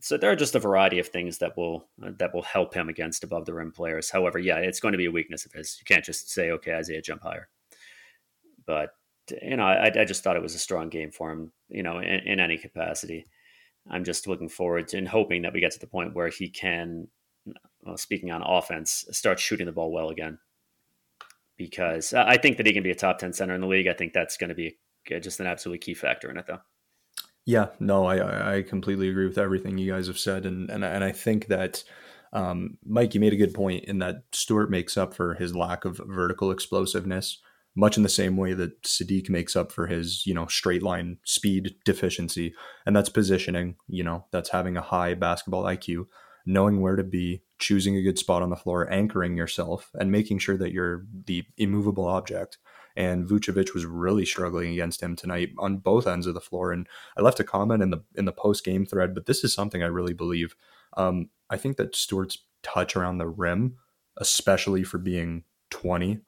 so 0.00 0.16
there 0.16 0.30
are 0.30 0.36
just 0.36 0.54
a 0.54 0.60
variety 0.60 0.98
of 0.98 1.08
things 1.08 1.38
that 1.38 1.56
will 1.56 1.88
uh, 2.04 2.10
that 2.18 2.34
will 2.34 2.42
help 2.42 2.74
him 2.74 2.88
against 2.88 3.24
above 3.24 3.46
the 3.46 3.54
rim 3.54 3.72
players. 3.72 4.10
However, 4.10 4.38
yeah, 4.38 4.58
it's 4.58 4.80
going 4.80 4.92
to 4.92 4.98
be 4.98 5.06
a 5.06 5.12
weakness 5.12 5.44
of 5.44 5.52
his. 5.52 5.76
You 5.78 5.84
can't 5.84 6.04
just 6.04 6.30
say, 6.30 6.50
okay, 6.50 6.74
Isaiah, 6.74 7.02
jump 7.02 7.22
higher. 7.22 7.48
But 8.66 8.90
you 9.42 9.56
know, 9.56 9.64
I, 9.64 9.90
I 10.00 10.04
just 10.04 10.22
thought 10.22 10.36
it 10.36 10.42
was 10.42 10.54
a 10.54 10.58
strong 10.58 10.88
game 10.88 11.10
for 11.10 11.30
him. 11.30 11.52
You 11.68 11.82
know, 11.82 11.98
in, 11.98 12.20
in 12.26 12.40
any 12.40 12.58
capacity. 12.58 13.26
I'm 13.90 14.04
just 14.04 14.26
looking 14.26 14.48
forward 14.48 14.88
to 14.88 14.98
and 14.98 15.06
hoping 15.06 15.42
that 15.42 15.52
we 15.52 15.60
get 15.60 15.72
to 15.72 15.78
the 15.78 15.86
point 15.86 16.14
where 16.14 16.28
he 16.28 16.48
can 16.48 17.08
well, 17.82 17.96
speaking 17.96 18.30
on 18.30 18.42
offense, 18.42 19.04
start 19.10 19.38
shooting 19.38 19.66
the 19.66 19.72
ball 19.72 19.92
well 19.92 20.08
again. 20.08 20.38
Because 21.56 22.12
I 22.12 22.36
think 22.36 22.56
that 22.56 22.66
he 22.66 22.72
can 22.72 22.82
be 22.82 22.90
a 22.90 22.96
top 22.96 23.18
10 23.18 23.32
center 23.32 23.54
in 23.54 23.60
the 23.60 23.66
league. 23.66 23.86
I 23.86 23.92
think 23.92 24.12
that's 24.12 24.36
going 24.36 24.48
to 24.48 24.54
be 24.54 24.78
just 25.20 25.38
an 25.38 25.46
absolutely 25.46 25.78
key 25.78 25.94
factor 25.94 26.30
in 26.30 26.36
it, 26.36 26.46
though. 26.46 26.60
Yeah, 27.46 27.68
no, 27.78 28.06
I, 28.06 28.56
I 28.56 28.62
completely 28.62 29.08
agree 29.08 29.26
with 29.26 29.38
everything 29.38 29.76
you 29.76 29.92
guys 29.92 30.06
have 30.06 30.18
said. 30.18 30.46
And, 30.46 30.70
and, 30.70 30.82
and 30.84 31.04
I 31.04 31.12
think 31.12 31.48
that, 31.48 31.84
um, 32.32 32.78
Mike, 32.86 33.14
you 33.14 33.20
made 33.20 33.34
a 33.34 33.38
good 33.38 33.52
point 33.52 33.84
in 33.84 33.98
that 33.98 34.22
Stewart 34.32 34.70
makes 34.70 34.96
up 34.96 35.14
for 35.14 35.34
his 35.34 35.54
lack 35.54 35.84
of 35.84 36.00
vertical 36.06 36.50
explosiveness, 36.50 37.40
much 37.76 37.96
in 37.98 38.02
the 38.02 38.08
same 38.08 38.36
way 38.38 38.54
that 38.54 38.82
Saddiq 38.84 39.28
makes 39.28 39.56
up 39.56 39.72
for 39.72 39.86
his, 39.86 40.26
you 40.26 40.32
know, 40.32 40.46
straight 40.46 40.82
line 40.82 41.18
speed 41.24 41.74
deficiency. 41.84 42.54
And 42.86 42.96
that's 42.96 43.10
positioning, 43.10 43.76
you 43.88 44.04
know, 44.04 44.24
that's 44.30 44.50
having 44.50 44.76
a 44.78 44.82
high 44.82 45.14
basketball 45.14 45.64
IQ 45.64 46.06
knowing 46.46 46.80
where 46.80 46.96
to 46.96 47.04
be, 47.04 47.42
choosing 47.58 47.96
a 47.96 48.02
good 48.02 48.18
spot 48.18 48.42
on 48.42 48.50
the 48.50 48.56
floor, 48.56 48.90
anchoring 48.92 49.36
yourself, 49.36 49.90
and 49.94 50.12
making 50.12 50.38
sure 50.38 50.58
that 50.58 50.72
you're 50.72 51.06
the 51.26 51.44
immovable 51.56 52.06
object. 52.06 52.58
And 52.96 53.28
Vucevic 53.28 53.74
was 53.74 53.84
really 53.84 54.24
struggling 54.24 54.72
against 54.72 55.02
him 55.02 55.16
tonight 55.16 55.50
on 55.58 55.78
both 55.78 56.06
ends 56.06 56.26
of 56.26 56.34
the 56.34 56.40
floor. 56.40 56.72
And 56.72 56.86
I 57.16 57.22
left 57.22 57.40
a 57.40 57.44
comment 57.44 57.82
in 57.82 57.90
the 57.90 58.04
in 58.14 58.24
the 58.24 58.32
post 58.32 58.64
game 58.64 58.86
thread, 58.86 59.14
but 59.14 59.26
this 59.26 59.42
is 59.44 59.52
something 59.52 59.82
I 59.82 59.86
really 59.86 60.14
believe. 60.14 60.54
Um, 60.96 61.30
I 61.50 61.56
think 61.56 61.76
that 61.76 61.96
Stewart's 61.96 62.38
touch 62.62 62.96
around 62.96 63.18
the 63.18 63.28
rim, 63.28 63.76
especially 64.16 64.84
for 64.84 64.98
being 64.98 65.44
20, 65.70 66.20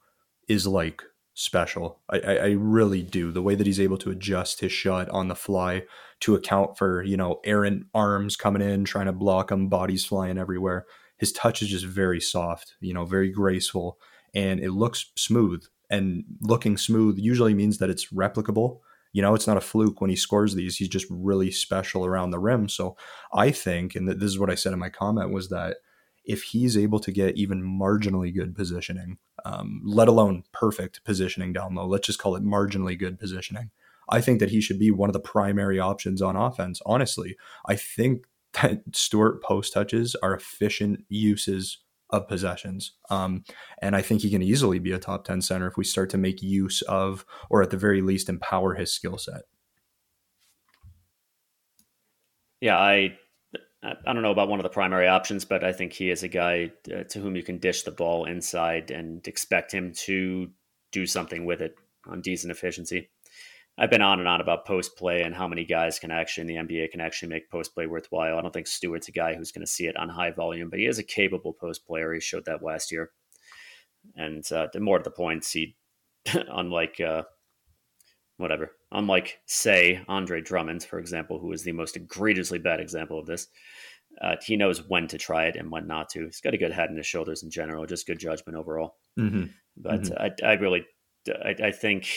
is 0.47 0.67
like 0.67 1.01
special. 1.33 1.99
I, 2.09 2.19
I, 2.19 2.33
I, 2.35 2.49
really 2.57 3.03
do. 3.03 3.31
The 3.31 3.43
way 3.43 3.53
that 3.53 3.67
he's 3.67 3.79
able 3.79 3.97
to 3.99 4.09
adjust 4.09 4.59
his 4.59 4.71
shot 4.71 5.07
on 5.09 5.27
the 5.27 5.35
fly 5.35 5.83
to 6.21 6.33
account 6.33 6.79
for, 6.79 7.03
you 7.03 7.15
know, 7.15 7.39
errant 7.43 7.85
arms 7.93 8.35
coming 8.35 8.61
in, 8.61 8.85
trying 8.85 9.05
to 9.05 9.13
block 9.13 9.51
him, 9.51 9.69
bodies 9.69 10.03
flying 10.03 10.39
everywhere. 10.39 10.87
His 11.17 11.31
touch 11.31 11.61
is 11.61 11.69
just 11.69 11.85
very 11.85 12.19
soft, 12.19 12.75
you 12.79 12.91
know, 12.91 13.05
very 13.05 13.29
graceful, 13.29 13.99
and 14.33 14.59
it 14.59 14.71
looks 14.71 15.11
smooth. 15.15 15.63
And 15.89 16.23
looking 16.41 16.77
smooth 16.77 17.17
usually 17.17 17.53
means 17.53 17.77
that 17.77 17.89
it's 17.89 18.07
replicable. 18.07 18.79
You 19.13 19.21
know, 19.21 19.33
it's 19.33 19.47
not 19.47 19.57
a 19.57 19.61
fluke 19.61 20.01
when 20.01 20.09
he 20.09 20.15
scores 20.15 20.53
these. 20.53 20.77
He's 20.77 20.89
just 20.89 21.07
really 21.09 21.49
special 21.49 22.05
around 22.05 22.31
the 22.31 22.39
rim. 22.39 22.67
So 22.69 22.97
I 23.33 23.51
think, 23.51 23.95
and 23.95 24.07
this 24.07 24.29
is 24.29 24.39
what 24.39 24.49
I 24.49 24.55
said 24.55 24.73
in 24.73 24.79
my 24.79 24.89
comment, 24.89 25.31
was 25.31 25.49
that 25.49 25.77
if 26.25 26.43
he's 26.43 26.77
able 26.77 26.99
to 26.99 27.11
get 27.11 27.37
even 27.37 27.63
marginally 27.63 28.35
good 28.35 28.53
positioning, 28.53 29.17
um, 29.45 29.81
let 29.85 30.09
alone 30.09 30.43
perfect 30.51 31.03
positioning 31.05 31.53
down 31.53 31.73
low, 31.73 31.87
let's 31.87 32.05
just 32.05 32.19
call 32.19 32.35
it 32.35 32.43
marginally 32.43 32.99
good 32.99 33.17
positioning. 33.17 33.71
I 34.09 34.21
think 34.21 34.39
that 34.39 34.51
he 34.51 34.61
should 34.61 34.79
be 34.79 34.91
one 34.91 35.09
of 35.09 35.13
the 35.13 35.19
primary 35.19 35.79
options 35.79 36.21
on 36.21 36.35
offense. 36.35 36.81
Honestly, 36.85 37.37
I 37.65 37.75
think 37.75 38.25
that 38.61 38.81
Stewart 38.93 39.41
post 39.41 39.73
touches 39.73 40.15
are 40.21 40.35
efficient 40.35 41.05
uses 41.09 41.79
of 42.09 42.27
possessions. 42.27 42.93
Um, 43.09 43.43
and 43.81 43.95
I 43.95 44.01
think 44.01 44.21
he 44.21 44.29
can 44.29 44.41
easily 44.41 44.79
be 44.79 44.91
a 44.91 44.99
top 44.99 45.25
10 45.25 45.41
center 45.41 45.67
if 45.67 45.77
we 45.77 45.83
start 45.83 46.09
to 46.11 46.17
make 46.17 46.41
use 46.41 46.81
of, 46.83 47.25
or 47.49 47.61
at 47.61 47.69
the 47.69 47.77
very 47.77 48.01
least, 48.01 48.29
empower 48.29 48.75
his 48.75 48.93
skill 48.93 49.17
set. 49.17 49.43
Yeah, 52.59 52.77
I 52.77 53.17
I 53.83 54.11
don't 54.11 54.23
know 54.23 54.31
about 54.31 54.49
one 54.49 54.59
of 54.59 54.63
the 54.63 54.69
primary 54.69 55.07
options, 55.07 55.45
but 55.45 55.63
I 55.63 55.71
think 55.71 55.93
he 55.93 56.09
is 56.09 56.23
a 56.23 56.27
guy 56.27 56.71
uh, 56.91 57.03
to 57.03 57.19
whom 57.19 57.35
you 57.35 57.43
can 57.43 57.59
dish 57.59 57.83
the 57.83 57.91
ball 57.91 58.25
inside 58.25 58.89
and 58.89 59.25
expect 59.27 59.71
him 59.71 59.93
to 60.05 60.49
do 60.91 61.05
something 61.05 61.45
with 61.45 61.61
it 61.61 61.75
on 62.07 62.21
decent 62.21 62.51
efficiency. 62.51 63.09
I've 63.77 63.91
been 63.91 64.01
on 64.01 64.19
and 64.19 64.27
on 64.27 64.41
about 64.41 64.65
post 64.65 64.97
play 64.97 65.21
and 65.21 65.35
how 65.35 65.47
many 65.47 65.63
guys 65.63 65.99
can 65.99 66.09
actually 66.09 66.41
in 66.41 66.67
the 66.67 66.75
NBA 66.75 66.91
can 66.91 67.01
actually 67.01 67.29
make 67.29 67.49
post 67.49 67.73
play 67.73 67.85
worthwhile. 67.85 68.37
I 68.37 68.41
don't 68.41 68.53
think 68.53 68.67
Stewart's 68.67 69.07
a 69.07 69.11
guy 69.11 69.35
who's 69.35 69.51
going 69.51 69.65
to 69.65 69.71
see 69.71 69.85
it 69.85 69.97
on 69.97 70.09
high 70.09 70.31
volume, 70.31 70.69
but 70.69 70.79
he 70.79 70.87
is 70.87 70.97
a 70.97 71.03
capable 71.03 71.53
post 71.53 71.85
player. 71.85 72.13
He 72.13 72.19
showed 72.19 72.45
that 72.45 72.63
last 72.63 72.91
year. 72.91 73.11
And 74.15 74.49
uh, 74.51 74.67
more 74.79 74.97
to 74.97 75.03
the 75.03 75.11
point, 75.11 75.45
he, 75.45 75.75
unlike 76.33 76.99
uh, 76.99 77.23
whatever. 78.37 78.71
Unlike, 78.91 79.39
say, 79.45 80.01
Andre 80.07 80.41
Drummond, 80.41 80.83
for 80.83 80.99
example, 80.99 81.39
who 81.39 81.51
is 81.51 81.63
the 81.63 81.71
most 81.71 81.97
egregiously 81.97 82.59
bad 82.59 82.79
example 82.79 83.19
of 83.19 83.25
this, 83.25 83.47
uh, 84.21 84.35
he 84.41 84.55
knows 84.55 84.87
when 84.87 85.07
to 85.07 85.17
try 85.17 85.45
it 85.45 85.55
and 85.55 85.69
when 85.69 85.87
not 85.87 86.09
to. 86.09 86.25
He's 86.25 86.41
got 86.41 86.53
a 86.53 86.57
good 86.57 86.71
head 86.71 86.89
in 86.89 86.97
his 86.97 87.05
shoulders 87.05 87.43
in 87.43 87.49
general, 87.49 87.85
just 87.85 88.07
good 88.07 88.19
judgment 88.19 88.57
overall. 88.57 88.95
Mm-hmm. 89.19 89.45
But 89.75 90.01
mm-hmm. 90.03 90.45
I, 90.45 90.47
I 90.47 90.53
really, 90.53 90.85
I, 91.27 91.55
I, 91.65 91.71
think, 91.71 92.07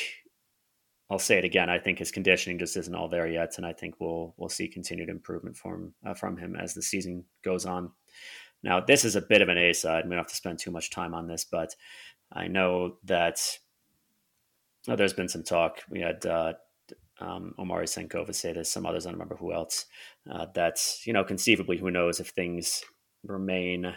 I'll 1.11 1.18
say 1.18 1.38
it 1.38 1.44
again. 1.44 1.68
I 1.68 1.79
think 1.79 1.99
his 1.99 2.12
conditioning 2.12 2.59
just 2.59 2.77
isn't 2.77 2.94
all 2.94 3.09
there 3.09 3.27
yet, 3.27 3.55
and 3.57 3.66
I 3.66 3.73
think 3.73 3.96
we'll 3.99 4.35
we'll 4.37 4.49
see 4.49 4.68
continued 4.68 5.09
improvement 5.09 5.57
from 5.57 5.92
uh, 6.07 6.14
from 6.14 6.37
him 6.37 6.57
as 6.57 6.75
the 6.75 6.83
season 6.83 7.25
goes 7.42 7.66
on. 7.66 7.90
Now, 8.62 8.81
this 8.81 9.05
is 9.05 9.16
a 9.16 9.23
bit 9.23 9.42
of 9.42 9.49
an 9.49 9.59
A 9.59 9.73
side. 9.73 10.05
We 10.05 10.11
don't 10.11 10.18
have 10.18 10.29
to 10.29 10.37
spend 10.37 10.59
too 10.59 10.70
much 10.70 10.90
time 10.90 11.14
on 11.14 11.27
this, 11.27 11.44
but 11.44 11.75
I 12.33 12.46
know 12.46 12.98
that 13.04 13.40
Oh, 14.88 14.96
there's 14.96 15.13
been 15.13 15.29
some 15.29 15.42
talk. 15.42 15.83
We 15.90 16.00
had 16.00 16.25
uh, 16.25 16.54
um, 17.21 17.54
Omari 17.58 17.87
Sankofa 17.87 18.35
say 18.35 18.52
this, 18.52 18.71
some 18.71 18.87
others, 18.87 19.04
I 19.04 19.11
don't 19.11 19.19
remember 19.19 19.37
who 19.37 19.52
else. 19.52 19.87
Uh, 20.31 20.46
that's, 20.54 21.06
you 21.06 21.13
know, 21.13 21.25
conceivably, 21.25 21.77
who 21.77 21.90
knows 21.90 22.19
if 22.19 22.29
things 22.29 22.83
remain 23.25 23.94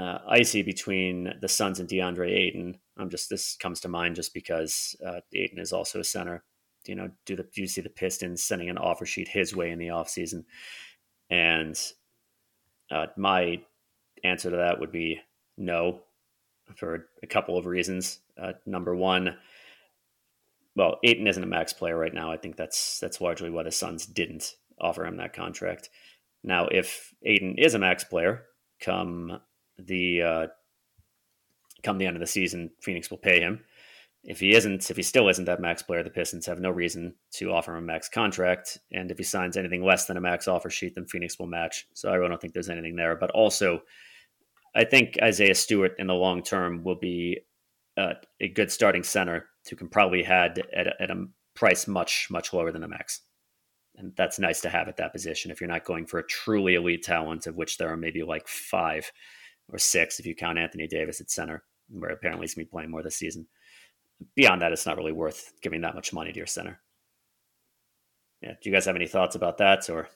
uh, 0.00 0.18
icy 0.28 0.62
between 0.62 1.34
the 1.42 1.48
Suns 1.48 1.78
and 1.78 1.88
DeAndre 1.88 2.30
Ayton. 2.30 2.78
I'm 2.96 3.10
just, 3.10 3.28
this 3.28 3.56
comes 3.56 3.80
to 3.80 3.88
mind 3.88 4.16
just 4.16 4.32
because 4.32 4.96
uh, 5.06 5.20
Ayton 5.34 5.58
is 5.58 5.72
also 5.72 6.00
a 6.00 6.04
center. 6.04 6.42
You 6.86 6.94
know, 6.94 7.10
do 7.26 7.36
the 7.36 7.42
do 7.42 7.60
you 7.60 7.66
see 7.66 7.82
the 7.82 7.90
Pistons 7.90 8.42
sending 8.42 8.70
an 8.70 8.78
offer 8.78 9.04
sheet 9.04 9.28
his 9.28 9.54
way 9.54 9.70
in 9.70 9.78
the 9.78 9.88
offseason? 9.88 10.44
And 11.28 11.78
uh, 12.90 13.08
my 13.18 13.60
answer 14.24 14.50
to 14.50 14.56
that 14.56 14.80
would 14.80 14.90
be 14.90 15.20
no, 15.58 16.00
for 16.76 17.08
a 17.22 17.26
couple 17.26 17.58
of 17.58 17.66
reasons. 17.66 18.20
Uh, 18.40 18.52
number 18.64 18.96
one, 18.96 19.36
well, 20.74 20.98
Ayton 21.04 21.26
isn't 21.26 21.42
a 21.42 21.46
max 21.46 21.74
player 21.74 21.98
right 21.98 22.14
now. 22.14 22.32
I 22.32 22.38
think 22.38 22.56
that's 22.56 22.98
that's 23.00 23.20
largely 23.20 23.50
why 23.50 23.64
the 23.64 23.70
Suns 23.70 24.06
didn't 24.06 24.54
offer 24.80 25.04
him 25.04 25.18
that 25.18 25.34
contract. 25.34 25.90
Now, 26.42 26.66
if 26.68 27.12
Ayton 27.22 27.56
is 27.58 27.74
a 27.74 27.78
max 27.78 28.04
player, 28.04 28.46
come 28.80 29.38
the 29.86 30.22
uh, 30.22 30.46
come 31.82 31.98
the 31.98 32.06
end 32.06 32.16
of 32.16 32.20
the 32.20 32.26
season, 32.26 32.70
Phoenix 32.80 33.10
will 33.10 33.18
pay 33.18 33.40
him. 33.40 33.64
if 34.24 34.40
he 34.40 34.54
isn't, 34.54 34.90
if 34.90 34.96
he 34.96 35.02
still 35.02 35.28
isn't 35.28 35.46
that 35.46 35.60
max 35.60 35.82
player, 35.82 36.02
the 36.02 36.10
Pistons 36.10 36.46
have 36.46 36.60
no 36.60 36.70
reason 36.70 37.14
to 37.32 37.52
offer 37.52 37.72
him 37.72 37.84
a 37.84 37.86
max 37.86 38.08
contract. 38.08 38.78
And 38.92 39.10
if 39.10 39.16
he 39.16 39.24
signs 39.24 39.56
anything 39.56 39.82
less 39.82 40.06
than 40.06 40.16
a 40.16 40.20
max 40.20 40.46
offer 40.46 40.68
sheet, 40.68 40.94
then 40.94 41.06
Phoenix 41.06 41.38
will 41.38 41.46
match. 41.46 41.86
So 41.94 42.10
I 42.10 42.16
really 42.16 42.28
don't 42.28 42.40
think 42.40 42.52
there's 42.52 42.68
anything 42.68 42.96
there. 42.96 43.16
But 43.16 43.30
also, 43.30 43.82
I 44.74 44.84
think 44.84 45.18
Isaiah 45.22 45.54
Stewart 45.54 45.92
in 45.98 46.06
the 46.06 46.14
long 46.14 46.42
term 46.42 46.84
will 46.84 46.98
be 46.98 47.40
uh, 47.96 48.14
a 48.40 48.48
good 48.48 48.70
starting 48.70 49.02
center 49.02 49.46
who 49.68 49.76
can 49.76 49.88
probably 49.88 50.22
had 50.22 50.62
at 50.74 50.86
a, 50.86 51.02
at 51.02 51.10
a 51.10 51.26
price 51.54 51.86
much 51.86 52.28
much 52.30 52.52
lower 52.52 52.72
than 52.72 52.82
the 52.82 52.88
max. 52.88 53.22
And 53.96 54.12
that's 54.16 54.38
nice 54.38 54.60
to 54.62 54.68
have 54.70 54.88
at 54.88 54.96
that 54.98 55.12
position 55.12 55.50
if 55.50 55.60
you're 55.60 55.68
not 55.68 55.84
going 55.84 56.06
for 56.06 56.18
a 56.18 56.26
truly 56.26 56.74
elite 56.74 57.02
talent, 57.02 57.46
of 57.46 57.56
which 57.56 57.78
there 57.78 57.90
are 57.90 57.96
maybe 57.96 58.22
like 58.22 58.48
five 58.48 59.10
or 59.72 59.78
six 59.78 60.18
if 60.18 60.26
you 60.26 60.34
count 60.34 60.58
Anthony 60.58 60.86
Davis 60.86 61.20
at 61.20 61.30
center, 61.30 61.62
where 61.88 62.10
apparently 62.10 62.44
he's 62.44 62.54
going 62.54 62.64
to 62.64 62.68
be 62.68 62.72
playing 62.72 62.90
more 62.90 63.02
this 63.02 63.16
season 63.16 63.46
beyond 64.36 64.62
that, 64.62 64.72
it's 64.72 64.86
not 64.86 64.96
really 64.96 65.12
worth 65.12 65.52
giving 65.62 65.80
that 65.82 65.94
much 65.94 66.12
money 66.12 66.32
to 66.32 66.36
your 66.36 66.46
center. 66.46 66.80
Yeah. 68.42 68.52
Do 68.52 68.70
you 68.70 68.74
guys 68.74 68.86
have 68.86 68.96
any 68.96 69.06
thoughts 69.06 69.36
about 69.36 69.58
that, 69.58 69.88
or 69.90 70.08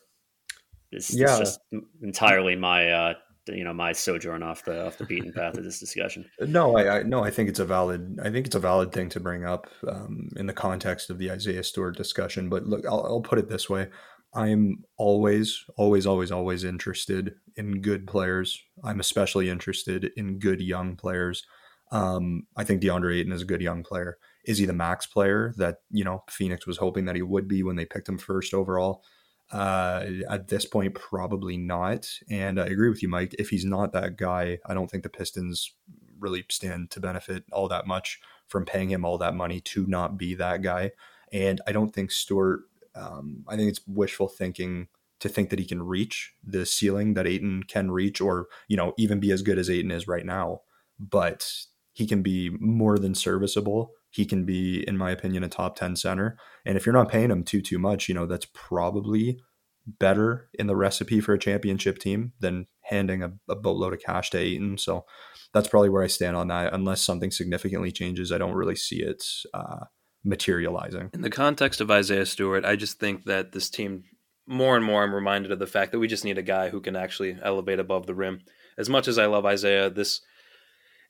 is 0.92 1.14
yeah. 1.14 1.26
this 1.26 1.38
just 1.38 1.60
entirely 2.02 2.56
my 2.56 2.90
uh, 2.90 3.14
you 3.48 3.64
know 3.64 3.74
my 3.74 3.92
sojourn 3.92 4.42
off 4.42 4.64
the 4.64 4.86
off 4.86 4.96
the 4.96 5.04
beaten 5.04 5.32
path 5.32 5.58
of 5.58 5.64
this 5.64 5.78
discussion? 5.78 6.24
No, 6.46 6.76
I, 6.76 7.00
I 7.00 7.02
no, 7.02 7.22
I 7.22 7.30
think 7.30 7.50
it's 7.50 7.58
a 7.58 7.66
valid. 7.66 8.18
I 8.22 8.30
think 8.30 8.46
it's 8.46 8.56
a 8.56 8.60
valid 8.60 8.92
thing 8.92 9.10
to 9.10 9.20
bring 9.20 9.44
up 9.44 9.68
um, 9.86 10.30
in 10.36 10.46
the 10.46 10.54
context 10.54 11.10
of 11.10 11.18
the 11.18 11.30
Isaiah 11.30 11.62
Stewart 11.62 11.96
discussion. 11.96 12.48
But 12.48 12.66
look, 12.66 12.86
I'll, 12.86 13.04
I'll 13.04 13.20
put 13.20 13.38
it 13.38 13.50
this 13.50 13.68
way: 13.68 13.88
I'm 14.34 14.84
always, 14.96 15.64
always, 15.76 16.06
always, 16.06 16.32
always 16.32 16.64
interested 16.64 17.34
in 17.56 17.80
good 17.80 18.06
players. 18.06 18.60
I'm 18.82 19.00
especially 19.00 19.48
interested 19.48 20.10
in 20.16 20.38
good 20.38 20.60
young 20.60 20.96
players. 20.96 21.44
Um, 21.92 22.46
I 22.56 22.64
think 22.64 22.82
DeAndre 22.82 23.20
Ayton 23.20 23.32
is 23.32 23.42
a 23.42 23.46
good 23.46 23.62
young 23.62 23.84
player. 23.84 24.18
Is 24.44 24.58
he 24.58 24.66
the 24.66 24.72
max 24.72 25.06
player 25.06 25.54
that 25.56 25.78
you 25.90 26.04
know 26.04 26.24
Phoenix 26.28 26.66
was 26.66 26.78
hoping 26.78 27.04
that 27.04 27.14
he 27.16 27.22
would 27.22 27.46
be 27.46 27.62
when 27.62 27.76
they 27.76 27.84
picked 27.84 28.08
him 28.08 28.18
first 28.18 28.52
overall? 28.52 29.04
Uh, 29.52 30.06
at 30.28 30.48
this 30.48 30.64
point, 30.64 30.94
probably 30.94 31.56
not. 31.56 32.08
And 32.28 32.60
I 32.60 32.66
agree 32.66 32.88
with 32.88 33.02
you, 33.02 33.08
Mike. 33.08 33.34
If 33.38 33.50
he's 33.50 33.64
not 33.64 33.92
that 33.92 34.16
guy, 34.16 34.58
I 34.66 34.74
don't 34.74 34.90
think 34.90 35.02
the 35.02 35.08
Pistons 35.10 35.72
really 36.18 36.44
stand 36.50 36.90
to 36.90 37.00
benefit 37.00 37.44
all 37.52 37.68
that 37.68 37.86
much 37.86 38.20
from 38.48 38.64
paying 38.64 38.90
him 38.90 39.04
all 39.04 39.18
that 39.18 39.34
money 39.34 39.60
to 39.60 39.86
not 39.86 40.18
be 40.18 40.34
that 40.34 40.62
guy. 40.62 40.92
And 41.32 41.60
I 41.66 41.72
don't 41.72 41.92
think 41.92 42.10
Stewart. 42.10 42.62
Um, 42.94 43.44
I 43.48 43.56
think 43.56 43.68
it's 43.68 43.80
wishful 43.86 44.28
thinking 44.28 44.88
to 45.20 45.28
think 45.28 45.50
that 45.50 45.58
he 45.58 45.64
can 45.64 45.82
reach 45.82 46.34
the 46.44 46.66
ceiling 46.66 47.14
that 47.14 47.26
Ayton 47.26 47.62
can 47.64 47.90
reach, 47.90 48.20
or 48.20 48.48
you 48.68 48.76
know, 48.76 48.92
even 48.98 49.20
be 49.20 49.30
as 49.30 49.42
good 49.42 49.58
as 49.58 49.70
Ayton 49.70 49.90
is 49.90 50.08
right 50.08 50.26
now. 50.26 50.60
But 50.98 51.50
he 51.92 52.06
can 52.06 52.22
be 52.22 52.50
more 52.60 52.98
than 52.98 53.14
serviceable. 53.14 53.92
He 54.10 54.26
can 54.26 54.44
be, 54.44 54.86
in 54.86 54.96
my 54.96 55.10
opinion, 55.12 55.44
a 55.44 55.48
top 55.48 55.76
10 55.76 55.96
center. 55.96 56.36
And 56.66 56.76
if 56.76 56.84
you're 56.84 56.92
not 56.92 57.08
paying 57.08 57.30
him 57.30 57.44
too, 57.44 57.62
too 57.62 57.78
much, 57.78 58.08
you 58.08 58.14
know, 58.14 58.26
that's 58.26 58.46
probably 58.52 59.40
better 59.86 60.48
in 60.54 60.66
the 60.66 60.76
recipe 60.76 61.20
for 61.20 61.34
a 61.34 61.38
championship 61.38 61.98
team 61.98 62.32
than 62.40 62.66
handing 62.82 63.22
a, 63.22 63.32
a 63.48 63.54
boatload 63.54 63.92
of 63.92 64.00
cash 64.00 64.30
to 64.30 64.38
Ayton. 64.38 64.78
So 64.78 65.04
that's 65.52 65.68
probably 65.68 65.88
where 65.88 66.02
I 66.02 66.08
stand 66.08 66.36
on 66.36 66.48
that. 66.48 66.72
Unless 66.72 67.02
something 67.02 67.30
significantly 67.30 67.92
changes, 67.92 68.32
I 68.32 68.38
don't 68.38 68.54
really 68.54 68.76
see 68.76 69.02
it 69.02 69.24
uh, 69.52 69.84
materializing. 70.24 71.10
In 71.12 71.20
the 71.20 71.30
context 71.30 71.80
of 71.80 71.90
Isaiah 71.90 72.26
Stewart, 72.26 72.64
I 72.64 72.76
just 72.76 72.98
think 72.98 73.24
that 73.24 73.52
this 73.52 73.68
team, 73.68 74.04
more 74.46 74.76
and 74.76 74.84
more, 74.84 75.02
I'm 75.02 75.14
reminded 75.14 75.52
of 75.52 75.58
the 75.58 75.66
fact 75.66 75.92
that 75.92 75.98
we 75.98 76.08
just 76.08 76.24
need 76.24 76.38
a 76.38 76.42
guy 76.42 76.70
who 76.70 76.80
can 76.80 76.96
actually 76.96 77.36
elevate 77.42 77.78
above 77.78 78.06
the 78.06 78.14
rim. 78.14 78.40
As 78.78 78.88
much 78.88 79.06
as 79.06 79.18
I 79.18 79.26
love 79.26 79.44
Isaiah, 79.44 79.90
this 79.90 80.20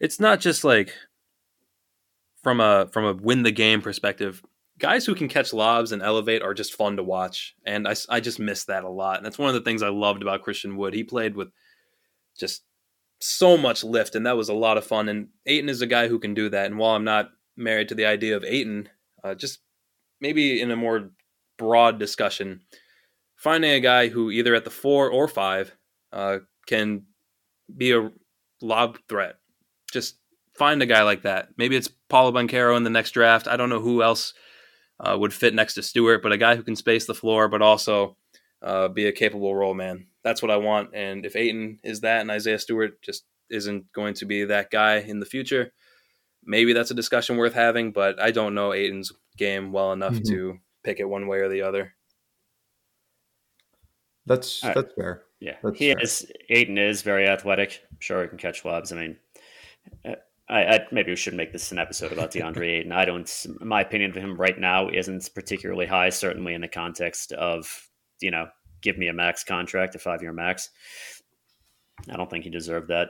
it's 0.01 0.21
not 0.21 0.41
just 0.41 0.65
like 0.65 0.93
from 2.43 2.61
a 2.61 2.89
from 2.93 3.05
a 3.05 3.15
win 3.15 3.43
the 3.43 3.51
game 3.51 3.81
perspective. 3.81 4.43
Guys 4.79 5.07
who 5.07 5.15
can 5.15 5.29
catch 5.29 5.53
lobs 5.53 5.93
and 5.93 6.03
elevate 6.03 6.43
are 6.43 6.53
just 6.53 6.75
fun 6.75 6.97
to 6.97 7.03
watch, 7.03 7.55
and 7.65 7.87
I, 7.87 7.95
I 8.11 8.19
just 8.19 8.41
miss 8.41 8.65
that 8.65 8.83
a 8.83 8.89
lot. 8.89 9.17
And 9.17 9.25
that's 9.25 9.39
one 9.39 9.49
of 9.49 9.55
the 9.55 9.61
things 9.61 9.83
I 9.83 9.89
loved 9.89 10.21
about 10.21 10.43
Christian 10.43 10.77
Wood. 10.77 10.95
He 10.95 11.05
played 11.05 11.37
with 11.37 11.49
just 12.39 12.65
so 13.21 13.57
much 13.57 13.85
lift, 13.85 14.17
and 14.17 14.27
that 14.27 14.37
was 14.37 14.49
a 14.49 14.55
lot 14.55 14.77
of 14.77 14.85
fun. 14.85 15.09
And 15.09 15.29
Ayton 15.47 15.69
is 15.69 15.81
a 15.81 15.87
guy 15.87 16.09
who 16.09 16.19
can 16.19 16.35
do 16.35 16.49
that. 16.49 16.67
And 16.67 16.77
while 16.77 16.97
I'm 16.97 17.05
not 17.05 17.31
married 17.57 17.89
to 17.89 17.95
the 17.95 18.05
idea 18.05 18.37
of 18.37 18.45
Ayton, 18.45 18.89
uh, 19.25 19.35
just 19.35 19.59
maybe 20.21 20.61
in 20.61 20.71
a 20.71 20.77
more 20.77 21.11
broad 21.59 21.99
discussion, 21.99 22.61
finding 23.37 23.73
a 23.73 23.81
guy 23.81 24.09
who 24.09 24.31
either 24.31 24.55
at 24.55 24.65
the 24.65 24.71
four 24.71 25.11
or 25.11 25.27
five 25.27 25.77
uh, 26.13 26.39
can 26.67 27.07
be 27.77 27.93
a 27.93 28.13
lob 28.61 28.99
threat 29.09 29.37
just 29.95 30.17
find 30.59 30.83
a 30.83 30.87
guy 30.87 31.03
like 31.03 31.23
that. 31.23 31.49
Maybe 31.57 31.77
it's 31.77 31.89
Paolo 32.11 32.33
Banchero 32.33 32.77
in 32.77 32.83
the 32.83 32.91
next 32.91 33.13
draft. 33.13 33.49
I 33.49 33.57
don't 33.57 33.71
know 33.71 33.81
who 33.81 34.03
else 34.03 34.35
uh, 35.01 35.17
would 35.19 35.33
fit 35.33 35.55
next 35.55 35.75
to 35.75 35.83
Stewart, 35.83 36.23
but 36.23 36.33
a 36.33 36.37
guy 36.37 36.57
who 36.57 36.63
can 36.63 36.77
space 36.77 37.07
the 37.07 37.15
floor, 37.15 37.49
but 37.49 37.63
also 37.63 38.19
uh, 38.61 38.89
be 38.89 39.07
a 39.07 39.13
capable 39.13 39.55
roll 39.55 39.73
man. 39.73 40.09
That's 40.23 40.43
what 40.43 40.51
I 40.51 40.57
want. 40.59 40.91
And 40.95 41.25
if 41.25 41.37
Ayton 41.37 41.79
is 41.83 42.01
that, 42.01 42.21
and 42.21 42.31
Isaiah 42.31 42.59
Stewart 42.59 43.01
just 43.03 43.25
isn't 43.51 43.91
going 43.93 44.15
to 44.15 44.27
be 44.27 44.45
that 44.45 44.71
guy 44.71 44.97
in 44.97 45.21
the 45.21 45.27
future, 45.27 45.73
maybe 46.47 46.73
that's 46.73 46.91
a 46.91 46.95
discussion 46.95 47.37
worth 47.37 47.55
having. 47.55 47.93
But 47.93 48.21
I 48.21 48.31
don't 48.31 48.55
know 48.55 48.73
Ayton's 48.73 49.13
game 49.37 49.73
well 49.73 49.93
enough 49.93 50.15
mm-hmm. 50.15 50.33
to 50.33 50.59
pick 50.83 51.01
it 51.01 51.09
one 51.09 51.27
way 51.27 51.39
or 51.39 51.49
the 51.49 51.63
other. 51.63 51.95
That's 54.27 54.61
that's 54.61 54.95
fair. 54.95 55.25
Yeah, 55.41 55.57
that's 55.63 55.79
he 55.79 55.93
fair. 55.93 56.03
is. 56.03 56.31
Ayton 56.49 56.79
is 56.79 57.03
very 57.03 57.29
athletic. 57.29 57.83
Sure, 57.99 58.23
he 58.23 58.29
can 58.29 58.39
catch 58.39 58.65
lobs. 58.65 58.93
I 58.93 58.97
mean, 58.97 59.17
I, 60.49 60.65
I, 60.65 60.87
maybe 60.93 61.13
we 61.13 61.17
should 61.17 61.35
make 61.35 61.53
this 61.53 61.73
an 61.73 61.79
episode 61.79 62.13
about 62.13 62.33
DeAndre 62.33 62.81
Ayton. 62.81 62.93
I 62.93 63.05
don't. 63.05 63.47
My 63.61 63.83
opinion 63.83 64.11
of 64.11 64.17
him 64.17 64.37
right 64.37 64.59
now 64.59 64.89
isn't 64.89 65.31
particularly 65.35 65.87
high. 65.87 66.09
Certainly 66.09 66.55
in 66.55 66.61
the 66.63 66.69
context 66.69 67.33
of 67.33 67.89
you 68.21 68.31
know, 68.31 68.49
give 68.81 68.99
me 68.99 69.09
a 69.09 69.13
max 69.13 69.45
contract, 69.45 69.95
a 69.95 69.99
five 69.99 70.23
year 70.23 70.33
max. 70.33 70.71
I 72.11 72.17
don't 72.17 72.29
think 72.29 72.45
he 72.45 72.51
deserved 72.51 72.89
that, 72.89 73.09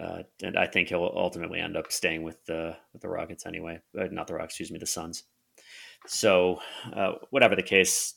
uh, 0.00 0.22
and 0.42 0.58
I 0.58 0.66
think 0.66 0.88
he'll 0.88 1.12
ultimately 1.14 1.60
end 1.60 1.76
up 1.76 1.90
staying 1.90 2.22
with 2.22 2.44
the 2.46 2.76
with 2.92 3.02
the 3.02 3.08
Rockets 3.08 3.46
anyway. 3.46 3.80
Uh, 3.98 4.04
not 4.10 4.26
the 4.26 4.34
Rockets, 4.34 4.54
excuse 4.54 4.70
me, 4.70 4.78
the 4.78 4.86
Suns. 4.86 5.24
So, 6.06 6.60
uh, 6.94 7.12
whatever 7.30 7.56
the 7.56 7.62
case, 7.62 8.14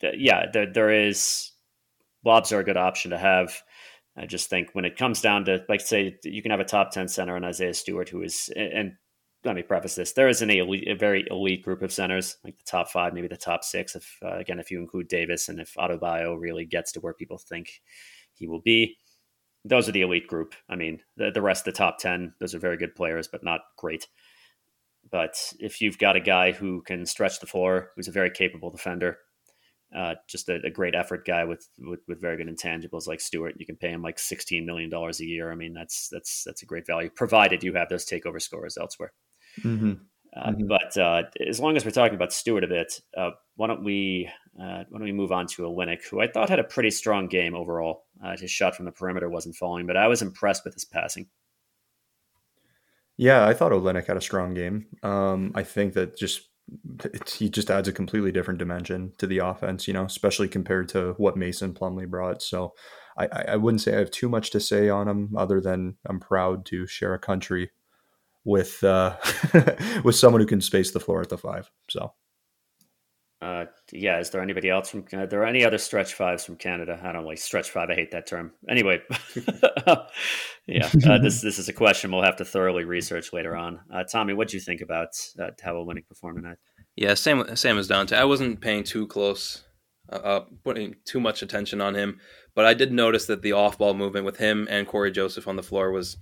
yeah, 0.00 0.46
there, 0.52 0.72
there 0.72 0.90
is 0.90 1.52
lobs 2.24 2.52
are 2.52 2.60
a 2.60 2.64
good 2.64 2.76
option 2.76 3.10
to 3.10 3.18
have. 3.18 3.62
I 4.16 4.26
just 4.26 4.48
think 4.48 4.70
when 4.72 4.84
it 4.84 4.96
comes 4.96 5.20
down 5.20 5.44
to, 5.44 5.64
like, 5.68 5.80
say, 5.80 6.16
you 6.24 6.40
can 6.40 6.50
have 6.50 6.60
a 6.60 6.64
top 6.64 6.90
10 6.90 7.08
center 7.08 7.36
in 7.36 7.44
Isaiah 7.44 7.74
Stewart, 7.74 8.08
who 8.08 8.22
is, 8.22 8.50
and 8.56 8.94
let 9.44 9.54
me 9.54 9.62
preface 9.62 9.94
this 9.94 10.12
there 10.12 10.28
is 10.28 10.42
an 10.42 10.50
elite, 10.50 10.88
a 10.88 10.94
very 10.94 11.24
elite 11.30 11.62
group 11.62 11.82
of 11.82 11.92
centers, 11.92 12.36
like 12.42 12.56
the 12.56 12.64
top 12.64 12.88
five, 12.88 13.12
maybe 13.12 13.28
the 13.28 13.36
top 13.36 13.62
six. 13.62 13.94
If, 13.94 14.18
uh, 14.24 14.38
again, 14.38 14.58
if 14.58 14.70
you 14.70 14.80
include 14.80 15.08
Davis 15.08 15.48
and 15.48 15.60
if 15.60 15.74
Adebayo 15.74 16.38
really 16.38 16.64
gets 16.64 16.92
to 16.92 17.00
where 17.00 17.14
people 17.14 17.38
think 17.38 17.82
he 18.32 18.46
will 18.46 18.60
be, 18.60 18.96
those 19.66 19.88
are 19.88 19.92
the 19.92 20.02
elite 20.02 20.28
group. 20.28 20.54
I 20.68 20.76
mean, 20.76 21.00
the, 21.16 21.30
the 21.30 21.42
rest 21.42 21.66
of 21.66 21.74
the 21.74 21.78
top 21.78 21.98
10, 21.98 22.34
those 22.40 22.54
are 22.54 22.58
very 22.58 22.76
good 22.76 22.94
players, 22.94 23.28
but 23.28 23.42
not 23.42 23.60
great. 23.76 24.06
But 25.10 25.36
if 25.58 25.80
you've 25.80 25.98
got 25.98 26.16
a 26.16 26.20
guy 26.20 26.52
who 26.52 26.82
can 26.82 27.06
stretch 27.06 27.40
the 27.40 27.46
floor, 27.46 27.90
who's 27.96 28.08
a 28.08 28.12
very 28.12 28.30
capable 28.30 28.70
defender, 28.70 29.18
uh, 29.94 30.14
just 30.28 30.48
a, 30.48 30.60
a, 30.64 30.70
great 30.70 30.96
effort 30.96 31.24
guy 31.24 31.44
with, 31.44 31.68
with, 31.78 32.00
with 32.08 32.20
very 32.20 32.36
good 32.36 32.48
intangibles 32.48 33.06
like 33.06 33.20
Stewart. 33.20 33.54
You 33.56 33.66
can 33.66 33.76
pay 33.76 33.90
him 33.90 34.02
like 34.02 34.18
sixteen 34.18 34.66
million 34.66 34.90
dollars 34.90 35.20
a 35.20 35.24
year. 35.24 35.52
I 35.52 35.54
mean, 35.54 35.72
that's 35.72 36.08
that's 36.08 36.42
that's 36.44 36.62
a 36.62 36.66
great 36.66 36.86
value, 36.86 37.08
provided 37.08 37.62
you 37.62 37.72
have 37.74 37.88
those 37.88 38.04
takeover 38.04 38.42
scores 38.42 38.76
elsewhere. 38.76 39.12
Mm-hmm. 39.60 39.92
Uh, 40.34 40.50
mm-hmm. 40.50 40.66
But 40.66 40.96
uh, 40.96 41.22
as 41.46 41.60
long 41.60 41.76
as 41.76 41.84
we're 41.84 41.90
talking 41.90 42.14
about 42.14 42.32
Stewart 42.32 42.64
a 42.64 42.68
bit, 42.68 43.00
uh, 43.16 43.30
why 43.56 43.66
don't 43.66 43.84
we 43.84 44.28
uh, 44.58 44.84
why 44.88 44.98
don't 44.98 45.04
we 45.04 45.12
move 45.12 45.32
on 45.32 45.46
to 45.46 45.62
Olynyk, 45.62 46.04
who 46.04 46.20
I 46.20 46.28
thought 46.28 46.48
had 46.48 46.58
a 46.58 46.64
pretty 46.64 46.90
strong 46.90 47.28
game 47.28 47.54
overall. 47.54 48.04
Uh, 48.24 48.36
his 48.36 48.50
shot 48.50 48.74
from 48.74 48.86
the 48.86 48.92
perimeter 48.92 49.28
wasn't 49.28 49.56
falling, 49.56 49.86
but 49.86 49.96
I 49.96 50.08
was 50.08 50.22
impressed 50.22 50.64
with 50.64 50.74
his 50.74 50.84
passing. 50.84 51.28
Yeah, 53.16 53.46
I 53.46 53.54
thought 53.54 53.72
Olynyk 53.72 54.06
had 54.06 54.16
a 54.16 54.22
strong 54.22 54.54
game. 54.54 54.86
Um, 55.02 55.52
I 55.54 55.62
think 55.62 55.94
that 55.94 56.16
just 56.16 56.48
he 57.32 57.48
just 57.48 57.70
adds 57.70 57.86
a 57.86 57.92
completely 57.92 58.32
different 58.32 58.58
dimension 58.58 59.12
to 59.18 59.26
the 59.26 59.38
offense, 59.38 59.86
you 59.86 59.94
know, 59.94 60.04
especially 60.04 60.48
compared 60.48 60.88
to 60.90 61.14
what 61.16 61.36
Mason 61.36 61.72
Plumlee 61.72 62.08
brought. 62.08 62.42
So 62.42 62.74
I, 63.16 63.28
I 63.48 63.56
wouldn't 63.56 63.80
say 63.80 63.94
I 63.94 64.00
have 64.00 64.10
too 64.10 64.28
much 64.28 64.50
to 64.50 64.60
say 64.60 64.88
on 64.88 65.08
him 65.08 65.34
other 65.36 65.60
than 65.60 65.96
I'm 66.06 66.20
proud 66.20 66.66
to 66.66 66.86
share 66.86 67.14
a 67.14 67.18
country 67.18 67.70
with 68.46 68.82
uh, 68.82 69.16
with 70.04 70.14
someone 70.14 70.40
who 70.40 70.46
can 70.46 70.62
space 70.62 70.92
the 70.92 71.00
floor 71.00 71.20
at 71.20 71.28
the 71.28 71.36
five. 71.36 71.70
So 71.90 72.12
uh, 73.42 73.66
yeah, 73.92 74.18
is 74.18 74.30
there 74.30 74.40
anybody 74.40 74.70
else 74.70 74.88
from? 74.88 75.04
Are 75.12 75.26
there 75.26 75.44
any 75.44 75.62
other 75.62 75.76
stretch 75.76 76.14
fives 76.14 76.44
from 76.44 76.56
Canada? 76.56 76.98
I 77.02 77.12
don't 77.12 77.26
like 77.26 77.36
stretch 77.36 77.70
five. 77.70 77.90
I 77.90 77.94
hate 77.94 78.10
that 78.12 78.26
term. 78.26 78.52
Anyway, 78.68 79.02
yeah, 80.66 80.90
uh, 81.06 81.18
this 81.22 81.42
this 81.42 81.58
is 81.58 81.68
a 81.68 81.72
question 81.72 82.10
we'll 82.10 82.22
have 82.22 82.36
to 82.36 82.46
thoroughly 82.46 82.84
research 82.84 83.34
later 83.34 83.54
on. 83.54 83.80
Uh, 83.92 84.04
Tommy, 84.04 84.32
what 84.32 84.48
do 84.48 84.56
you 84.56 84.60
think 84.60 84.80
about 84.80 85.08
uh, 85.38 85.50
how 85.62 85.74
Olynyk 85.74 86.08
performed 86.08 86.38
tonight? 86.38 86.56
Yeah, 86.96 87.12
same 87.12 87.54
same 87.56 87.76
as 87.76 87.88
Dante. 87.88 88.16
I 88.16 88.24
wasn't 88.24 88.62
paying 88.62 88.84
too 88.84 89.06
close, 89.06 89.64
uh, 90.10 90.16
uh, 90.16 90.44
putting 90.64 90.96
too 91.04 91.20
much 91.20 91.42
attention 91.42 91.82
on 91.82 91.94
him, 91.94 92.18
but 92.54 92.64
I 92.64 92.72
did 92.72 92.90
notice 92.90 93.26
that 93.26 93.42
the 93.42 93.52
off 93.52 93.76
ball 93.76 93.92
movement 93.92 94.24
with 94.24 94.38
him 94.38 94.66
and 94.70 94.86
Cory 94.86 95.12
Joseph 95.12 95.46
on 95.46 95.56
the 95.56 95.62
floor 95.62 95.90
was 95.90 96.16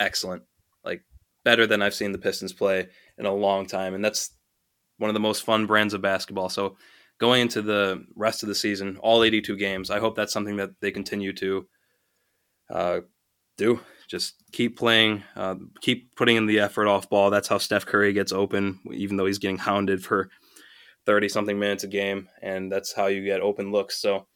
excellent. 0.00 0.42
Like 0.82 1.02
better 1.46 1.64
than 1.64 1.80
I've 1.80 1.94
seen 1.94 2.10
the 2.10 2.18
Pistons 2.18 2.52
play 2.52 2.88
in 3.18 3.24
a 3.24 3.32
long 3.32 3.66
time, 3.66 3.94
and 3.94 4.04
that's 4.04 4.32
one 4.98 5.08
of 5.08 5.14
the 5.14 5.20
most 5.20 5.44
fun 5.44 5.64
brands 5.64 5.94
of 5.94 6.02
basketball. 6.02 6.48
So 6.48 6.76
going 7.18 7.40
into 7.40 7.62
the 7.62 8.04
rest 8.16 8.42
of 8.42 8.48
the 8.48 8.54
season, 8.54 8.96
all 8.96 9.22
82 9.22 9.56
games, 9.56 9.88
I 9.88 10.00
hope 10.00 10.16
that's 10.16 10.32
something 10.32 10.56
that 10.56 10.70
they 10.80 10.90
continue 10.90 11.32
to 11.34 11.68
uh, 12.68 13.00
do. 13.56 13.78
Just 14.08 14.42
keep 14.50 14.76
playing, 14.76 15.22
uh, 15.36 15.54
keep 15.80 16.16
putting 16.16 16.34
in 16.34 16.46
the 16.46 16.58
effort 16.58 16.88
off 16.88 17.08
ball. 17.08 17.30
That's 17.30 17.46
how 17.46 17.58
Steph 17.58 17.86
Curry 17.86 18.12
gets 18.12 18.32
open, 18.32 18.80
even 18.92 19.16
though 19.16 19.26
he's 19.26 19.38
getting 19.38 19.56
hounded 19.56 20.04
for 20.04 20.28
30 21.06 21.28
something 21.28 21.60
minutes 21.60 21.84
a 21.84 21.88
game. 21.88 22.28
And 22.42 22.72
that's 22.72 22.92
how 22.92 23.06
you 23.06 23.24
get 23.24 23.40
open 23.40 23.70
looks. 23.70 24.02
So 24.02 24.26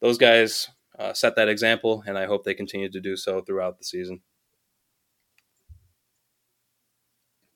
those 0.00 0.18
guys 0.18 0.68
uh, 0.98 1.12
set 1.12 1.36
that 1.36 1.48
example, 1.48 2.02
and 2.08 2.18
I 2.18 2.26
hope 2.26 2.42
they 2.42 2.54
continue 2.54 2.90
to 2.90 3.00
do 3.00 3.16
so 3.16 3.40
throughout 3.40 3.78
the 3.78 3.84
season. 3.84 4.20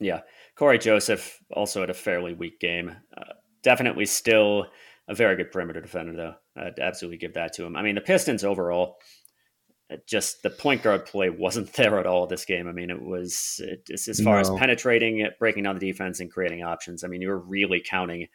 Yeah. 0.01 0.21
Cory 0.57 0.79
Joseph 0.79 1.39
also 1.55 1.81
had 1.81 1.91
a 1.91 1.95
fairly 1.95 2.35
weak 2.35 2.59
game. 2.59 2.97
Uh, 3.17 3.35
definitely 3.63 4.07
still 4.07 4.67
a 5.09 5.15
very 5.15 5.37
good 5.37 5.53
perimeter 5.53 5.81
defender, 5.81 6.15
though. 6.15 6.35
I'd 6.57 6.79
absolutely 6.79 7.19
give 7.19 7.35
that 7.35 7.53
to 7.55 7.65
him. 7.65 7.77
I 7.77 7.83
mean, 7.83 7.95
the 7.95 8.01
Pistons 8.01 8.45
overall, 8.45 8.97
just 10.07 10.43
the 10.43 10.51
point 10.51 10.83
guard 10.83 11.05
play 11.05 11.31
wasn't 11.31 11.73
there 11.75 11.99
at 11.99 12.07
all 12.07 12.27
this 12.27 12.45
game. 12.45 12.69
I 12.69 12.73
mean, 12.73 12.91
it 12.91 13.03
was 13.03 13.61
it, 13.63 13.89
as 13.91 14.21
far 14.21 14.35
no. 14.35 14.41
as 14.41 14.51
penetrating, 14.51 15.29
breaking 15.39 15.65
down 15.65 15.79
the 15.79 15.91
defense, 15.91 16.21
and 16.21 16.31
creating 16.31 16.63
options. 16.63 17.05
I 17.05 17.09
mean, 17.09 17.23
you 17.23 17.29
were 17.29 17.39
really 17.39 17.83
counting 17.85 18.29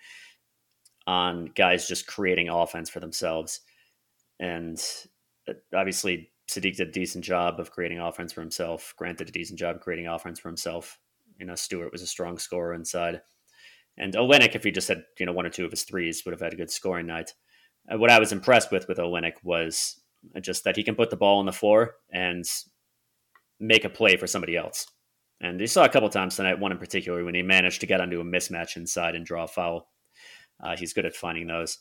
on 1.07 1.51
guys 1.55 1.87
just 1.87 2.07
creating 2.07 2.49
offense 2.49 2.89
for 2.89 2.99
themselves, 2.99 3.61
and 4.39 4.81
uh, 5.47 5.53
obviously 5.73 6.31
Saddiq 6.49 6.77
did 6.77 6.89
a 6.89 6.91
decent 6.91 7.23
job 7.23 7.59
of 7.59 7.71
creating 7.71 7.99
offense 7.99 8.33
for 8.33 8.41
himself. 8.41 8.93
Grant 8.97 9.19
did 9.19 9.29
a 9.29 9.31
decent 9.31 9.59
job 9.59 9.81
creating 9.81 10.07
offense 10.07 10.39
for 10.39 10.49
himself. 10.49 10.99
You 11.39 11.45
know, 11.45 11.55
Stewart 11.55 11.91
was 11.91 12.01
a 12.01 12.07
strong 12.07 12.37
scorer 12.37 12.73
inside, 12.73 13.21
and 13.97 14.13
Olynyk, 14.13 14.55
if 14.55 14.63
he 14.63 14.71
just 14.71 14.87
had 14.87 15.03
you 15.19 15.25
know 15.25 15.33
one 15.33 15.45
or 15.45 15.49
two 15.49 15.65
of 15.65 15.71
his 15.71 15.83
threes, 15.83 16.23
would 16.25 16.31
have 16.31 16.41
had 16.41 16.53
a 16.53 16.57
good 16.57 16.71
scoring 16.71 17.07
night. 17.07 17.33
Uh, 17.91 17.97
what 17.97 18.11
I 18.11 18.19
was 18.19 18.31
impressed 18.31 18.71
with 18.71 18.87
with 18.87 18.97
Olynyk 18.97 19.43
was 19.43 20.01
just 20.41 20.63
that 20.63 20.75
he 20.75 20.83
can 20.83 20.95
put 20.95 21.09
the 21.09 21.17
ball 21.17 21.39
on 21.39 21.45
the 21.45 21.51
floor 21.51 21.95
and 22.11 22.43
make 23.59 23.85
a 23.85 23.89
play 23.89 24.17
for 24.17 24.27
somebody 24.27 24.55
else. 24.57 24.87
And 25.41 25.59
you 25.59 25.67
saw 25.67 25.83
a 25.83 25.89
couple 25.89 26.09
times 26.09 26.35
tonight, 26.35 26.59
one 26.59 26.71
in 26.71 26.77
particular, 26.77 27.23
when 27.23 27.35
he 27.35 27.41
managed 27.41 27.81
to 27.81 27.87
get 27.87 28.01
onto 28.01 28.21
a 28.21 28.23
mismatch 28.23 28.77
inside 28.77 29.15
and 29.15 29.25
draw 29.25 29.43
a 29.43 29.47
foul. 29.47 29.89
Uh, 30.63 30.75
he's 30.77 30.93
good 30.93 31.05
at 31.05 31.15
finding 31.15 31.47
those. 31.47 31.79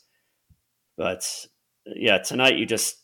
But 0.97 1.25
yeah, 1.85 2.19
tonight 2.19 2.57
you 2.57 2.65
just 2.65 2.97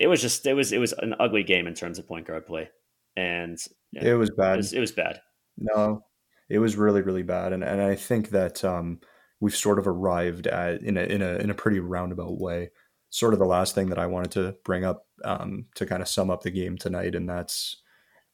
it 0.00 0.08
was 0.08 0.20
just 0.20 0.46
it 0.46 0.54
was 0.54 0.72
it 0.72 0.78
was 0.78 0.92
an 0.92 1.14
ugly 1.20 1.44
game 1.44 1.66
in 1.66 1.74
terms 1.74 1.98
of 1.98 2.08
point 2.08 2.26
guard 2.26 2.46
play, 2.46 2.70
and 3.16 3.58
it 3.92 4.14
was 4.14 4.30
bad. 4.30 4.54
It 4.54 4.56
was, 4.56 4.72
it 4.72 4.80
was, 4.80 4.92
bad. 4.92 5.20
No, 5.56 6.04
it 6.48 6.58
was 6.58 6.76
really 6.76 7.02
really 7.02 7.22
bad, 7.22 7.52
and 7.52 7.64
and 7.64 7.80
I 7.80 7.94
think 7.94 8.30
that 8.30 8.64
um, 8.64 9.00
we've 9.40 9.54
sort 9.56 9.78
of 9.78 9.86
arrived 9.86 10.46
at 10.46 10.82
in 10.82 10.96
a 10.96 11.02
in 11.02 11.22
a 11.22 11.36
in 11.36 11.50
a 11.50 11.54
pretty 11.54 11.80
roundabout 11.80 12.38
way 12.40 12.70
sort 13.10 13.32
of 13.32 13.38
the 13.38 13.46
last 13.46 13.76
thing 13.76 13.90
that 13.90 13.98
I 13.98 14.06
wanted 14.06 14.32
to 14.32 14.56
bring 14.64 14.84
up 14.84 15.06
um, 15.24 15.66
to 15.76 15.86
kind 15.86 16.02
of 16.02 16.08
sum 16.08 16.30
up 16.30 16.42
the 16.42 16.50
game 16.50 16.76
tonight, 16.76 17.14
and 17.14 17.28
that's 17.28 17.82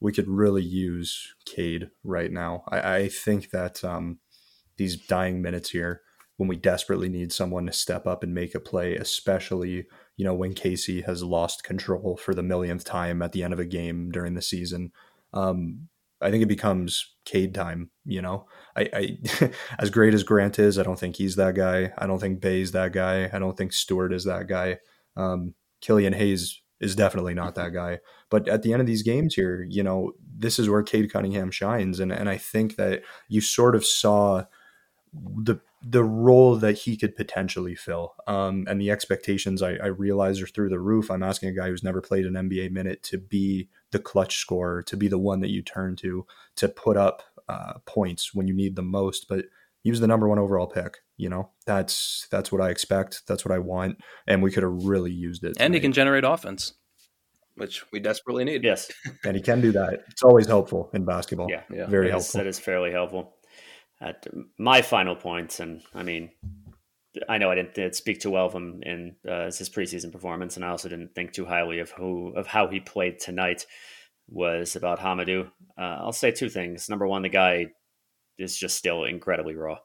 we 0.01 0.13
could 0.13 0.29
really 0.29 0.63
use 0.63 1.35
Cade 1.47 1.91
right 2.05 2.33
now. 2.33 2.65
I, 2.69 2.97
I 2.97 3.09
think 3.09 3.51
that 3.51 3.85
um, 3.85 4.19
these 4.79 4.97
dying 5.07 5.43
minutes 5.43 5.71
here, 5.71 6.03
when 6.39 6.49
we 6.49 6.57
desperately 6.57 7.11
need 7.11 7.33
someone 7.33 7.67
to 7.67 7.73
step 7.75 8.07
up 8.07 8.23
and 8.23 8.35
make 8.35 8.55
a 8.55 8.61
play, 8.61 8.97
especially 8.97 9.87
you 10.17 10.25
know 10.25 10.35
when 10.35 10.55
Casey 10.55 11.03
has 11.03 11.23
lost 11.23 11.65
control 11.65 12.17
for 12.17 12.35
the 12.35 12.43
millionth 12.43 12.85
time 12.85 13.23
at 13.23 13.33
the 13.33 13.45
end 13.45 13.53
of 13.53 13.61
a 13.61 13.67
game 13.67 14.11
during 14.11 14.35
the 14.35 14.43
season. 14.43 14.93
Um, 15.35 15.90
I 16.21 16.31
think 16.31 16.43
it 16.43 16.49
becomes 16.49 17.15
Cade 17.25 17.55
time. 17.55 17.91
You 18.05 18.23
know, 18.23 18.47
I, 18.77 18.89
I 18.93 19.53
as 19.79 19.91
great 19.91 20.15
as 20.15 20.23
Grant 20.23 20.59
is, 20.59 20.79
I 20.79 20.83
don't 20.83 20.99
think 20.99 21.17
he's 21.17 21.37
that 21.37 21.55
guy. 21.55 21.93
I 21.99 22.07
don't 22.07 22.19
think 22.19 22.41
Bey's 22.41 22.73
that 22.73 22.93
guy. 22.93 23.31
I 23.33 23.39
don't 23.39 23.57
think 23.57 23.73
Stewart 23.73 24.13
is 24.13 24.25
that 24.25 24.47
guy. 24.47 24.79
Um, 25.17 25.55
Killian 25.81 26.13
Hayes 26.13 26.61
is 26.81 26.97
definitely 26.97 27.35
not 27.35 27.55
that 27.55 27.73
guy. 27.73 28.01
But 28.31 28.49
at 28.49 28.63
the 28.63 28.73
end 28.73 28.81
of 28.81 28.87
these 28.87 29.03
games 29.03 29.35
here, 29.35 29.67
you 29.69 29.83
know, 29.83 30.13
this 30.37 30.59
is 30.59 30.69
where 30.69 30.83
Cade 30.83 31.13
Cunningham 31.13 31.51
shines, 31.51 32.01
and 32.01 32.13
and 32.13 32.29
I 32.29 32.37
think 32.37 32.77
that 32.77 33.03
you 33.29 33.41
sort 33.41 33.75
of 33.77 33.85
saw 33.85 34.45
the 35.13 35.57
the 35.83 36.05
role 36.05 36.57
that 36.57 36.79
he 36.79 36.97
could 36.97 37.17
potentially 37.17 37.75
fill. 37.75 38.15
Um, 38.27 38.67
and 38.69 38.81
the 38.81 38.91
expectations 38.91 39.63
I, 39.63 39.75
I 39.77 39.87
realize 39.87 40.41
are 40.41 40.47
through 40.47 40.69
the 40.69 40.79
roof. 40.79 41.11
I'm 41.11 41.23
asking 41.23 41.49
a 41.49 41.55
guy 41.55 41.69
who's 41.69 41.83
never 41.83 42.03
played 42.03 42.27
an 42.27 42.35
NBA 42.35 42.71
minute 42.71 43.03
to 43.05 43.19
be 43.19 43.69
the 43.93 43.99
clutch 43.99 44.39
scorer, 44.39 44.83
to 44.85 44.97
be 44.97 45.09
the 45.09 45.19
one 45.19 45.41
that 45.41 45.51
you 45.51 45.63
turn 45.63 45.97
to, 45.97 46.27
to 46.57 46.69
put 46.69 46.97
up 46.97 47.23
uh, 47.49 47.75
points 47.87 48.35
when 48.35 48.47
you 48.47 48.55
need 48.55 48.77
them 48.77 48.91
most. 48.91 49.27
But 49.29 49.47
he 49.83 49.91
was 49.91 50.01
the 50.01 50.07
number 50.07 50.29
one 50.29 50.39
overall 50.39 50.67
pick. 50.67 50.99
You 51.17 51.29
know, 51.29 51.51
that's 51.67 52.27
that's 52.31 52.51
what 52.51 52.61
I 52.61 52.71
expect. 52.71 53.23
That's 53.27 53.45
what 53.45 53.55
I 53.55 53.59
want, 53.59 53.99
and 54.27 54.43
we 54.43 54.51
could 54.51 54.63
have 54.63 54.85
really 54.85 55.13
used 55.13 55.45
it. 55.45 55.49
And 55.49 55.57
tonight. 55.57 55.75
he 55.75 55.81
can 55.81 55.93
generate 55.93 56.25
offense, 56.25 56.75
which 57.57 57.85
we 57.93 58.01
desperately 58.01 58.45
need. 58.45 58.65
Yes, 58.65 58.91
and 59.25 59.37
he 59.37 59.43
can 59.43 59.61
do 59.61 59.73
that. 59.73 60.05
It's 60.09 60.23
always 60.23 60.47
helpful 60.47 60.91
in 60.95 61.05
basketball. 61.05 61.49
Yeah, 61.51 61.63
yeah. 61.71 61.87
very 61.87 62.07
that 62.07 62.13
helpful. 62.13 62.41
Is, 62.41 62.45
that 62.45 62.47
is 62.47 62.59
fairly 62.59 62.91
helpful. 62.91 63.37
At 64.01 64.27
my 64.59 64.81
final 64.81 65.15
points, 65.15 65.61
and 65.61 65.83
I 65.95 66.03
mean, 66.03 66.31
I 67.29 67.39
know 67.39 67.51
I 67.51 67.57
didn't, 67.57 67.75
didn't 67.75 67.97
speak 67.97 68.21
too 68.21 68.31
well 68.31 68.47
of 68.47 68.55
him 68.55 68.83
in 68.85 69.17
uh, 69.29 69.47
his 69.47 69.69
preseason 69.69 70.13
performance, 70.13 70.57
and 70.57 70.65
I 70.65 70.69
also 70.69 70.89
didn't 70.89 71.15
think 71.15 71.33
too 71.33 71.45
highly 71.45 71.81
of 71.81 71.91
who 71.91 72.33
of 72.37 72.47
how 72.47 72.69
he 72.69 72.81
played 72.81 73.19
tonight. 73.19 73.67
Was 74.33 74.77
about 74.77 75.01
Hamidou. 75.01 75.51
Uh, 75.77 75.81
I'll 75.81 76.13
say 76.13 76.31
two 76.31 76.49
things. 76.49 76.89
Number 76.89 77.05
one, 77.05 77.23
the 77.23 77.29
guy 77.29 77.67
is 78.39 78.57
just 78.57 78.77
still 78.77 79.05
incredibly 79.05 79.57
raw. 79.57 79.79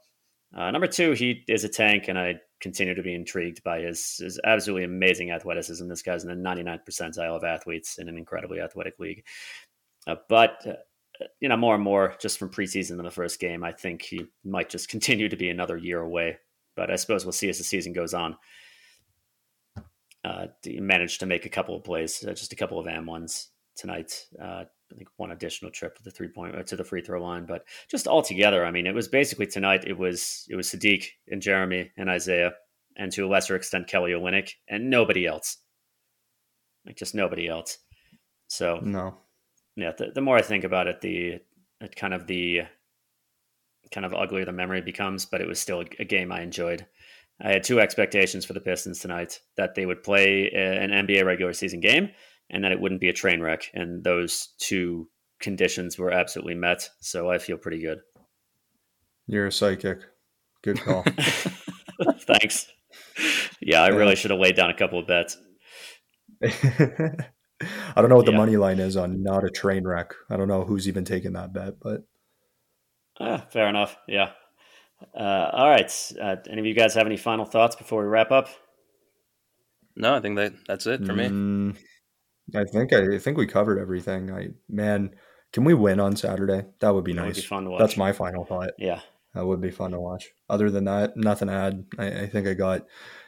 Uh, 0.56 0.70
number 0.70 0.88
two, 0.88 1.14
he 1.14 1.44
is 1.48 1.64
a 1.64 1.70
tank, 1.70 2.08
and 2.08 2.18
I 2.18 2.36
continue 2.62 2.94
to 2.94 3.02
be 3.02 3.14
intrigued 3.14 3.64
by 3.64 3.82
his, 3.82 4.18
his 4.18 4.40
absolutely 4.44 4.86
amazing 4.86 5.32
athleticism. 5.32 5.88
This 5.88 6.02
guy's 6.02 6.24
in 6.24 6.30
the 6.30 6.50
99th 6.50 6.86
percentile 6.88 7.36
of 7.36 7.44
athletes 7.44 7.98
in 7.98 8.08
an 8.08 8.18
incredibly 8.18 8.62
athletic 8.62 8.98
league. 9.00 9.26
Uh, 10.08 10.16
but 10.30 10.66
uh, 10.66 10.74
you 11.40 11.50
know, 11.50 11.58
more 11.58 11.76
and 11.76 11.84
more 11.84 12.16
just 12.20 12.38
from 12.38 12.50
preseason 12.50 12.92
in 12.92 13.04
the 13.04 13.12
first 13.12 13.40
game, 13.40 13.64
I 13.64 13.72
think 13.72 14.02
he 14.02 14.26
might 14.44 14.70
just 14.70 14.90
continue 14.90 15.30
to 15.30 15.36
be 15.36 15.50
another 15.50 15.78
year 15.78 16.02
away. 16.02 16.38
But 16.76 16.92
I 16.92 16.96
suppose 16.96 17.26
we'll 17.26 17.32
see 17.32 17.50
as 17.50 17.58
the 17.58 17.64
season 17.64 17.94
goes 17.94 18.14
on. 18.14 18.38
Uh, 20.24 20.48
he 20.64 20.80
managed 20.80 21.20
to 21.20 21.26
make 21.26 21.46
a 21.46 21.50
couple 21.50 21.76
of 21.76 21.84
plays, 21.84 22.24
uh, 22.26 22.34
just 22.34 22.52
a 22.52 22.56
couple 22.56 22.80
of 22.80 22.88
am 22.88 23.06
ones 23.06 23.50
tonight. 23.76 24.26
Uh, 24.42 24.64
I 24.92 24.96
think 24.96 25.10
one 25.18 25.32
additional 25.32 25.72
trip 25.72 25.96
to 25.98 26.04
the 26.04 26.12
three 26.12 26.28
point 26.28 26.56
uh, 26.56 26.64
to 26.64 26.76
the 26.76 26.84
free 26.84 27.02
throw 27.02 27.22
line, 27.22 27.46
but 27.46 27.66
just 27.90 28.08
all 28.08 28.22
together, 28.22 28.66
I 28.66 28.72
mean, 28.72 28.88
it 28.88 28.96
was 28.96 29.08
basically 29.08 29.48
tonight. 29.48 29.84
It 29.86 29.98
was 29.98 30.46
it 30.50 30.56
was 30.56 30.68
Saddiq 30.68 31.06
and 31.28 31.42
Jerami 31.42 31.90
and 31.98 32.10
Isaiah, 32.10 32.54
and 32.96 33.12
to 33.12 33.26
a 33.26 33.28
lesser 33.28 33.56
extent 33.56 33.88
Kelly 33.88 34.12
Olynyk, 34.12 34.52
and 34.68 34.90
nobody 34.90 35.26
else. 35.26 35.58
Like 36.86 36.98
just 36.98 37.16
nobody 37.16 37.48
else. 37.48 37.80
So 38.48 38.80
no, 38.82 39.18
yeah, 39.76 39.92
the, 39.98 40.12
the 40.14 40.22
more 40.22 40.38
I 40.38 40.42
think 40.42 40.64
about 40.64 40.88
it, 40.88 41.02
the 41.02 41.40
it 41.82 41.96
kind 41.96 42.14
of 42.14 42.28
the 42.28 42.62
kind 43.96 44.06
of 44.06 44.14
uglier 44.14 44.46
the 44.46 44.52
memory 44.52 44.82
becomes. 44.82 45.26
But 45.26 45.42
it 45.42 45.48
was 45.48 45.60
still 45.60 45.82
a, 45.82 45.86
a 46.00 46.06
game 46.06 46.32
I 46.32 46.42
enjoyed. 46.42 46.86
I 47.42 47.50
had 47.52 47.64
two 47.64 47.80
expectations 47.80 48.46
for 48.46 48.54
the 48.54 48.60
Pistons 48.60 49.00
tonight: 49.00 49.40
that 49.58 49.74
they 49.74 49.86
would 49.86 50.04
play 50.04 50.50
eh, 50.50 50.84
an 50.84 50.92
NBA 50.92 51.26
regular 51.26 51.54
season 51.54 51.80
game, 51.80 52.10
and 52.52 52.64
that 52.64 52.72
it 52.72 52.80
wouldn't 52.80 53.02
be 53.02 53.10
a 53.10 53.14
train 53.14 53.42
wreck. 53.42 53.72
And 53.74 54.04
those 54.04 54.50
two 54.60 55.10
conditions 55.40 55.98
were 55.98 56.12
absolutely 56.12 56.56
met. 56.56 56.90
So 57.00 57.32
I 57.32 57.40
feel 57.40 57.58
pretty 57.58 57.82
good. 57.82 58.00
You're 59.28 59.48
a 59.48 59.52
psychic. 59.52 60.00
Good 60.62 60.82
call. 60.82 61.04
Thanks. 62.20 62.68
Yeah, 63.62 63.82
I 63.82 63.88
really 63.88 64.16
should 64.16 64.32
have 64.32 64.40
laid 64.40 64.56
down 64.56 64.70
a 64.70 64.76
couple 64.76 65.00
of 65.00 65.08
bets. 65.08 65.38
I 66.44 68.02
don't 68.02 68.10
know 68.10 68.18
what 68.18 68.26
the 68.26 68.32
money 68.34 68.58
line 68.58 68.80
is 68.80 68.98
on 68.98 69.24
not 69.24 69.46
a 69.46 69.50
train 69.50 69.88
wreck. 69.88 70.14
I 70.30 70.38
don't 70.38 70.48
know 70.48 70.66
who's 70.66 70.88
even 70.88 71.06
taking 71.06 71.34
that 71.34 71.54
bet, 71.54 71.80
but 71.80 72.04
ah, 73.20 73.46
fair 73.50 73.68
enough. 73.68 73.98
Yeah. 74.08 74.32
Uh, 75.14 75.50
all 75.54 75.70
right. 75.70 75.92
Uh, 76.20 76.38
any 76.50 76.60
of 76.60 76.66
you 76.66 76.74
guys 76.74 76.94
have 76.94 77.06
any 77.06 77.18
final 77.18 77.46
thoughts 77.46 77.76
before 77.76 78.02
we 78.02 78.08
wrap 78.08 78.32
up? 78.32 78.50
No, 79.96 80.16
I 80.16 80.20
think 80.20 80.36
that 80.38 80.54
that's 80.68 80.88
it 80.88 81.06
for 81.06 81.14
me. 81.14 81.28
Mm, 81.28 81.78
I 82.54 82.66
think 82.66 82.92
I, 82.92 83.16
I, 83.16 83.18
think 83.18 83.38
we 83.38 83.48
covered 83.48 83.80
everything. 83.80 84.30
I 84.30 84.50
man, 84.68 85.12
can 85.54 85.64
we 85.64 85.74
win 85.74 86.02
on 86.02 86.18
Saturday? 86.18 86.66
That 86.80 86.94
would 86.94 87.06
be 87.06 87.14
that 87.14 87.22
nice. 87.22 87.28
Would 87.28 87.36
be 87.36 87.42
fun 87.42 87.64
to 87.64 87.70
watch. 87.70 87.80
That's 87.80 87.98
my 87.98 88.12
final 88.12 88.44
thought. 88.44 88.72
Yeah, 88.78 89.00
that 89.34 89.46
would 89.46 89.62
be 89.62 89.72
fun 89.72 89.92
to 89.92 90.00
watch. 90.00 90.30
Other 90.50 90.70
than 90.70 90.84
that, 90.86 91.16
nothing 91.16 91.48
to 91.48 91.54
add. 91.54 91.86
I, 91.98 92.08
I 92.08 92.28
think 92.28 92.46
I 92.48 92.54
got 92.54 92.86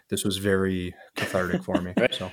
this 0.10 0.26
was 0.26 0.38
very 0.38 0.94
cathartic 1.16 1.64
for 1.64 1.80
me. 1.82 1.94
right. 1.98 2.14
So. 2.14 2.32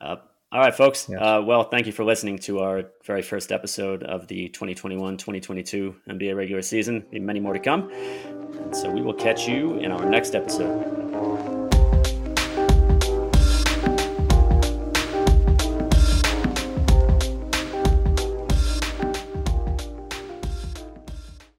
Uh, 0.00 0.16
all 0.52 0.60
right, 0.60 0.74
folks. 0.74 1.08
Yes. 1.08 1.18
Uh, 1.20 1.42
well, 1.44 1.64
thank 1.64 1.86
you 1.86 1.92
for 1.92 2.04
listening 2.04 2.38
to 2.40 2.60
our 2.60 2.84
very 3.04 3.22
first 3.22 3.52
episode 3.52 4.02
of 4.02 4.26
the 4.28 4.48
2021 4.50 5.16
2022 5.16 5.96
NBA 6.08 6.36
regular 6.36 6.60
season. 6.60 7.06
Many 7.10 7.40
more 7.40 7.54
to 7.54 7.58
come. 7.58 7.90
And 7.90 8.76
so 8.76 8.90
we 8.90 9.00
will 9.00 9.14
catch 9.14 9.48
you 9.48 9.78
in 9.78 9.90
our 9.90 10.04
next 10.04 10.34
episode. 10.34 11.51